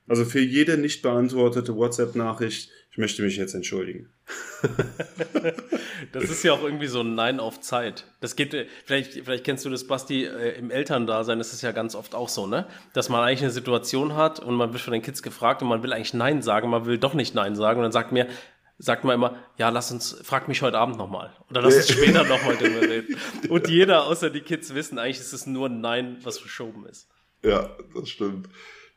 Also 0.08 0.24
für 0.24 0.40
jede 0.40 0.78
nicht 0.78 1.02
beantwortete 1.02 1.74
WhatsApp-Nachricht, 1.74 2.70
ich 2.92 2.98
möchte 2.98 3.22
mich 3.22 3.36
jetzt 3.36 3.54
entschuldigen. 3.54 4.08
das 6.12 6.24
ist 6.24 6.42
ja 6.44 6.52
auch 6.52 6.62
irgendwie 6.62 6.86
so 6.86 7.00
ein 7.00 7.14
Nein 7.14 7.40
auf 7.40 7.60
Zeit. 7.60 8.06
Das 8.20 8.36
geht, 8.36 8.54
äh, 8.54 8.66
vielleicht, 8.84 9.12
vielleicht 9.12 9.44
kennst 9.44 9.64
du 9.64 9.70
das, 9.70 9.86
Basti, 9.86 10.24
äh, 10.24 10.58
im 10.58 10.70
Elterndasein 10.70 11.40
ist 11.40 11.52
es 11.52 11.60
ja 11.60 11.72
ganz 11.72 11.94
oft 11.94 12.14
auch 12.14 12.28
so, 12.28 12.46
ne? 12.46 12.66
Dass 12.94 13.08
man 13.08 13.22
eigentlich 13.22 13.42
eine 13.42 13.50
Situation 13.50 14.14
hat 14.14 14.40
und 14.40 14.54
man 14.54 14.72
wird 14.72 14.80
von 14.80 14.92
den 14.92 15.02
Kids 15.02 15.22
gefragt 15.22 15.60
und 15.60 15.68
man 15.68 15.82
will 15.82 15.92
eigentlich 15.92 16.14
Nein 16.14 16.40
sagen, 16.40 16.70
man 16.70 16.86
will 16.86 16.98
doch 16.98 17.14
nicht 17.14 17.34
Nein 17.34 17.54
sagen 17.56 17.80
und 17.80 17.82
dann 17.82 17.92
sagt 17.92 18.12
mir, 18.12 18.28
sagt 18.78 19.04
man 19.04 19.14
immer, 19.14 19.38
ja, 19.56 19.68
lass 19.70 19.90
uns, 19.90 20.18
frag 20.22 20.48
mich 20.48 20.62
heute 20.62 20.78
Abend 20.78 20.96
nochmal. 20.96 21.34
Oder 21.50 21.62
lass 21.62 21.76
uns 21.76 21.92
später 21.92 22.24
nochmal 22.28 22.56
drüber 22.56 22.82
reden. 22.82 23.16
Und 23.48 23.68
jeder, 23.68 24.06
außer 24.06 24.30
die 24.30 24.40
Kids, 24.40 24.74
wissen, 24.74 24.98
eigentlich 24.98 25.18
ist 25.18 25.32
es 25.32 25.46
nur 25.46 25.68
ein 25.68 25.80
Nein, 25.80 26.18
was 26.22 26.38
verschoben 26.38 26.86
ist. 26.86 27.08
Ja, 27.42 27.76
das 27.94 28.08
stimmt. 28.08 28.48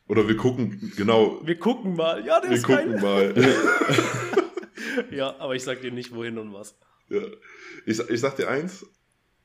Oder 0.07 0.27
wir 0.27 0.35
gucken, 0.35 0.91
genau. 0.97 1.39
Wir 1.45 1.57
gucken 1.59 1.95
mal. 1.95 2.25
Ja, 2.25 2.41
der 2.41 2.49
wir 2.49 2.57
ist 2.57 2.63
gucken 2.63 2.99
geil. 2.99 3.33
mal. 3.33 3.55
ja, 5.11 5.35
aber 5.39 5.55
ich 5.55 5.63
sag 5.63 5.81
dir 5.81 5.91
nicht, 5.91 6.13
wohin 6.13 6.37
und 6.37 6.53
was. 6.53 6.77
Ja. 7.09 7.21
Ich, 7.85 7.99
ich 7.99 8.19
sag 8.19 8.35
dir 8.35 8.49
eins, 8.49 8.85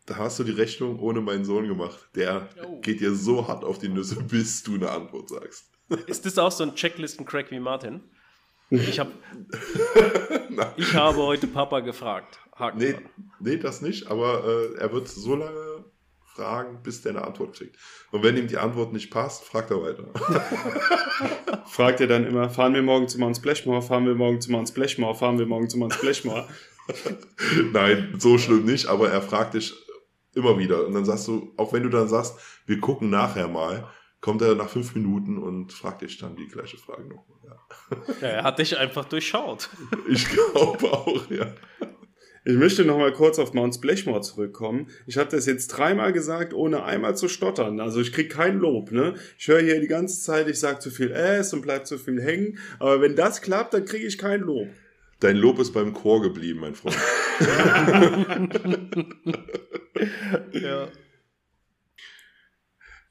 da 0.06 0.16
hast 0.16 0.38
du 0.38 0.44
die 0.44 0.52
Rechnung 0.52 0.98
ohne 0.98 1.20
meinen 1.20 1.44
Sohn 1.44 1.68
gemacht. 1.68 2.08
Der 2.14 2.48
oh. 2.66 2.80
geht 2.80 3.00
dir 3.00 3.14
so 3.14 3.46
hart 3.48 3.64
auf 3.64 3.78
die 3.78 3.88
Nüsse, 3.88 4.22
bis 4.22 4.62
du 4.62 4.74
eine 4.74 4.90
Antwort 4.90 5.28
sagst. 5.28 5.70
Ist 6.06 6.26
das 6.26 6.38
auch 6.38 6.52
so 6.52 6.64
ein 6.64 6.74
Checklisten-Crack 6.74 7.50
wie 7.50 7.60
Martin? 7.60 8.02
Ich, 8.70 8.98
hab, 8.98 9.08
ich 10.76 10.94
habe 10.94 11.18
heute 11.18 11.46
Papa 11.46 11.80
gefragt. 11.80 12.38
Haken 12.56 12.78
nee, 12.78 12.94
nee, 13.40 13.56
das 13.56 13.82
nicht, 13.82 14.08
aber 14.08 14.44
äh, 14.44 14.78
er 14.78 14.92
wird 14.92 15.08
so 15.08 15.34
lange 15.34 15.84
fragen, 16.34 16.80
bis 16.82 17.02
der 17.02 17.12
eine 17.12 17.24
Antwort 17.24 17.56
kriegt. 17.56 17.76
Und 18.10 18.22
wenn 18.22 18.36
ihm 18.36 18.48
die 18.48 18.58
Antwort 18.58 18.92
nicht 18.92 19.10
passt, 19.10 19.44
fragt 19.44 19.70
er 19.70 19.82
weiter. 19.82 20.04
fragt 21.66 22.00
er 22.00 22.06
dann 22.06 22.26
immer, 22.26 22.50
fahren 22.50 22.74
wir 22.74 22.82
morgen 22.82 23.08
zu 23.08 23.18
Mount 23.18 23.36
Splashmore, 23.36 23.82
fahren 23.82 24.06
wir 24.06 24.14
morgen 24.14 24.40
zu 24.40 24.50
Mount 24.50 24.68
Splashmore, 24.68 25.14
fahren 25.14 25.38
wir 25.38 25.46
morgen 25.46 25.68
zu 25.68 25.78
Mount 25.78 25.94
Splashmore. 25.94 26.48
Nein, 27.72 28.14
so 28.18 28.38
schlimm 28.38 28.64
nicht, 28.64 28.86
aber 28.86 29.10
er 29.10 29.22
fragt 29.22 29.54
dich 29.54 29.74
immer 30.34 30.58
wieder. 30.58 30.86
Und 30.86 30.94
dann 30.94 31.04
sagst 31.04 31.28
du, 31.28 31.52
auch 31.56 31.72
wenn 31.72 31.84
du 31.84 31.88
dann 31.88 32.08
sagst, 32.08 32.36
wir 32.66 32.80
gucken 32.80 33.10
nachher 33.10 33.48
mal, 33.48 33.88
kommt 34.24 34.40
er 34.40 34.54
nach 34.54 34.70
fünf 34.70 34.94
Minuten 34.94 35.36
und 35.36 35.70
fragt 35.70 36.00
dich 36.00 36.16
dann 36.16 36.34
die 36.34 36.46
gleiche 36.46 36.78
Frage 36.78 37.02
nochmal. 37.02 37.36
Ja. 37.44 37.58
ja, 38.22 38.28
er 38.28 38.44
hat 38.44 38.58
dich 38.58 38.78
einfach 38.78 39.04
durchschaut. 39.04 39.68
Ich 40.08 40.26
glaube 40.30 40.90
auch, 40.90 41.30
ja. 41.30 41.52
Ich 42.46 42.54
möchte 42.54 42.86
noch 42.86 42.96
mal 42.96 43.12
kurz 43.12 43.38
auf 43.38 43.52
Mount 43.52 43.74
Splashmore 43.74 44.22
zurückkommen. 44.22 44.88
Ich 45.06 45.18
habe 45.18 45.28
das 45.28 45.44
jetzt 45.44 45.68
dreimal 45.68 46.14
gesagt, 46.14 46.54
ohne 46.54 46.84
einmal 46.84 47.18
zu 47.18 47.28
stottern. 47.28 47.80
Also 47.80 48.00
ich 48.00 48.14
krieg 48.14 48.30
kein 48.30 48.60
Lob. 48.60 48.92
Ne? 48.92 49.12
Ich 49.38 49.48
höre 49.48 49.60
hier 49.60 49.78
die 49.78 49.88
ganze 49.88 50.18
Zeit, 50.22 50.48
ich 50.48 50.58
sage 50.58 50.78
zu 50.78 50.90
viel 50.90 51.10
S 51.10 51.52
und 51.52 51.60
bleib 51.60 51.86
zu 51.86 51.98
viel 51.98 52.22
hängen. 52.22 52.58
Aber 52.78 53.02
wenn 53.02 53.16
das 53.16 53.42
klappt, 53.42 53.74
dann 53.74 53.84
kriege 53.84 54.06
ich 54.06 54.16
kein 54.16 54.40
Lob. 54.40 54.68
Dein 55.20 55.36
Lob 55.36 55.58
ist 55.58 55.72
beim 55.72 55.92
Chor 55.92 56.22
geblieben, 56.22 56.60
mein 56.60 56.74
Freund. 56.74 56.96
ja. 60.52 60.88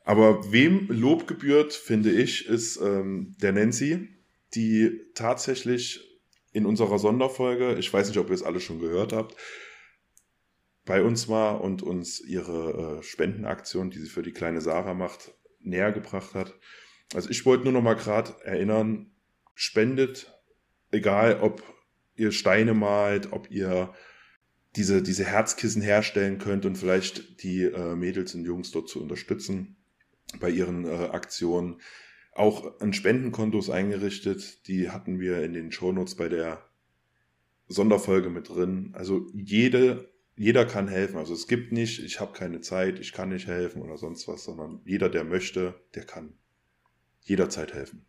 Aber 0.03 0.51
wem 0.51 0.87
Lob 0.89 1.27
gebührt, 1.27 1.73
finde 1.73 2.11
ich, 2.11 2.47
ist 2.47 2.77
ähm, 2.77 3.35
der 3.41 3.53
Nancy, 3.53 4.09
die 4.53 5.01
tatsächlich 5.15 6.19
in 6.51 6.65
unserer 6.65 6.99
Sonderfolge, 6.99 7.75
ich 7.79 7.91
weiß 7.91 8.09
nicht, 8.09 8.17
ob 8.17 8.27
ihr 8.27 8.35
es 8.35 8.43
alle 8.43 8.59
schon 8.59 8.79
gehört 8.79 9.13
habt, 9.13 9.35
bei 10.85 11.01
uns 11.01 11.29
war 11.29 11.61
und 11.61 11.81
uns 11.81 12.19
ihre 12.19 12.99
äh, 12.99 13.03
Spendenaktion, 13.03 13.89
die 13.89 13.99
sie 13.99 14.09
für 14.09 14.21
die 14.21 14.33
kleine 14.33 14.59
Sarah 14.59 14.93
macht, 14.93 15.33
näher 15.61 15.93
gebracht 15.93 16.33
hat. 16.35 16.53
Also 17.15 17.29
ich 17.29 17.45
wollte 17.45 17.63
nur 17.63 17.73
noch 17.73 17.81
mal 17.81 17.95
gerade 17.95 18.35
erinnern, 18.43 19.11
spendet, 19.55 20.37
egal 20.91 21.39
ob 21.39 21.63
ihr 22.15 22.33
Steine 22.33 22.73
malt, 22.73 23.31
ob 23.31 23.49
ihr 23.49 23.93
diese, 24.75 25.01
diese 25.01 25.23
Herzkissen 25.23 25.81
herstellen 25.81 26.39
könnt 26.39 26.65
und 26.65 26.77
vielleicht 26.77 27.41
die 27.43 27.63
äh, 27.63 27.95
Mädels 27.95 28.35
und 28.35 28.43
Jungs 28.43 28.71
dort 28.71 28.89
zu 28.89 29.01
unterstützen 29.01 29.77
bei 30.39 30.49
ihren 30.49 30.85
äh, 30.85 31.09
Aktionen. 31.11 31.81
Auch 32.33 32.79
ein 32.79 32.93
Spendenkontos 32.93 33.69
eingerichtet, 33.69 34.67
die 34.67 34.89
hatten 34.89 35.19
wir 35.19 35.43
in 35.43 35.53
den 35.53 35.71
Shownotes 35.71 36.15
bei 36.15 36.29
der 36.29 36.63
Sonderfolge 37.67 38.29
mit 38.29 38.49
drin. 38.49 38.91
Also 38.93 39.27
jede, 39.33 40.09
jeder 40.35 40.65
kann 40.65 40.87
helfen. 40.87 41.17
Also 41.17 41.33
es 41.33 41.47
gibt 41.47 41.71
nicht, 41.71 42.03
ich 42.03 42.19
habe 42.19 42.33
keine 42.33 42.61
Zeit, 42.61 42.99
ich 42.99 43.13
kann 43.13 43.29
nicht 43.29 43.47
helfen 43.47 43.81
oder 43.81 43.97
sonst 43.97 44.27
was, 44.27 44.43
sondern 44.43 44.81
jeder, 44.85 45.09
der 45.09 45.23
möchte, 45.23 45.75
der 45.95 46.05
kann 46.05 46.33
jederzeit 47.21 47.73
helfen. 47.73 48.05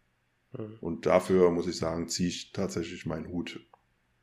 Mhm. 0.53 0.79
Und 0.81 1.07
dafür 1.07 1.51
muss 1.51 1.67
ich 1.67 1.77
sagen, 1.77 2.09
ziehe 2.09 2.29
ich 2.29 2.53
tatsächlich 2.53 3.07
meinen 3.07 3.29
Hut 3.29 3.61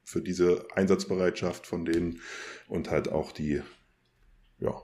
für 0.04 0.22
diese 0.22 0.68
Einsatzbereitschaft 0.74 1.66
von 1.66 1.86
denen 1.86 2.22
und 2.68 2.90
halt 2.90 3.10
auch 3.10 3.32
die, 3.32 3.62
ja, 4.60 4.82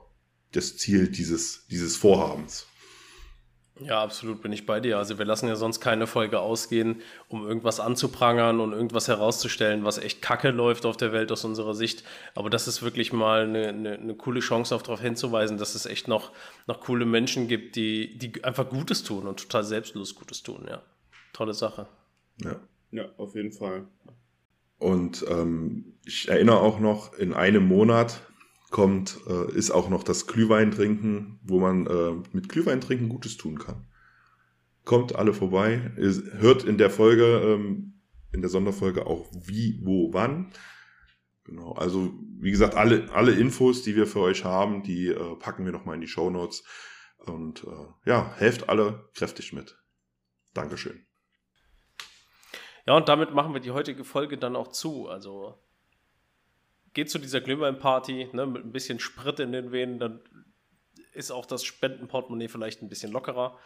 das 0.52 0.76
Ziel 0.76 1.08
dieses, 1.08 1.66
dieses 1.68 1.96
Vorhabens. 1.96 2.66
Ja, 3.80 4.02
absolut 4.02 4.42
bin 4.42 4.52
ich 4.52 4.66
bei 4.66 4.80
dir. 4.80 4.98
Also 4.98 5.18
wir 5.18 5.24
lassen 5.24 5.48
ja 5.48 5.56
sonst 5.56 5.80
keine 5.80 6.06
Folge 6.06 6.40
ausgehen, 6.40 7.02
um 7.28 7.46
irgendwas 7.46 7.80
anzuprangern 7.80 8.60
und 8.60 8.72
irgendwas 8.72 9.08
herauszustellen, 9.08 9.84
was 9.84 9.98
echt 9.98 10.22
kacke 10.22 10.50
läuft 10.50 10.86
auf 10.86 10.96
der 10.96 11.12
Welt 11.12 11.30
aus 11.32 11.44
unserer 11.44 11.74
Sicht. 11.74 12.04
Aber 12.34 12.50
das 12.50 12.68
ist 12.68 12.82
wirklich 12.82 13.12
mal 13.12 13.42
eine, 13.42 13.68
eine, 13.68 13.92
eine 13.98 14.14
coole 14.14 14.40
Chance, 14.40 14.74
auch 14.74 14.82
darauf 14.82 15.00
hinzuweisen, 15.00 15.58
dass 15.58 15.74
es 15.74 15.86
echt 15.86 16.08
noch, 16.08 16.32
noch 16.66 16.80
coole 16.80 17.04
Menschen 17.04 17.48
gibt, 17.48 17.76
die, 17.76 18.18
die 18.18 18.44
einfach 18.44 18.68
Gutes 18.68 19.04
tun 19.04 19.26
und 19.26 19.38
total 19.40 19.64
selbstlos 19.64 20.14
Gutes 20.14 20.42
tun. 20.42 20.66
Ja, 20.68 20.82
tolle 21.32 21.54
Sache. 21.54 21.86
Ja, 22.42 22.56
ja 22.90 23.04
auf 23.16 23.34
jeden 23.34 23.52
Fall. 23.52 23.86
Und 24.78 25.24
ähm, 25.28 25.94
ich 26.04 26.28
erinnere 26.28 26.60
auch 26.60 26.78
noch, 26.78 27.12
in 27.14 27.34
einem 27.34 27.66
Monat 27.66 28.20
kommt, 28.70 29.18
äh, 29.26 29.52
ist 29.52 29.70
auch 29.70 29.88
noch 29.88 30.02
das 30.02 30.26
Glühwein 30.26 30.70
trinken, 30.70 31.40
wo 31.42 31.58
man 31.60 31.86
äh, 31.86 32.12
mit 32.32 32.48
Glühwein 32.48 32.80
trinken 32.80 33.08
Gutes 33.08 33.36
tun 33.36 33.58
kann. 33.58 33.86
Kommt 34.84 35.16
alle 35.16 35.34
vorbei, 35.34 35.92
hört 35.96 36.64
in 36.64 36.78
der 36.78 36.90
Folge, 36.90 37.24
ähm, 37.42 38.00
in 38.32 38.40
der 38.40 38.50
Sonderfolge 38.50 39.06
auch 39.06 39.26
wie, 39.32 39.80
wo, 39.84 40.12
wann. 40.12 40.52
Genau, 41.44 41.72
also 41.72 42.12
wie 42.40 42.50
gesagt, 42.50 42.74
alle, 42.74 43.10
alle 43.12 43.32
Infos, 43.32 43.82
die 43.82 43.96
wir 43.96 44.06
für 44.06 44.20
euch 44.20 44.44
haben, 44.44 44.82
die 44.82 45.08
äh, 45.08 45.36
packen 45.36 45.64
wir 45.64 45.72
nochmal 45.72 45.94
in 45.94 46.00
die 46.02 46.08
Show 46.08 46.28
Notes. 46.30 46.64
Und 47.18 47.64
äh, 47.64 48.10
ja, 48.10 48.34
helft 48.36 48.68
alle 48.68 49.08
kräftig 49.14 49.52
mit. 49.52 49.78
Dankeschön. 50.54 51.06
Ja, 52.86 52.96
und 52.96 53.08
damit 53.08 53.34
machen 53.34 53.52
wir 53.52 53.60
die 53.60 53.70
heutige 53.70 54.04
Folge 54.04 54.38
dann 54.38 54.56
auch 54.56 54.68
zu. 54.68 55.08
Also 55.08 55.58
geht 56.98 57.10
zu 57.10 57.20
dieser 57.20 57.40
Glühwein-Party 57.40 58.30
ne, 58.32 58.44
mit 58.44 58.64
ein 58.64 58.72
bisschen 58.72 58.98
Sprit 58.98 59.38
in 59.38 59.52
den 59.52 59.70
Venen, 59.70 60.00
dann 60.00 60.18
ist 61.12 61.30
auch 61.30 61.46
das 61.46 61.62
Spendenportemonnaie 61.62 62.48
vielleicht 62.48 62.82
ein 62.82 62.88
bisschen 62.88 63.12
lockerer. 63.12 63.56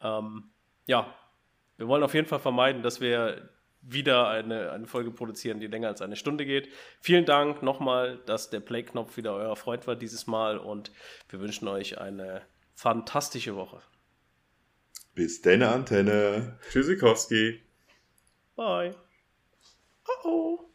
Ähm, 0.00 0.50
ja, 0.86 1.12
wir 1.76 1.88
wollen 1.88 2.04
auf 2.04 2.14
jeden 2.14 2.28
Fall 2.28 2.38
vermeiden, 2.38 2.84
dass 2.84 3.00
wir 3.00 3.50
wieder 3.82 4.28
eine, 4.28 4.70
eine 4.70 4.86
Folge 4.86 5.10
produzieren, 5.10 5.58
die 5.58 5.66
länger 5.66 5.88
als 5.88 6.02
eine 6.02 6.14
Stunde 6.14 6.46
geht. 6.46 6.68
Vielen 7.00 7.24
Dank 7.24 7.64
nochmal, 7.64 8.20
dass 8.26 8.48
der 8.48 8.60
Play-Knopf 8.60 9.16
wieder 9.16 9.34
euer 9.34 9.56
Freund 9.56 9.88
war 9.88 9.96
dieses 9.96 10.28
Mal 10.28 10.56
und 10.56 10.92
wir 11.30 11.40
wünschen 11.40 11.66
euch 11.66 11.98
eine 11.98 12.42
fantastische 12.76 13.56
Woche. 13.56 13.82
Bis 15.16 15.42
deine 15.42 15.70
Antenne. 15.70 16.60
Tschüssikowski. 16.70 17.60
Bye. 18.54 18.94
Oh 20.06 20.28
oh. 20.28 20.67